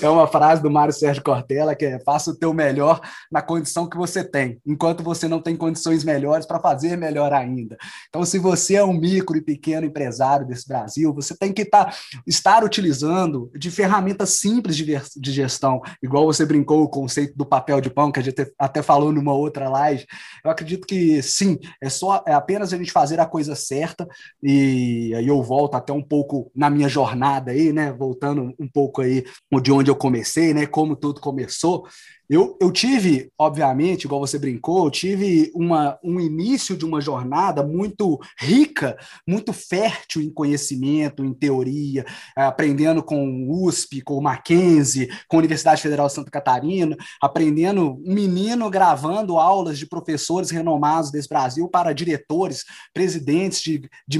É 0.02 0.08
uma 0.08 0.28
frase 0.28 0.62
do 0.62 0.70
Mário 0.70 0.94
Sérgio 0.94 1.24
Cortella 1.24 1.76
que 1.76 1.86
é: 1.86 2.00
faça 2.00 2.32
o 2.32 2.36
teu 2.36 2.54
melhor 2.54 3.02
na 3.32 3.42
condição 3.42 3.90
que 3.90 3.98
você 3.98 4.24
tem, 4.24 4.60
enquanto 4.66 5.04
você 5.04 5.28
não 5.28 5.42
tem 5.42 5.56
condições 5.56 6.04
melhores 6.04 6.46
para 6.46 6.60
fazer 6.60 6.96
melhor 6.96 7.34
ainda. 7.34 7.78
Então, 8.08 8.24
se 8.24 8.38
você 8.38 8.76
é 8.76 8.84
um 8.84 8.94
micro 8.94 9.36
e 9.36 9.42
pequeno 9.42 9.86
empresário 9.86 10.46
desse 10.46 10.68
Brasil, 10.68 11.14
você 11.14 11.36
tem 11.36 11.52
que 11.52 11.66
tá, 11.66 11.92
estar 12.26 12.64
utilizando 12.64 13.52
de 13.58 13.70
ferramentas 13.72 14.32
simples 14.32 14.78
de, 14.78 14.86
de 15.16 15.32
gestão, 15.32 15.82
igual 16.02 16.26
você 16.26 16.46
brincou 16.46 16.84
o 16.84 16.90
conceito 16.90 17.36
do 17.36 17.46
papel 17.46 17.82
de 17.82 17.90
pão, 17.90 18.12
que 18.12 18.20
a 18.20 18.24
gente 18.24 18.54
até 18.58 18.82
falou 18.82 19.12
numa 19.18 19.34
outra 19.34 19.70
live. 19.70 20.06
Eu 20.44 20.52
acredito 20.52 20.88
que 20.88 21.22
sim, 21.22 21.58
é 21.82 21.90
só 21.90 22.24
é 22.26 22.34
apenas 22.34 22.74
a 22.74 22.78
gente 22.78 22.92
fazer 22.92 23.20
a 23.20 23.26
coisa 23.26 23.56
certa 23.56 24.08
e 24.42 25.14
aí 25.16 25.28
eu 25.28 25.42
volto 25.44 25.76
até 25.76 25.92
um 25.92 26.04
pouco 26.04 26.52
na 26.56 26.70
minha 26.70 26.88
jornada 26.88 27.52
aí, 27.52 27.74
né? 27.74 27.92
Voltando 27.92 28.54
um 28.60 28.68
pouco 28.68 29.02
aí 29.02 29.24
de 29.62 29.72
onde 29.72 29.92
eu 29.92 29.96
comecei, 29.96 30.54
né? 30.54 30.66
Como 30.66 30.96
tudo 30.96 31.20
começou. 31.20 31.86
Eu, 32.30 32.58
eu 32.60 32.72
tive, 32.72 33.32
obviamente, 33.40 34.04
igual 34.04 34.20
você 34.20 34.38
brincou, 34.38 34.84
eu 34.86 34.92
tive 34.92 35.50
uma, 35.56 35.98
um 36.04 36.20
início 36.20 36.76
de 36.76 36.86
uma 36.86 37.00
jornada 37.00 37.64
muito 37.64 38.20
rica, 38.38 38.98
muito 39.26 39.54
fértil 39.54 40.22
em 40.22 40.30
conhecimento, 40.30 41.24
em 41.24 41.34
teoria, 41.34 42.06
aprendendo 42.36 43.02
com 43.02 43.26
o 43.26 43.66
USP, 43.66 44.02
com 44.02 44.18
o 44.18 44.22
Mackenzie, 44.22 45.10
com 45.30 45.38
a 45.38 45.40
Universidade 45.40 45.82
Federal 45.82 46.08
de 46.08 46.14
Santa 46.14 46.30
Catarina, 46.30 46.98
aprendendo 47.22 47.98
um 48.06 48.14
menino 48.14 48.70
gravando 48.70 49.38
aulas 49.38 49.80
de 49.80 49.86
professores 49.86 50.50
renomados 50.50 51.10
desse 51.12 51.30
Brasil 51.30 51.70
para 51.70 51.94
diretores, 51.94 52.66
presidentes 52.94 53.62
de, 53.62 53.90
de, 54.06 54.20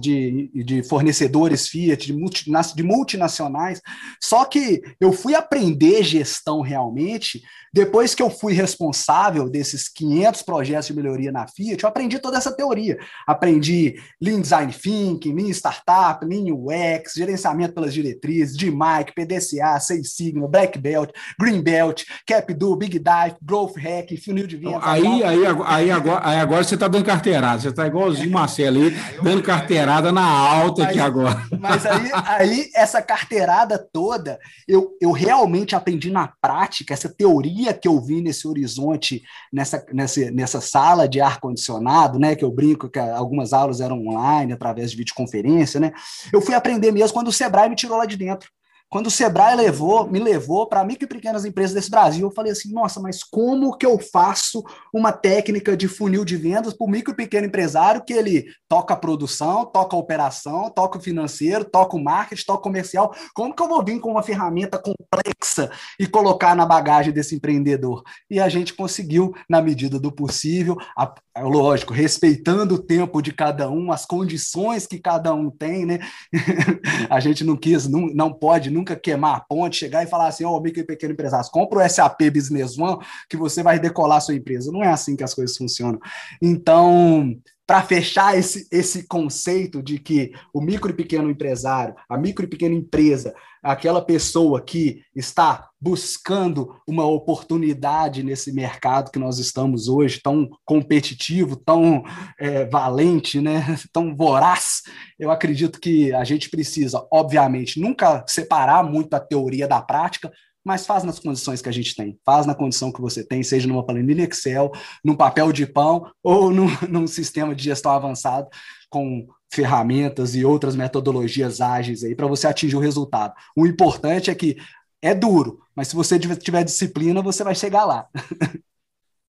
de, 0.00 0.50
de 0.64 0.82
fornecedores 0.84 1.66
Fiat, 1.66 2.06
de, 2.06 2.12
multi, 2.12 2.48
de 2.76 2.82
multinacionais. 2.84 3.80
Só 4.20 4.44
que 4.44 4.82
eu 5.00 5.12
fui 5.12 5.34
aprender 5.34 6.04
gestão 6.04 6.60
realmente 6.60 7.39
depois 7.72 8.14
que 8.14 8.22
eu 8.22 8.28
fui 8.28 8.52
responsável 8.52 9.48
desses 9.48 9.88
500 9.88 10.42
projetos 10.42 10.86
de 10.88 10.94
melhoria 10.94 11.30
na 11.30 11.46
Fiat, 11.46 11.82
eu 11.82 11.88
aprendi 11.88 12.18
toda 12.18 12.36
essa 12.36 12.50
teoria. 12.50 12.98
Aprendi 13.26 13.94
Lean 14.20 14.40
Design 14.40 14.72
Thinking, 14.72 15.32
Lean 15.34 15.50
Startup, 15.50 16.24
Lean 16.24 16.52
UX, 16.52 17.14
gerenciamento 17.14 17.72
pelas 17.72 17.94
diretrizes, 17.94 18.56
DMAIC, 18.56 19.12
PDCA, 19.14 19.78
Seis 19.78 20.16
Sigma, 20.16 20.48
Black 20.48 20.78
Belt, 20.78 21.10
Green 21.38 21.62
Belt, 21.62 22.02
CapDo, 22.26 22.74
Big 22.74 22.98
Dive, 22.98 23.36
Growth 23.40 23.76
Hack, 23.76 24.16
funil 24.24 24.48
de 24.48 24.56
vendas. 24.56 24.80
Aí, 24.82 25.22
aí, 25.22 25.46
aí, 25.46 25.90
agora, 25.92 26.28
aí 26.28 26.40
agora 26.40 26.64
você 26.64 26.74
está 26.74 26.88
dando 26.88 27.04
carteirada, 27.04 27.60
você 27.60 27.68
está 27.68 27.86
igualzinho 27.86 28.30
o 28.30 28.32
Marcelo 28.32 28.82
aí, 28.82 28.96
dando 29.22 29.42
carteirada 29.42 30.10
na 30.10 30.26
alta 30.26 30.84
aqui 30.84 30.98
agora. 30.98 31.40
Mas 31.58 31.86
aí, 31.86 32.10
aí, 32.12 32.70
essa 32.74 33.00
carteirada 33.00 33.78
toda, 33.78 34.40
eu, 34.66 34.90
eu 35.00 35.12
realmente 35.12 35.76
aprendi 35.76 36.10
na 36.10 36.32
prática 36.40 36.94
essa 36.94 37.08
teoria 37.08 37.29
teoria 37.30 37.72
que 37.72 37.86
eu 37.86 38.00
vi 38.00 38.20
nesse 38.20 38.46
horizonte, 38.48 39.22
nessa, 39.52 39.84
nessa, 39.92 40.30
nessa 40.30 40.60
sala 40.60 41.08
de 41.08 41.20
ar-condicionado, 41.20 42.18
né? 42.18 42.34
Que 42.34 42.44
eu 42.44 42.50
brinco 42.50 42.88
que 42.88 42.98
algumas 42.98 43.52
aulas 43.52 43.80
eram 43.80 44.04
online, 44.06 44.52
através 44.52 44.90
de 44.90 44.96
videoconferência, 44.96 45.78
né? 45.78 45.92
Eu 46.32 46.40
fui 46.40 46.54
aprender 46.54 46.90
mesmo 46.90 47.14
quando 47.14 47.28
o 47.28 47.32
Sebrae 47.32 47.68
me 47.68 47.76
tirou 47.76 47.96
lá 47.96 48.04
de 48.04 48.16
dentro. 48.16 48.50
Quando 48.90 49.06
o 49.06 49.10
Sebrae 49.10 49.54
levou, 49.54 50.10
me 50.10 50.18
levou 50.18 50.66
para 50.66 50.84
micro 50.84 51.04
e 51.04 51.08
pequenas 51.08 51.44
empresas 51.44 51.72
desse 51.72 51.88
Brasil, 51.88 52.26
eu 52.26 52.34
falei 52.34 52.50
assim: 52.50 52.72
nossa, 52.72 52.98
mas 52.98 53.22
como 53.22 53.76
que 53.76 53.86
eu 53.86 53.96
faço 54.00 54.64
uma 54.92 55.12
técnica 55.12 55.76
de 55.76 55.86
funil 55.86 56.24
de 56.24 56.36
vendas 56.36 56.74
para 56.74 56.84
o 56.84 56.90
micro 56.90 57.12
e 57.12 57.16
pequeno 57.16 57.46
empresário 57.46 58.04
que 58.04 58.12
ele 58.12 58.46
toca 58.68 58.94
a 58.94 58.96
produção, 58.96 59.64
toca 59.64 59.94
a 59.94 59.98
operação, 59.98 60.68
toca 60.70 60.98
o 60.98 61.00
financeiro, 61.00 61.64
toca 61.64 61.96
o 61.96 62.02
marketing, 62.02 62.44
toca 62.44 62.58
o 62.58 62.62
comercial? 62.62 63.14
Como 63.32 63.54
que 63.54 63.62
eu 63.62 63.68
vou 63.68 63.84
vir 63.84 64.00
com 64.00 64.10
uma 64.10 64.24
ferramenta 64.24 64.76
complexa 64.76 65.70
e 65.96 66.08
colocar 66.08 66.56
na 66.56 66.66
bagagem 66.66 67.12
desse 67.12 67.36
empreendedor? 67.36 68.02
E 68.28 68.40
a 68.40 68.48
gente 68.48 68.74
conseguiu, 68.74 69.32
na 69.48 69.62
medida 69.62 70.00
do 70.00 70.10
possível, 70.10 70.76
a, 70.96 71.14
lógico, 71.48 71.92
respeitando 71.92 72.74
o 72.74 72.82
tempo 72.82 73.20
de 73.22 73.32
cada 73.32 73.70
um, 73.70 73.92
as 73.92 74.06
condições 74.06 74.86
que 74.86 74.98
cada 74.98 75.32
um 75.34 75.50
tem, 75.50 75.86
né? 75.86 75.98
a 77.08 77.20
gente 77.20 77.44
não 77.44 77.56
quis, 77.56 77.88
não, 77.88 78.06
não 78.08 78.32
pode, 78.32 78.70
nunca 78.70 78.96
queimar 78.96 79.36
a 79.36 79.40
ponte, 79.40 79.76
chegar 79.76 80.02
e 80.02 80.08
falar 80.08 80.28
assim, 80.28 80.44
ó, 80.44 80.56
oh, 80.56 80.60
micro 80.60 80.80
e 80.80 80.86
pequeno 80.86 81.12
empresário, 81.12 81.50
compra 81.50 81.84
o 81.84 81.88
SAP 81.88 82.20
Business 82.32 82.78
One 82.78 82.98
que 83.28 83.36
você 83.36 83.62
vai 83.62 83.78
decolar 83.78 84.20
sua 84.20 84.34
empresa. 84.34 84.72
Não 84.72 84.82
é 84.82 84.88
assim 84.88 85.16
que 85.16 85.24
as 85.24 85.34
coisas 85.34 85.56
funcionam. 85.56 85.98
Então, 86.42 87.34
para 87.70 87.82
fechar 87.82 88.36
esse, 88.36 88.66
esse 88.72 89.06
conceito 89.06 89.80
de 89.80 89.96
que 90.00 90.32
o 90.52 90.60
micro 90.60 90.90
e 90.90 90.92
pequeno 90.92 91.30
empresário, 91.30 91.94
a 92.08 92.18
micro 92.18 92.44
e 92.44 92.48
pequena 92.48 92.74
empresa, 92.74 93.32
aquela 93.62 94.04
pessoa 94.04 94.60
que 94.60 95.04
está 95.14 95.68
buscando 95.80 96.74
uma 96.84 97.04
oportunidade 97.04 98.24
nesse 98.24 98.52
mercado 98.52 99.12
que 99.12 99.20
nós 99.20 99.38
estamos 99.38 99.86
hoje, 99.86 100.20
tão 100.20 100.50
competitivo, 100.64 101.54
tão 101.54 102.02
é, 102.40 102.64
valente, 102.64 103.40
né, 103.40 103.64
tão 103.92 104.16
voraz, 104.16 104.82
eu 105.16 105.30
acredito 105.30 105.78
que 105.78 106.12
a 106.12 106.24
gente 106.24 106.50
precisa, 106.50 107.06
obviamente, 107.08 107.78
nunca 107.78 108.24
separar 108.26 108.82
muito 108.82 109.14
a 109.14 109.20
teoria 109.20 109.68
da 109.68 109.80
prática, 109.80 110.28
mas 110.64 110.86
faz 110.86 111.04
nas 111.04 111.18
condições 111.18 111.62
que 111.62 111.68
a 111.68 111.72
gente 111.72 111.94
tem, 111.94 112.18
faz 112.24 112.46
na 112.46 112.54
condição 112.54 112.92
que 112.92 113.00
você 113.00 113.24
tem, 113.24 113.42
seja 113.42 113.66
numa 113.66 113.84
planilha 113.84 114.24
Excel, 114.24 114.70
num 115.04 115.14
papel 115.14 115.52
de 115.52 115.66
pão 115.66 116.10
ou 116.22 116.50
num, 116.50 116.66
num 116.88 117.06
sistema 117.06 117.54
de 117.54 117.64
gestão 117.64 117.92
avançado 117.92 118.48
com 118.88 119.26
ferramentas 119.52 120.34
e 120.34 120.44
outras 120.44 120.76
metodologias 120.76 121.60
ágeis 121.60 122.04
aí 122.04 122.14
para 122.14 122.26
você 122.26 122.46
atingir 122.46 122.76
o 122.76 122.80
resultado. 122.80 123.34
O 123.56 123.66
importante 123.66 124.30
é 124.30 124.34
que 124.34 124.56
é 125.02 125.14
duro, 125.14 125.60
mas 125.74 125.88
se 125.88 125.96
você 125.96 126.18
tiver 126.18 126.62
disciplina, 126.62 127.22
você 127.22 127.42
vai 127.42 127.54
chegar 127.54 127.84
lá. 127.84 128.06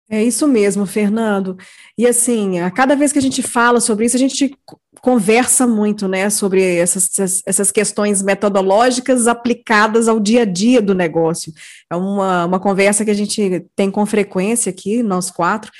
É 0.09 0.23
isso 0.23 0.47
mesmo, 0.47 0.85
Fernando. 0.85 1.57
E 1.97 2.07
assim, 2.07 2.59
a 2.59 2.71
cada 2.71 2.95
vez 2.95 3.11
que 3.11 3.19
a 3.19 3.21
gente 3.21 3.43
fala 3.43 3.81
sobre 3.81 4.05
isso, 4.05 4.15
a 4.15 4.19
gente 4.19 4.55
conversa 5.01 5.67
muito, 5.67 6.07
né, 6.07 6.29
sobre 6.29 6.63
essas, 6.77 7.41
essas 7.45 7.71
questões 7.71 8.21
metodológicas 8.21 9.27
aplicadas 9.27 10.07
ao 10.07 10.19
dia 10.19 10.43
a 10.43 10.45
dia 10.45 10.81
do 10.81 10.95
negócio. 10.95 11.51
É 11.91 11.95
uma, 11.95 12.45
uma 12.45 12.59
conversa 12.59 13.03
que 13.03 13.11
a 13.11 13.13
gente 13.13 13.65
tem 13.75 13.91
com 13.91 14.05
frequência 14.05 14.69
aqui, 14.69 15.03
nós 15.03 15.29
quatro, 15.29 15.71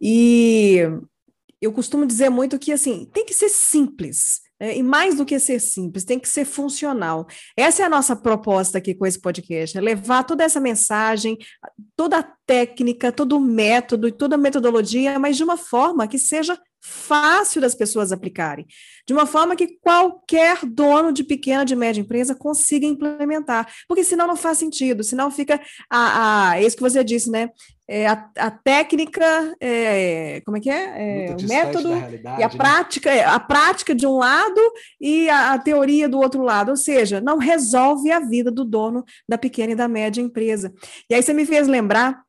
e 0.00 0.80
eu 1.60 1.72
costumo 1.72 2.04
dizer 2.04 2.28
muito 2.28 2.58
que, 2.58 2.72
assim, 2.72 3.08
tem 3.12 3.24
que 3.24 3.32
ser 3.32 3.48
simples, 3.48 4.40
é, 4.62 4.78
e 4.78 4.82
mais 4.82 5.16
do 5.16 5.26
que 5.26 5.40
ser 5.40 5.58
simples, 5.58 6.04
tem 6.04 6.20
que 6.20 6.28
ser 6.28 6.44
funcional. 6.44 7.26
Essa 7.56 7.82
é 7.82 7.84
a 7.86 7.88
nossa 7.88 8.14
proposta 8.14 8.78
aqui 8.78 8.94
com 8.94 9.04
esse 9.04 9.20
podcast, 9.20 9.76
é 9.76 9.80
levar 9.80 10.22
toda 10.22 10.44
essa 10.44 10.60
mensagem, 10.60 11.36
toda 11.96 12.18
a 12.18 12.22
técnica, 12.46 13.10
todo 13.10 13.36
o 13.36 13.40
método 13.40 14.06
e 14.06 14.12
toda 14.12 14.36
a 14.36 14.38
metodologia, 14.38 15.18
mas 15.18 15.36
de 15.36 15.42
uma 15.42 15.56
forma 15.56 16.06
que 16.06 16.16
seja 16.16 16.56
fácil 16.80 17.60
das 17.60 17.74
pessoas 17.74 18.12
aplicarem, 18.12 18.64
de 19.04 19.12
uma 19.12 19.26
forma 19.26 19.56
que 19.56 19.78
qualquer 19.80 20.64
dono 20.64 21.12
de 21.12 21.24
pequena, 21.24 21.64
de 21.64 21.74
média 21.74 22.00
empresa 22.00 22.32
consiga 22.32 22.86
implementar, 22.86 23.68
porque 23.88 24.04
senão 24.04 24.28
não 24.28 24.36
faz 24.36 24.58
sentido, 24.58 25.02
senão 25.02 25.28
fica 25.28 25.60
a, 25.90 26.50
a 26.50 26.60
é 26.60 26.64
isso 26.64 26.76
que 26.76 26.82
você 26.82 27.02
disse, 27.02 27.28
né? 27.30 27.50
É, 27.94 28.06
a, 28.06 28.30
a, 28.38 28.50
técnica, 28.50 29.54
é, 29.60 30.40
como 30.46 30.56
é 30.56 30.60
que 30.60 30.70
é? 30.70 31.26
é 31.26 31.36
o 31.38 31.46
método 31.46 31.90
e 31.90 32.42
a 32.42 32.48
né? 32.48 32.56
prática, 32.56 33.10
é, 33.10 33.22
a 33.22 33.38
prática 33.38 33.94
de 33.94 34.06
um 34.06 34.16
lado 34.16 34.58
e 34.98 35.28
a, 35.28 35.52
a, 35.52 35.58
teoria 35.58 36.08
do 36.08 36.18
outro 36.18 36.42
lado, 36.42 36.70
ou 36.70 36.76
seja, 36.76 37.20
não 37.20 37.36
resolve 37.36 38.10
a 38.10 38.18
vida 38.18 38.50
do 38.50 38.64
dono 38.64 39.04
da 39.28 39.36
pequena 39.36 39.72
e 39.72 39.76
da 39.76 39.88
média 39.88 40.22
empresa. 40.22 40.72
E 41.10 41.14
aí 41.14 41.22
você 41.22 41.34
me 41.34 41.44
fez 41.44 41.68
lembrar 41.68 42.22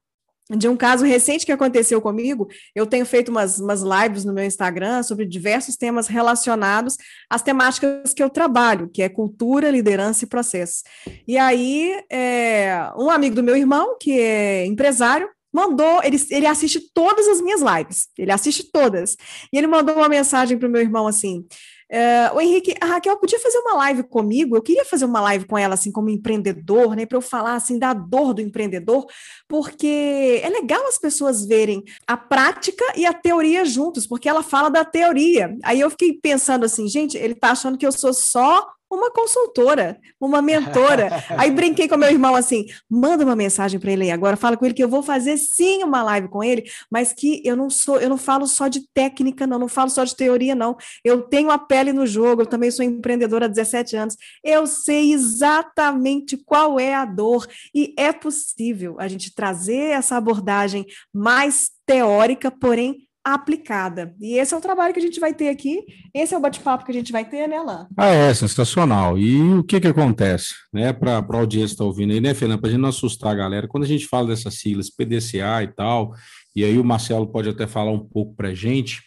de 0.50 0.68
um 0.68 0.76
caso 0.76 1.06
recente 1.06 1.46
que 1.46 1.52
aconteceu 1.54 2.02
comigo. 2.02 2.50
Eu 2.76 2.86
tenho 2.86 3.06
feito 3.06 3.30
umas, 3.30 3.58
umas 3.58 3.82
lives 3.82 4.26
no 4.26 4.34
meu 4.34 4.44
Instagram 4.44 5.02
sobre 5.02 5.26
diversos 5.26 5.78
temas 5.78 6.08
relacionados 6.08 6.98
às 7.30 7.42
temáticas 7.42 8.14
que 8.14 8.22
eu 8.22 8.30
trabalho, 8.30 8.90
que 8.94 9.02
é 9.02 9.08
cultura, 9.08 9.72
liderança 9.72 10.26
e 10.26 10.28
processos. 10.28 10.84
E 11.26 11.38
aí, 11.38 11.98
é, 12.12 12.92
um 12.98 13.10
amigo 13.10 13.36
do 13.36 13.44
meu 13.44 13.56
irmão, 13.56 13.96
que 13.98 14.20
é 14.20 14.66
empresário, 14.66 15.30
mandou, 15.54 16.02
ele, 16.04 16.18
ele 16.30 16.48
assiste 16.48 16.80
todas 16.94 17.28
as 17.28 17.40
minhas 17.40 17.62
lives, 17.62 18.08
ele 18.18 18.32
assiste 18.32 18.72
todas. 18.72 19.16
E 19.52 19.58
ele 19.58 19.68
mandou 19.68 19.96
uma 19.96 20.10
mensagem 20.10 20.58
para 20.58 20.68
o 20.68 20.72
meu 20.72 20.82
irmão 20.82 21.08
assim: 21.08 21.46
Uh, 21.94 22.36
o 22.36 22.42
Henrique, 22.42 22.74
a 22.82 22.88
Raquel 22.88 23.18
podia 23.18 23.40
fazer 23.40 23.60
uma 23.60 23.76
live 23.76 24.02
comigo, 24.02 24.58
eu 24.58 24.64
queria 24.64 24.84
fazer 24.84 25.06
uma 25.06 25.22
live 25.22 25.46
com 25.46 25.56
ela, 25.56 25.76
assim, 25.76 25.92
como 25.92 26.10
empreendedor, 26.10 26.96
né, 26.96 27.06
para 27.06 27.20
eu 27.20 27.22
falar, 27.22 27.54
assim, 27.54 27.78
da 27.78 27.94
dor 27.94 28.34
do 28.34 28.42
empreendedor, 28.42 29.06
porque 29.48 30.42
é 30.42 30.50
legal 30.50 30.88
as 30.88 30.98
pessoas 30.98 31.46
verem 31.46 31.84
a 32.08 32.18
prática 32.18 32.84
e 32.96 33.06
a 33.06 33.14
teoria 33.14 33.64
juntos, 33.64 34.08
porque 34.08 34.28
ela 34.28 34.42
fala 34.42 34.70
da 34.70 34.84
teoria. 34.84 35.56
Aí 35.64 35.82
eu 35.82 35.90
fiquei 35.92 36.14
pensando 36.14 36.66
assim, 36.66 36.88
gente, 36.88 37.16
ele 37.16 37.36
tá 37.36 37.52
achando 37.52 37.78
que 37.78 37.86
eu 37.86 37.92
sou 37.92 38.12
só 38.12 38.68
uma 38.94 39.12
consultora, 39.12 40.00
uma 40.20 40.42
mentora. 40.42 41.24
Aí 41.38 41.52
brinquei 41.52 41.88
com 41.88 41.98
meu 41.98 42.10
irmão 42.10 42.36
assim: 42.36 42.66
manda 42.90 43.24
uma 43.24 43.36
mensagem 43.36 43.80
para 43.80 43.92
ele 43.92 44.04
aí 44.04 44.12
agora, 44.12 44.38
fala 44.38 44.58
com 44.58 44.66
ele 44.66 44.74
que 44.74 44.84
eu 44.84 44.90
vou 44.90 45.04
fazer 45.04 45.38
sim 45.38 45.84
uma 45.84 46.04
live 46.04 46.28
com 46.28 46.44
ele, 46.44 46.64
mas 46.92 47.14
que 47.14 47.42
eu 47.46 47.56
não 47.56 47.70
sou, 47.70 48.00
eu 48.00 48.10
não 48.10 48.18
falo 48.18 48.48
só 48.48 48.68
de 48.68 48.88
técnica, 48.94 49.48
não, 49.48 49.60
não 49.60 49.68
falo 49.68 49.90
só 49.90 50.04
de 50.04 50.16
teoria, 50.16 50.56
não. 50.56 50.78
Eu 51.04 51.24
tenho 51.24 51.50
a 51.52 51.58
pele 51.58 51.94
no 51.94 52.06
jogo, 52.06 52.42
eu 52.42 52.46
também 52.46 52.72
sou 52.72 52.86
empreendedora 52.86 53.46
há 53.46 53.50
17 53.50 53.96
anos. 53.96 54.18
Eu 54.44 54.66
sei 54.68 55.14
exatamente 55.14 56.38
qual 56.38 56.80
é 56.80 56.94
a 56.94 57.06
dor 57.06 57.48
e 57.74 57.94
é 57.98 58.12
possível 58.12 58.96
a 59.00 59.08
gente 59.08 59.34
trazer 59.34 59.92
essa 59.92 60.18
abordagem 60.18 60.86
mais 61.14 61.70
teórica, 61.86 62.50
porém 62.52 63.08
aplicada. 63.24 64.14
E 64.20 64.38
esse 64.38 64.54
é 64.54 64.58
o 64.58 64.62
trabalho 64.62 64.94
que 64.94 65.00
a 65.00 65.04
gente 65.04 65.20
vai 65.20 65.34
ter 65.34 65.50
aqui, 65.50 65.84
esse 66.14 66.34
é 66.34 66.38
o 66.38 66.42
bate-papo 66.42 66.84
que 66.84 66.92
a 66.92 66.94
gente 66.94 67.12
vai 67.12 67.24
ter, 67.24 67.48
né, 67.48 67.58
Alain? 67.58 67.86
Ah, 67.98 68.08
é, 68.08 68.34
sensacional. 68.34 69.18
E 69.18 69.40
o 69.40 69.64
que 69.64 69.80
que 69.80 69.88
acontece, 69.88 70.54
né, 70.74 70.92
para 70.92 71.18
a 71.18 71.38
audiência 71.38 71.70
que 71.70 71.74
está 71.76 71.86
ouvindo 71.86 72.12
aí, 72.12 72.20
né, 72.20 72.34
Fernando, 72.34 72.60
para 72.60 72.70
a 72.70 72.72
gente 72.72 72.82
não 72.82 72.90
assustar 72.90 73.32
a 73.32 73.36
galera, 73.36 73.68
quando 73.68 73.86
a 73.86 73.88
gente 73.88 74.08
fala 74.08 74.28
dessas 74.28 74.56
siglas, 74.56 74.90
PDCA 74.90 75.64
e 75.64 75.68
tal, 75.68 76.14
e 76.56 76.64
aí 76.64 76.78
o 76.78 76.84
Marcelo 76.84 77.28
pode 77.28 77.50
até 77.50 77.66
falar 77.66 77.92
um 77.92 78.06
pouco 78.06 78.36
para 78.36 78.50
a 78.50 78.54
gente, 78.54 79.02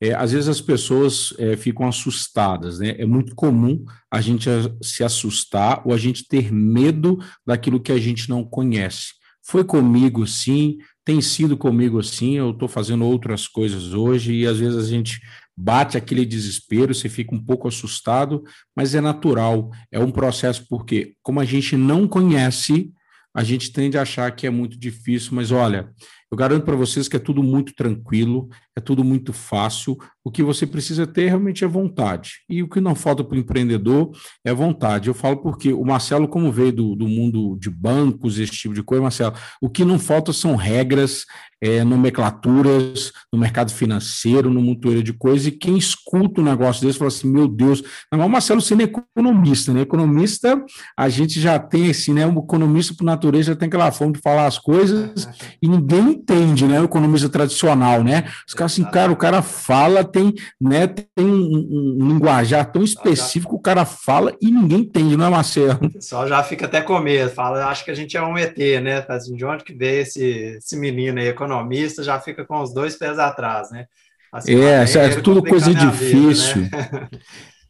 é, 0.00 0.14
às 0.14 0.32
vezes 0.32 0.48
as 0.48 0.60
pessoas 0.60 1.34
é, 1.38 1.56
ficam 1.56 1.86
assustadas, 1.86 2.78
né? 2.78 2.94
É 2.98 3.04
muito 3.04 3.34
comum 3.34 3.84
a 4.10 4.20
gente 4.20 4.48
se 4.80 5.02
assustar 5.02 5.82
ou 5.84 5.92
a 5.92 5.98
gente 5.98 6.26
ter 6.26 6.52
medo 6.52 7.18
daquilo 7.44 7.80
que 7.80 7.90
a 7.90 7.98
gente 7.98 8.30
não 8.30 8.44
conhece. 8.44 9.17
Foi 9.48 9.64
comigo, 9.64 10.26
sim, 10.26 10.76
tem 11.02 11.22
sido 11.22 11.56
comigo 11.56 11.98
assim, 11.98 12.36
eu 12.36 12.50
estou 12.50 12.68
fazendo 12.68 13.06
outras 13.06 13.48
coisas 13.48 13.94
hoje 13.94 14.34
e 14.34 14.46
às 14.46 14.58
vezes 14.58 14.76
a 14.76 14.86
gente 14.86 15.22
bate 15.56 15.96
aquele 15.96 16.26
desespero, 16.26 16.94
você 16.94 17.08
fica 17.08 17.34
um 17.34 17.42
pouco 17.42 17.66
assustado, 17.66 18.44
mas 18.76 18.94
é 18.94 19.00
natural, 19.00 19.70
é 19.90 19.98
um 19.98 20.10
processo 20.10 20.66
porque 20.68 21.14
como 21.22 21.40
a 21.40 21.46
gente 21.46 21.78
não 21.78 22.06
conhece, 22.06 22.92
a 23.34 23.42
gente 23.42 23.72
tende 23.72 23.96
a 23.96 24.02
achar 24.02 24.30
que 24.36 24.46
é 24.46 24.50
muito 24.50 24.78
difícil, 24.78 25.30
mas 25.32 25.50
olha, 25.50 25.88
eu 26.30 26.36
garanto 26.36 26.64
para 26.64 26.76
vocês 26.76 27.08
que 27.08 27.16
é 27.16 27.18
tudo 27.18 27.42
muito 27.42 27.72
tranquilo, 27.74 28.50
é 28.78 28.80
tudo 28.80 29.02
muito 29.02 29.32
fácil. 29.32 29.98
O 30.24 30.30
que 30.30 30.42
você 30.42 30.66
precisa 30.66 31.06
ter 31.06 31.28
realmente 31.28 31.64
é 31.64 31.66
vontade. 31.66 32.44
E 32.48 32.62
o 32.62 32.68
que 32.68 32.80
não 32.80 32.94
falta 32.94 33.24
para 33.24 33.34
o 33.34 33.38
empreendedor 33.38 34.12
é 34.44 34.54
vontade. 34.54 35.08
Eu 35.08 35.14
falo 35.14 35.38
porque 35.38 35.72
o 35.72 35.84
Marcelo, 35.84 36.28
como 36.28 36.52
veio 36.52 36.72
do, 36.72 36.94
do 36.94 37.08
mundo 37.08 37.56
de 37.58 37.68
bancos, 37.70 38.38
esse 38.38 38.52
tipo 38.52 38.74
de 38.74 38.82
coisa, 38.82 39.02
Marcelo, 39.02 39.34
o 39.60 39.68
que 39.68 39.84
não 39.84 39.98
falta 39.98 40.32
são 40.32 40.54
regras, 40.54 41.24
é, 41.60 41.82
nomenclaturas, 41.82 43.12
no 43.32 43.38
mercado 43.38 43.72
financeiro, 43.72 44.50
no 44.50 44.62
montoeiro 44.62 45.02
de 45.02 45.12
coisas, 45.12 45.46
e 45.46 45.50
quem 45.50 45.76
escuta 45.76 46.40
um 46.40 46.44
negócio 46.44 46.86
desse 46.86 46.98
fala 46.98 47.08
assim, 47.08 47.28
meu 47.28 47.48
Deus, 47.48 47.82
não, 48.12 48.24
o 48.24 48.30
Marcelo 48.30 48.60
sendo 48.60 48.82
economista, 48.82 49.72
né? 49.72 49.80
Economista, 49.80 50.64
a 50.96 51.08
gente 51.08 51.40
já 51.40 51.58
tem 51.58 51.90
assim, 51.90 52.12
né? 52.12 52.26
Um 52.26 52.38
economista 52.38 52.94
por 52.94 53.04
natureza 53.04 53.56
tem 53.56 53.66
aquela 53.66 53.90
forma 53.90 54.12
de 54.12 54.20
falar 54.20 54.46
as 54.46 54.58
coisas 54.58 55.28
e 55.60 55.68
ninguém 55.68 56.10
entende, 56.10 56.64
né? 56.66 56.80
O 56.80 56.84
economista 56.84 57.28
tradicional, 57.28 58.04
né? 58.04 58.24
Os 58.46 58.54
caras 58.54 58.67
assim, 58.68 58.84
cara, 58.84 59.10
o 59.10 59.16
cara 59.16 59.42
fala, 59.42 60.04
tem, 60.04 60.32
né, 60.60 60.86
tem 60.86 61.26
um, 61.26 61.98
um 62.00 62.08
linguajar 62.08 62.70
tão 62.70 62.82
específico, 62.82 63.56
o 63.56 63.60
cara 63.60 63.84
fala 63.84 64.34
e 64.40 64.50
ninguém 64.50 64.80
entende, 64.80 65.16
não 65.16 65.26
é, 65.26 65.30
Marcelo? 65.30 65.78
O 65.88 65.92
pessoal 65.92 66.28
já 66.28 66.42
fica 66.42 66.66
até 66.66 66.80
com 66.80 66.98
medo, 67.00 67.30
fala, 67.30 67.66
acho 67.66 67.84
que 67.84 67.90
a 67.90 67.94
gente 67.94 68.16
é 68.16 68.22
um 68.22 68.38
ET, 68.38 68.56
né? 68.82 69.04
Assim, 69.08 69.34
de 69.34 69.44
onde 69.44 69.64
que 69.64 69.74
veio 69.74 70.02
esse, 70.02 70.22
esse 70.58 70.76
menino 70.76 71.18
aí, 71.18 71.26
economista, 71.26 72.02
já 72.02 72.20
fica 72.20 72.44
com 72.44 72.60
os 72.60 72.72
dois 72.72 72.96
pés 72.96 73.18
atrás, 73.18 73.70
né? 73.70 73.86
Assim, 74.32 74.54
é, 74.54 74.84
é 74.84 75.20
tudo 75.20 75.42
coisa 75.42 75.74
difícil. 75.74 76.62
Vida, 76.62 76.76
né? 76.92 77.08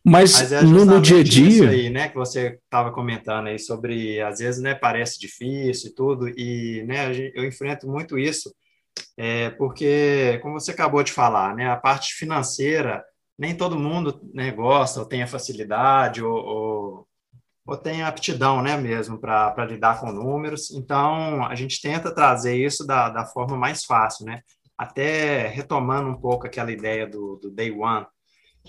Mas, 0.05 0.41
Mas 0.41 0.53
é 0.53 0.63
no, 0.63 0.85
no, 0.85 1.01
dia 1.01 1.21
a 1.21 1.23
dia. 1.23 1.49
Isso 1.49 1.65
aí, 1.65 1.91
né, 1.91 2.09
que 2.09 2.15
você 2.15 2.59
estava 2.65 2.91
comentando 2.91 3.49
aí 3.49 3.59
sobre, 3.59 4.21
às 4.21 4.39
vezes, 4.39 4.63
né, 4.63 4.75
parece 4.75 5.21
difícil 5.21 5.91
e 5.91 5.95
tudo, 5.95 6.29
e 6.29 6.83
né, 6.87 7.13
eu 7.35 7.45
enfrento 7.45 7.87
muito 7.87 8.19
isso, 8.19 8.55
é, 9.21 9.51
porque, 9.51 10.39
como 10.43 10.61
você 10.61 10.71
acabou 10.71 11.03
de 11.03 11.12
falar, 11.12 11.53
né, 11.57 11.69
a 11.69 11.77
parte 11.77 12.14
financeira, 12.14 13.05
nem 13.37 13.53
todo 13.57 13.79
mundo 13.79 14.21
né, 14.33 14.53
gosta, 14.53 15.01
ou 15.01 15.07
tem 15.07 15.25
a 15.25 15.27
facilidade, 15.27 16.23
ou, 16.23 16.37
ou, 16.37 17.09
ou 17.66 17.77
tem 17.77 18.03
a 18.03 18.07
aptidão 18.07 18.62
né, 18.62 18.77
mesmo 18.77 19.19
para 19.19 19.64
lidar 19.64 19.99
com 20.01 20.12
números, 20.12 20.71
então 20.71 21.45
a 21.45 21.57
gente 21.57 21.81
tenta 21.83 22.14
trazer 22.14 22.57
isso 22.57 22.87
da, 22.87 23.09
da 23.09 23.27
forma 23.27 23.57
mais 23.57 23.85
fácil, 23.85 24.25
né? 24.25 24.41
Até 24.79 25.49
retomando 25.49 26.09
um 26.09 26.21
pouco 26.21 26.47
aquela 26.47 26.71
ideia 26.71 27.05
do, 27.05 27.41
do 27.43 27.51
day 27.51 27.73
one, 27.73 28.07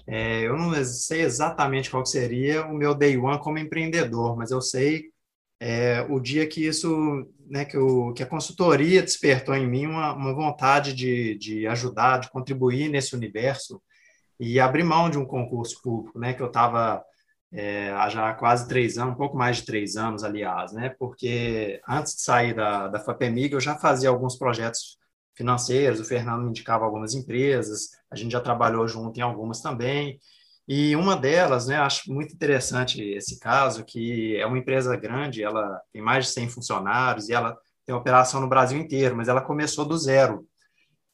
é, 0.08 0.41
eu 0.41 0.58
não 0.58 0.74
sei 0.84 1.22
exatamente 1.22 1.91
qual 1.91 2.04
seria 2.04 2.66
o 2.66 2.74
meu 2.74 2.95
day 2.95 3.16
one 3.20 3.38
como 3.38 3.60
empreendedor, 3.60 4.36
mas 4.36 4.50
eu 4.50 4.62
sei 4.62 5.12
é, 5.60 6.05
o 6.10 6.20
dia 6.20 6.47
que 6.47 6.66
isso, 6.66 7.28
né, 7.49 7.66
que, 7.66 7.78
o, 7.78 8.14
que 8.14 8.24
a 8.24 8.28
consultoria 8.28 9.01
despertou 9.01 9.53
em 9.55 9.68
mim 9.68 9.86
uma, 9.86 10.14
uma 10.14 10.34
vontade 10.34 10.93
de, 10.93 11.36
de 11.38 11.68
ajudar, 11.68 12.20
de 12.20 12.32
contribuir 12.32 12.89
nesse 12.89 13.16
universo 13.16 13.82
e 14.39 14.60
abrir 14.60 14.84
mão 14.84 15.10
de 15.10 15.18
um 15.18 15.26
concurso 15.26 15.82
público, 15.82 16.18
né, 16.18 16.34
que 16.34 16.41
eu 16.41 16.47
estava 16.47 17.03
é, 17.51 17.89
há 17.91 18.07
já 18.10 18.34
quase 18.34 18.68
três 18.68 18.97
anos, 18.97 19.16
um 19.16 19.18
pouco 19.18 19.36
mais 19.36 19.57
de 19.57 19.66
três 19.66 19.97
anos, 19.97 20.24
aliás, 20.24 20.72
né, 20.72 20.95
porque 20.97 21.82
antes 21.88 22.16
de 22.16 22.22
sair 22.22 22.55
da, 22.55 22.88
da 22.88 22.99
FAPEMIG 22.99 23.53
eu 23.53 23.60
já 23.60 23.76
fazia 23.76 24.10
alguns 24.10 24.38
projetos 24.38 24.97
financeiros, 25.36 25.99
o 25.99 26.05
Fernando 26.05 26.43
me 26.43 26.49
indicava 26.49 26.86
algumas 26.86 27.14
empresas, 27.14 27.89
a 28.10 28.16
gente 28.16 28.32
já 28.32 28.39
trabalhou 28.39 28.88
junto 28.88 29.20
em 29.20 29.24
algumas 29.24 29.62
também, 29.62 30.20
e 30.72 30.95
uma 30.95 31.17
delas, 31.17 31.65
né, 31.65 31.78
acho 31.78 32.13
muito 32.13 32.32
interessante 32.32 33.01
esse 33.01 33.39
caso, 33.39 33.84
que 33.84 34.38
é 34.38 34.45
uma 34.45 34.59
empresa 34.59 34.95
grande, 34.95 35.41
ela 35.41 35.82
tem 35.91 35.99
mais 35.99 36.28
de 36.28 36.32
100 36.32 36.49
funcionários 36.49 37.28
e 37.28 37.34
ela 37.34 37.57
tem 37.88 37.95
operação 37.95 38.39
no 38.39 38.47
Brasil 38.47 38.78
inteiro, 38.78 39.17
mas 39.17 39.28
ela 39.28 39.41
começou 39.41 39.84
do 39.84 39.97
zero. 39.97 40.47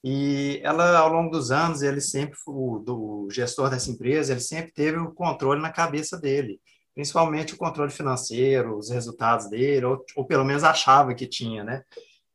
E 0.04 0.60
ela, 0.62 0.98
ao 0.98 1.08
longo 1.08 1.32
dos 1.32 1.52
anos, 1.52 1.82
ele 1.82 2.02
sempre, 2.02 2.38
o, 2.46 2.80
do 2.80 3.30
gestor 3.32 3.70
dessa 3.70 3.90
empresa, 3.90 4.34
ele 4.34 4.42
sempre 4.42 4.74
teve 4.74 4.98
o 4.98 5.14
controle 5.14 5.62
na 5.62 5.72
cabeça 5.72 6.20
dele, 6.20 6.60
principalmente 6.94 7.54
o 7.54 7.58
controle 7.58 7.92
financeiro, 7.92 8.78
os 8.78 8.90
resultados 8.90 9.50
dele, 9.50 9.86
ou, 9.86 10.04
ou 10.18 10.26
pelo 10.26 10.44
menos 10.44 10.66
achava 10.66 11.16
que 11.16 11.26
tinha, 11.26 11.64
né? 11.64 11.82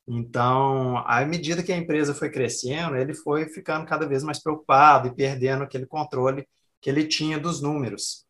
Então, 0.08 0.96
à 1.06 1.22
medida 1.26 1.62
que 1.62 1.70
a 1.70 1.76
empresa 1.76 2.14
foi 2.14 2.30
crescendo, 2.30 2.96
ele 2.96 3.12
foi 3.12 3.46
ficando 3.46 3.84
cada 3.84 4.08
vez 4.08 4.22
mais 4.22 4.42
preocupado 4.42 5.08
e 5.08 5.14
perdendo 5.14 5.62
aquele 5.64 5.84
controle 5.84 6.48
que 6.80 6.88
ele 6.90 7.06
tinha 7.06 7.38
dos 7.38 7.60
números. 7.60 8.26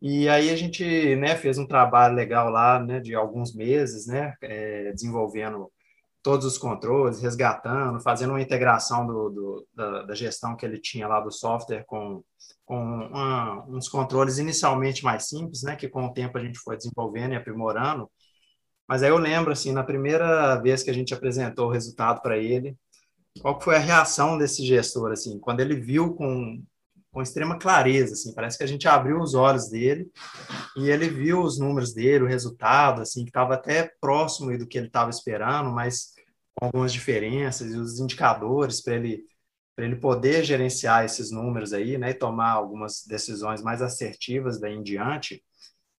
E 0.00 0.28
aí 0.28 0.50
a 0.50 0.56
gente 0.56 1.16
né, 1.16 1.36
fez 1.36 1.58
um 1.58 1.66
trabalho 1.66 2.14
legal 2.14 2.50
lá 2.50 2.78
né, 2.78 3.00
de 3.00 3.14
alguns 3.14 3.54
meses, 3.54 4.06
né, 4.06 4.34
é, 4.42 4.92
desenvolvendo 4.92 5.70
todos 6.22 6.44
os 6.44 6.58
controles, 6.58 7.22
resgatando, 7.22 8.00
fazendo 8.00 8.30
uma 8.30 8.42
integração 8.42 9.06
do, 9.06 9.30
do 9.30 9.68
da, 9.74 10.02
da, 10.02 10.14
gestão 10.14 10.56
que 10.56 10.66
ele 10.66 10.78
tinha 10.78 11.06
lá 11.06 11.20
do 11.20 11.30
software 11.30 11.84
com, 11.86 12.22
com 12.64 12.78
uma, 12.82 13.64
uns 13.68 13.88
controles 13.88 14.38
inicialmente 14.38 15.04
mais 15.04 15.28
simples, 15.28 15.62
né, 15.62 15.76
que 15.76 15.88
com 15.88 16.06
o 16.06 16.12
tempo 16.12 16.36
a 16.36 16.42
gente 16.42 16.58
foi 16.58 16.76
desenvolvendo 16.76 17.32
e 17.32 17.36
aprimorando, 17.36 18.10
mas 18.88 19.02
aí 19.02 19.10
eu 19.10 19.18
lembro, 19.18 19.52
assim, 19.52 19.72
na 19.72 19.82
primeira 19.82 20.56
vez 20.56 20.82
que 20.82 20.90
a 20.90 20.94
gente 20.94 21.12
apresentou 21.12 21.68
o 21.68 21.72
resultado 21.72 22.20
para 22.22 22.38
ele, 22.38 22.76
qual 23.40 23.60
foi 23.60 23.76
a 23.76 23.80
reação 23.80 24.38
desse 24.38 24.64
gestor, 24.64 25.12
assim, 25.12 25.38
quando 25.40 25.60
ele 25.60 25.74
viu 25.74 26.14
com, 26.14 26.62
com 27.16 27.22
extrema 27.22 27.58
clareza, 27.58 28.12
assim, 28.12 28.34
parece 28.34 28.58
que 28.58 28.64
a 28.64 28.66
gente 28.66 28.86
abriu 28.86 29.18
os 29.18 29.32
olhos 29.32 29.70
dele 29.70 30.06
e 30.76 30.90
ele 30.90 31.08
viu 31.08 31.40
os 31.40 31.58
números 31.58 31.94
dele, 31.94 32.24
o 32.24 32.28
resultado, 32.28 33.00
assim, 33.00 33.22
que 33.24 33.30
estava 33.30 33.54
até 33.54 33.90
próximo 33.98 34.56
do 34.58 34.66
que 34.66 34.76
ele 34.76 34.88
estava 34.88 35.08
esperando, 35.08 35.72
mas 35.72 36.12
com 36.54 36.66
algumas 36.66 36.92
diferenças 36.92 37.72
e 37.72 37.78
os 37.78 37.98
indicadores 37.98 38.82
para 38.82 38.96
ele 38.96 39.24
para 39.74 39.86
ele 39.86 39.96
poder 39.96 40.44
gerenciar 40.44 41.04
esses 41.04 41.30
números 41.30 41.72
aí, 41.72 41.96
né, 41.98 42.10
e 42.10 42.14
tomar 42.14 42.50
algumas 42.50 43.04
decisões 43.06 43.62
mais 43.62 43.80
assertivas 43.82 44.60
daí 44.60 44.74
em 44.74 44.82
diante, 44.82 45.42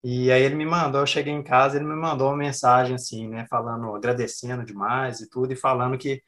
e 0.04 0.30
aí 0.30 0.42
ele 0.42 0.54
me 0.54 0.66
mandou, 0.66 1.00
eu 1.00 1.06
cheguei 1.06 1.32
em 1.32 1.42
casa, 1.42 1.76
ele 1.76 1.86
me 1.86 1.96
mandou 1.96 2.28
uma 2.28 2.36
mensagem 2.36 2.94
assim, 2.94 3.28
né, 3.28 3.46
falando, 3.50 3.94
agradecendo 3.94 4.64
demais 4.64 5.20
e 5.20 5.30
tudo, 5.30 5.52
e 5.52 5.56
falando 5.56 5.98
que, 5.98 6.22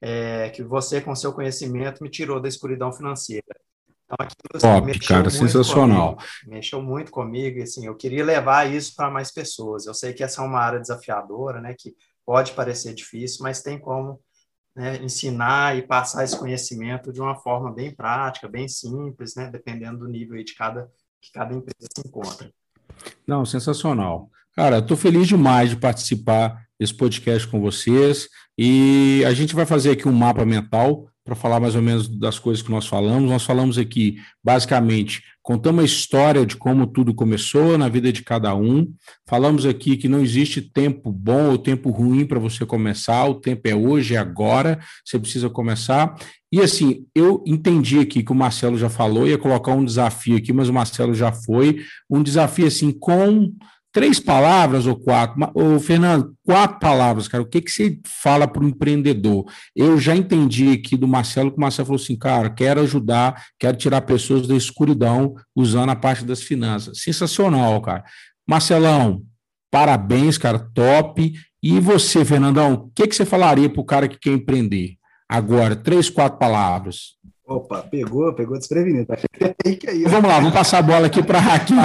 é, 0.00 0.50
que 0.50 0.62
você, 0.62 1.00
com 1.00 1.14
seu 1.14 1.32
conhecimento, 1.32 2.02
me 2.02 2.10
tirou 2.10 2.40
da 2.40 2.48
escuridão 2.48 2.92
financeira. 2.92 3.44
Então, 4.10 4.26
aquilo 4.26 4.56
assim, 4.56 4.66
Top, 4.66 4.86
mexeu 4.86 5.08
cara, 5.08 5.30
sensacional. 5.30 6.16
Comigo, 6.16 6.30
mexeu 6.46 6.82
muito 6.82 7.12
comigo, 7.12 7.58
e 7.58 7.62
assim, 7.62 7.86
eu 7.86 7.94
queria 7.94 8.24
levar 8.24 8.68
isso 8.68 8.94
para 8.96 9.08
mais 9.08 9.30
pessoas. 9.30 9.86
Eu 9.86 9.94
sei 9.94 10.12
que 10.12 10.24
essa 10.24 10.42
é 10.42 10.44
uma 10.44 10.58
área 10.58 10.80
desafiadora, 10.80 11.60
né, 11.60 11.74
que 11.78 11.94
pode 12.26 12.52
parecer 12.52 12.92
difícil, 12.92 13.42
mas 13.42 13.62
tem 13.62 13.78
como 13.78 14.20
né, 14.74 14.96
ensinar 15.02 15.76
e 15.76 15.82
passar 15.82 16.24
esse 16.24 16.36
conhecimento 16.36 17.12
de 17.12 17.20
uma 17.20 17.36
forma 17.36 17.72
bem 17.72 17.94
prática, 17.94 18.48
bem 18.48 18.66
simples, 18.66 19.36
né, 19.36 19.48
dependendo 19.50 20.00
do 20.00 20.08
nível 20.08 20.42
de 20.42 20.54
cada 20.54 20.90
que 21.22 21.30
cada 21.32 21.54
empresa 21.54 21.86
se 21.94 22.08
encontra. 22.08 22.50
Não, 23.26 23.44
sensacional. 23.44 24.30
Cara, 24.56 24.78
estou 24.78 24.96
feliz 24.96 25.28
demais 25.28 25.70
de 25.70 25.76
participar 25.76 26.66
desse 26.78 26.94
podcast 26.94 27.46
com 27.46 27.60
vocês 27.60 28.28
e 28.56 29.22
a 29.26 29.34
gente 29.34 29.54
vai 29.54 29.66
fazer 29.66 29.90
aqui 29.90 30.08
um 30.08 30.12
mapa 30.12 30.44
mental 30.46 31.06
para 31.24 31.34
falar 31.34 31.60
mais 31.60 31.74
ou 31.74 31.82
menos 31.82 32.08
das 32.08 32.38
coisas 32.38 32.62
que 32.62 32.70
nós 32.70 32.86
falamos. 32.86 33.30
Nós 33.30 33.44
falamos 33.44 33.78
aqui, 33.78 34.16
basicamente, 34.42 35.22
contamos 35.42 35.82
a 35.82 35.84
história 35.84 36.46
de 36.46 36.56
como 36.56 36.86
tudo 36.86 37.14
começou 37.14 37.76
na 37.76 37.88
vida 37.88 38.12
de 38.12 38.22
cada 38.22 38.54
um. 38.54 38.92
Falamos 39.28 39.66
aqui 39.66 39.96
que 39.96 40.08
não 40.08 40.20
existe 40.20 40.60
tempo 40.60 41.12
bom 41.12 41.50
ou 41.50 41.58
tempo 41.58 41.90
ruim 41.90 42.24
para 42.24 42.38
você 42.38 42.64
começar, 42.64 43.26
o 43.26 43.34
tempo 43.34 43.68
é 43.68 43.74
hoje, 43.74 44.14
é 44.14 44.18
agora, 44.18 44.80
você 45.04 45.18
precisa 45.18 45.50
começar. 45.50 46.14
E 46.52 46.60
assim, 46.60 47.06
eu 47.14 47.44
entendi 47.46 48.00
aqui 48.00 48.22
que 48.22 48.32
o 48.32 48.34
Marcelo 48.34 48.76
já 48.76 48.88
falou, 48.88 49.28
ia 49.28 49.38
colocar 49.38 49.72
um 49.72 49.84
desafio 49.84 50.36
aqui, 50.36 50.52
mas 50.52 50.68
o 50.68 50.72
Marcelo 50.72 51.14
já 51.14 51.30
foi, 51.30 51.80
um 52.08 52.22
desafio 52.22 52.66
assim 52.66 52.90
com 52.90 53.52
três 53.92 54.20
palavras 54.20 54.86
ou 54.86 54.96
quatro. 54.96 55.50
Ô, 55.54 55.78
Fernando, 55.78 56.34
quatro 56.44 56.78
palavras, 56.78 57.28
cara. 57.28 57.42
O 57.42 57.46
que, 57.46 57.60
que 57.60 57.70
você 57.70 57.98
fala 58.04 58.46
para 58.46 58.62
o 58.62 58.68
empreendedor? 58.68 59.44
Eu 59.74 59.98
já 59.98 60.14
entendi 60.14 60.70
aqui 60.70 60.96
do 60.96 61.08
Marcelo 61.08 61.50
que 61.50 61.58
o 61.58 61.60
Marcelo 61.60 61.86
falou 61.86 62.00
assim, 62.00 62.16
cara, 62.16 62.50
quero 62.50 62.80
ajudar, 62.80 63.46
quero 63.58 63.76
tirar 63.76 64.02
pessoas 64.02 64.46
da 64.46 64.54
escuridão 64.54 65.34
usando 65.54 65.90
a 65.90 65.96
parte 65.96 66.24
das 66.24 66.42
finanças. 66.42 67.00
Sensacional, 67.00 67.80
cara. 67.80 68.04
Marcelão, 68.48 69.22
parabéns, 69.70 70.38
cara, 70.38 70.58
top. 70.58 71.32
E 71.62 71.78
você, 71.78 72.24
Fernandão, 72.24 72.74
o 72.74 72.90
que, 72.94 73.06
que 73.06 73.14
você 73.14 73.24
falaria 73.24 73.68
para 73.68 73.80
o 73.80 73.84
cara 73.84 74.08
que 74.08 74.18
quer 74.18 74.32
empreender? 74.32 74.94
Agora, 75.28 75.76
três, 75.76 76.10
quatro 76.10 76.38
palavras. 76.38 77.16
Opa, 77.50 77.78
pegou, 77.82 78.32
pegou 78.32 78.56
desprevenido. 78.56 79.06
Tá 79.06 79.16
vamos 80.06 80.30
lá, 80.30 80.36
vamos 80.36 80.52
passar 80.52 80.78
a 80.78 80.82
bola 80.82 81.08
aqui 81.08 81.20
para 81.20 81.38
a 81.38 81.40
Raquel. 81.40 81.78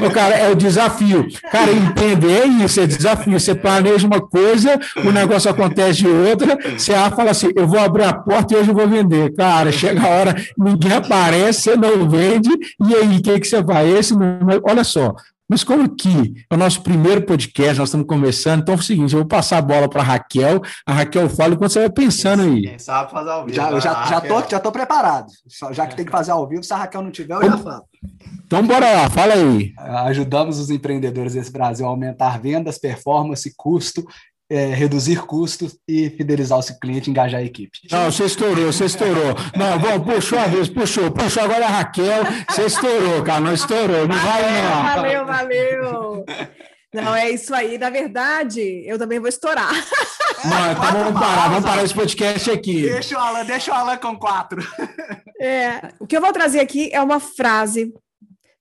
o 0.00 0.10
cara, 0.10 0.36
é 0.36 0.50
o 0.50 0.54
desafio. 0.54 1.28
Cara, 1.52 1.70
empreender 1.70 2.44
é 2.44 2.46
isso, 2.46 2.80
é 2.80 2.86
desafio. 2.86 3.38
Você 3.38 3.54
planeja 3.54 4.06
uma 4.06 4.22
coisa, 4.22 4.80
o 5.04 5.12
negócio 5.12 5.50
acontece 5.50 5.98
de 5.98 6.08
outra, 6.08 6.58
você 6.78 6.94
fala 7.14 7.32
assim, 7.32 7.50
eu 7.54 7.68
vou 7.68 7.78
abrir 7.78 8.04
a 8.04 8.14
porta 8.14 8.54
e 8.54 8.56
hoje 8.56 8.70
eu 8.70 8.74
vou 8.74 8.88
vender. 8.88 9.34
Cara, 9.34 9.70
chega 9.70 10.00
a 10.00 10.08
hora, 10.08 10.34
ninguém 10.56 10.92
aparece, 10.92 11.60
você 11.60 11.76
não 11.76 12.08
vende, 12.08 12.48
e 12.88 12.94
aí, 12.94 13.18
o 13.18 13.22
que, 13.22 13.40
que 13.40 13.46
você 13.46 13.62
vai? 13.62 13.86
Esse, 13.86 14.14
olha 14.64 14.82
só, 14.82 15.14
mas 15.48 15.64
como 15.64 15.88
que 15.88 16.44
é 16.50 16.54
o 16.54 16.58
nosso 16.58 16.82
primeiro 16.82 17.22
podcast, 17.22 17.78
nós 17.78 17.88
estamos 17.88 18.06
começando, 18.06 18.60
então 18.60 18.74
é 18.74 18.78
o 18.78 18.82
seguinte, 18.82 19.14
eu 19.14 19.20
vou 19.20 19.28
passar 19.28 19.58
a 19.58 19.62
bola 19.62 19.88
para 19.88 20.02
a 20.02 20.04
Raquel, 20.04 20.60
a 20.86 20.92
Raquel 20.92 21.28
fala 21.28 21.54
enquanto 21.54 21.72
você 21.72 21.80
vai 21.80 21.90
pensando 21.90 22.42
aí. 22.42 22.62
Quem 22.62 22.78
sabe 22.78 23.10
fazer 23.10 23.30
ao 23.30 23.44
vivo. 23.44 23.56
Já, 23.56 23.80
já, 23.80 24.06
já, 24.06 24.20
tô, 24.20 24.48
já 24.48 24.60
tô 24.60 24.72
preparado, 24.72 25.26
já 25.72 25.86
que 25.86 25.96
tem 25.96 26.04
que 26.04 26.12
fazer 26.12 26.32
ao 26.32 26.46
vivo, 26.46 26.62
se 26.62 26.72
a 26.72 26.76
Raquel 26.76 27.02
não 27.02 27.10
tiver, 27.10 27.34
eu 27.34 27.50
já 27.50 27.58
falo. 27.58 27.84
Então 28.46 28.66
bora 28.66 28.92
lá, 28.92 29.10
fala 29.10 29.34
aí. 29.34 29.72
Ajudamos 30.06 30.58
os 30.58 30.70
empreendedores 30.70 31.34
desse 31.34 31.52
Brasil 31.52 31.86
a 31.86 31.90
aumentar 31.90 32.40
vendas, 32.40 32.78
performance, 32.78 33.52
custo 33.56 34.04
é, 34.50 34.66
reduzir 34.66 35.24
custos 35.26 35.78
e 35.86 36.08
fidelizar 36.10 36.58
o 36.58 36.80
cliente, 36.80 37.10
engajar 37.10 37.40
a 37.40 37.44
equipe. 37.44 37.78
Não, 37.90 38.10
você 38.10 38.24
estourou, 38.24 38.72
você 38.72 38.86
estourou. 38.86 39.34
Não, 39.56 39.78
bom, 39.78 40.00
puxou 40.00 40.38
a 40.38 40.46
vez, 40.46 40.68
puxou, 40.68 41.10
puxou 41.10 41.42
agora 41.42 41.66
a 41.66 41.68
Raquel, 41.68 42.24
você 42.48 42.66
estourou, 42.66 43.22
cara, 43.22 43.40
não 43.40 43.52
estourou, 43.52 44.08
não 44.08 44.16
valeu, 44.16 44.52
não. 44.62 44.82
Valeu, 44.82 45.26
valeu. 45.26 46.24
Não, 46.94 47.14
é 47.14 47.30
isso 47.30 47.54
aí. 47.54 47.76
Na 47.76 47.90
verdade, 47.90 48.60
eu 48.86 48.98
também 48.98 49.18
vou 49.18 49.28
estourar. 49.28 49.70
Não, 50.44 50.72
então 50.72 50.92
vamos 50.92 51.20
parar, 51.20 51.48
vamos 51.48 51.64
parar 51.64 51.84
esse 51.84 51.94
podcast 51.94 52.50
aqui. 52.50 52.82
Deixa 52.82 53.16
o 53.16 53.20
Alan, 53.20 53.44
deixa 53.44 53.70
o 53.70 53.74
Alan 53.74 53.96
com 53.98 54.16
quatro. 54.16 54.66
É, 55.40 55.92
o 56.00 56.06
que 56.06 56.16
eu 56.16 56.20
vou 56.20 56.32
trazer 56.32 56.60
aqui 56.60 56.90
é 56.92 57.00
uma 57.00 57.20
frase 57.20 57.92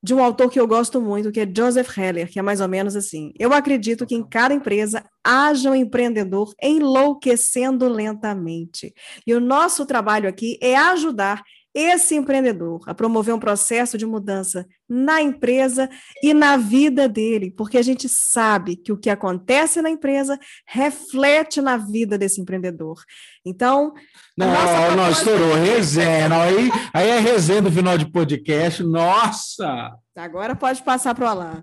de 0.02 0.14
um 0.14 0.24
autor 0.24 0.50
que 0.50 0.60
eu 0.60 0.68
gosto 0.68 1.02
muito, 1.02 1.32
que 1.32 1.40
é 1.40 1.52
Joseph 1.52 1.98
Heller, 1.98 2.32
que 2.32 2.40
é 2.40 2.42
mais 2.42 2.62
ou 2.62 2.68
menos 2.68 2.96
assim: 2.96 3.34
Eu 3.40 3.54
acredito 3.54 4.06
que 4.06 4.16
em 4.16 4.24
cada 4.24 4.54
empresa 4.54 5.04
haja 5.24 5.72
um 5.72 5.76
empreendedor 5.76 6.54
enlouquecendo 6.62 7.88
lentamente. 7.88 8.94
E 9.26 9.34
o 9.34 9.40
nosso 9.40 9.86
trabalho 9.86 10.30
aqui 10.30 10.58
é 10.62 10.76
ajudar 10.76 11.44
esse 11.78 12.16
empreendedor 12.16 12.82
a 12.88 12.96
promover 12.96 13.36
um 13.36 13.40
processo 13.40 14.00
de 14.00 14.06
mudança 14.06 14.66
na 14.90 15.22
empresa 15.22 15.88
e 16.24 16.34
na 16.34 16.58
vida 16.58 17.08
dele, 17.08 17.52
porque 17.52 17.78
a 17.78 17.84
gente 17.84 18.10
sabe 18.10 18.76
que 18.76 18.92
o 18.92 18.98
que 18.98 19.12
acontece 19.12 19.80
na 19.80 19.90
empresa 19.90 20.40
reflete 20.66 21.62
na 21.62 21.78
vida 21.78 22.18
desse 22.18 22.42
empreendedor. 22.42 23.00
Então. 23.46 23.94
Não, 24.36 24.48
não, 24.48 24.96
não 24.96 25.12
estourou, 25.12 25.54
resenha. 25.54 26.42
Aí, 26.42 26.72
aí 26.92 27.10
é 27.10 27.20
resenha 27.20 27.62
do 27.62 27.72
final 27.72 27.96
de 27.96 28.12
podcast. 28.12 28.82
Nossa! 28.82 29.92
Agora 30.16 30.56
pode 30.56 30.82
passar 30.82 31.14
para 31.14 31.26
o 31.26 31.28
Alain. 31.28 31.62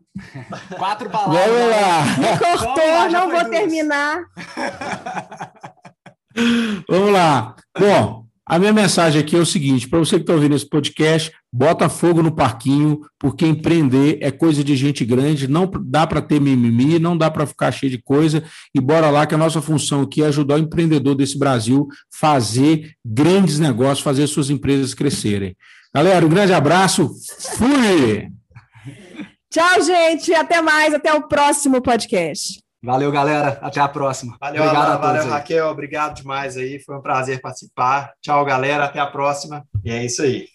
Quatro 0.79 1.11
palavras. 1.11 1.45
Vamos 1.45 1.71
lá. 1.71 2.05
Me 2.19 2.39
cortou, 2.39 2.87
lá, 2.87 3.09
não 3.09 3.31
vou 3.31 3.41
duas. 3.41 3.51
terminar. 3.51 4.23
Vamos 6.89 7.13
lá. 7.13 7.55
Bom, 7.79 8.25
a 8.47 8.59
minha 8.59 8.73
mensagem 8.73 9.21
aqui 9.21 9.35
é 9.35 9.39
o 9.39 9.47
seguinte: 9.47 9.89
para 9.89 9.99
você 9.99 10.17
que 10.17 10.23
está 10.23 10.35
ouvindo 10.35 10.55
esse 10.55 10.69
podcast, 10.69 11.33
bota 11.51 11.89
fogo 11.89 12.23
no 12.23 12.31
parquinho, 12.31 13.01
porque 13.19 13.47
empreender 13.47 14.19
é 14.21 14.31
coisa 14.31 14.63
de 14.63 14.77
gente 14.77 15.05
grande, 15.05 15.49
não 15.49 15.71
dá 15.83 16.07
para 16.07 16.21
ter 16.21 16.41
mimimi, 16.41 16.99
não 16.99 17.17
dá 17.17 17.31
para 17.31 17.47
ficar 17.47 17.73
cheio 17.73 17.91
de 17.91 17.99
coisa, 17.99 18.45
e 18.75 18.81
bora 18.81 19.09
lá 19.09 19.27
que 19.27 19.35
a 19.35 19.39
nossa 19.39 19.63
função 19.63 20.03
aqui 20.03 20.23
é 20.23 20.27
ajudar 20.27 20.57
o 20.57 20.59
empreendedor 20.59 21.15
desse 21.15 21.39
Brasil 21.39 21.89
fazer 22.13 22.95
grandes 23.05 23.59
negócios, 23.59 24.01
fazer 24.01 24.27
suas 24.27 24.51
empresas 24.51 24.93
crescerem. 24.93 25.57
Galera, 25.95 26.27
um 26.27 26.29
grande 26.29 26.53
abraço, 26.53 27.11
fui! 27.57 28.29
Tchau, 29.51 29.83
gente, 29.83 30.35
até 30.35 30.61
mais, 30.61 30.93
até 30.93 31.15
o 31.15 31.29
próximo 31.29 31.81
podcast. 31.81 32.64
Valeu, 32.85 33.11
galera. 33.11 33.59
Até 33.63 33.81
a 33.81 33.89
próxima. 33.89 34.37
Valeu, 34.39 34.63
obrigado 34.63 34.91
Alan, 34.91 34.99
valeu, 34.99 35.29
Raquel. 35.29 35.67
Obrigado 35.69 36.15
demais 36.17 36.57
aí. 36.57 36.79
Foi 36.79 36.97
um 36.97 37.01
prazer 37.01 37.41
participar. 37.41 38.13
Tchau, 38.21 38.45
galera. 38.45 38.85
Até 38.85 39.01
a 39.01 39.07
próxima. 39.07 39.65
E 39.83 39.91
é 39.91 40.05
isso 40.05 40.23
aí. 40.23 40.54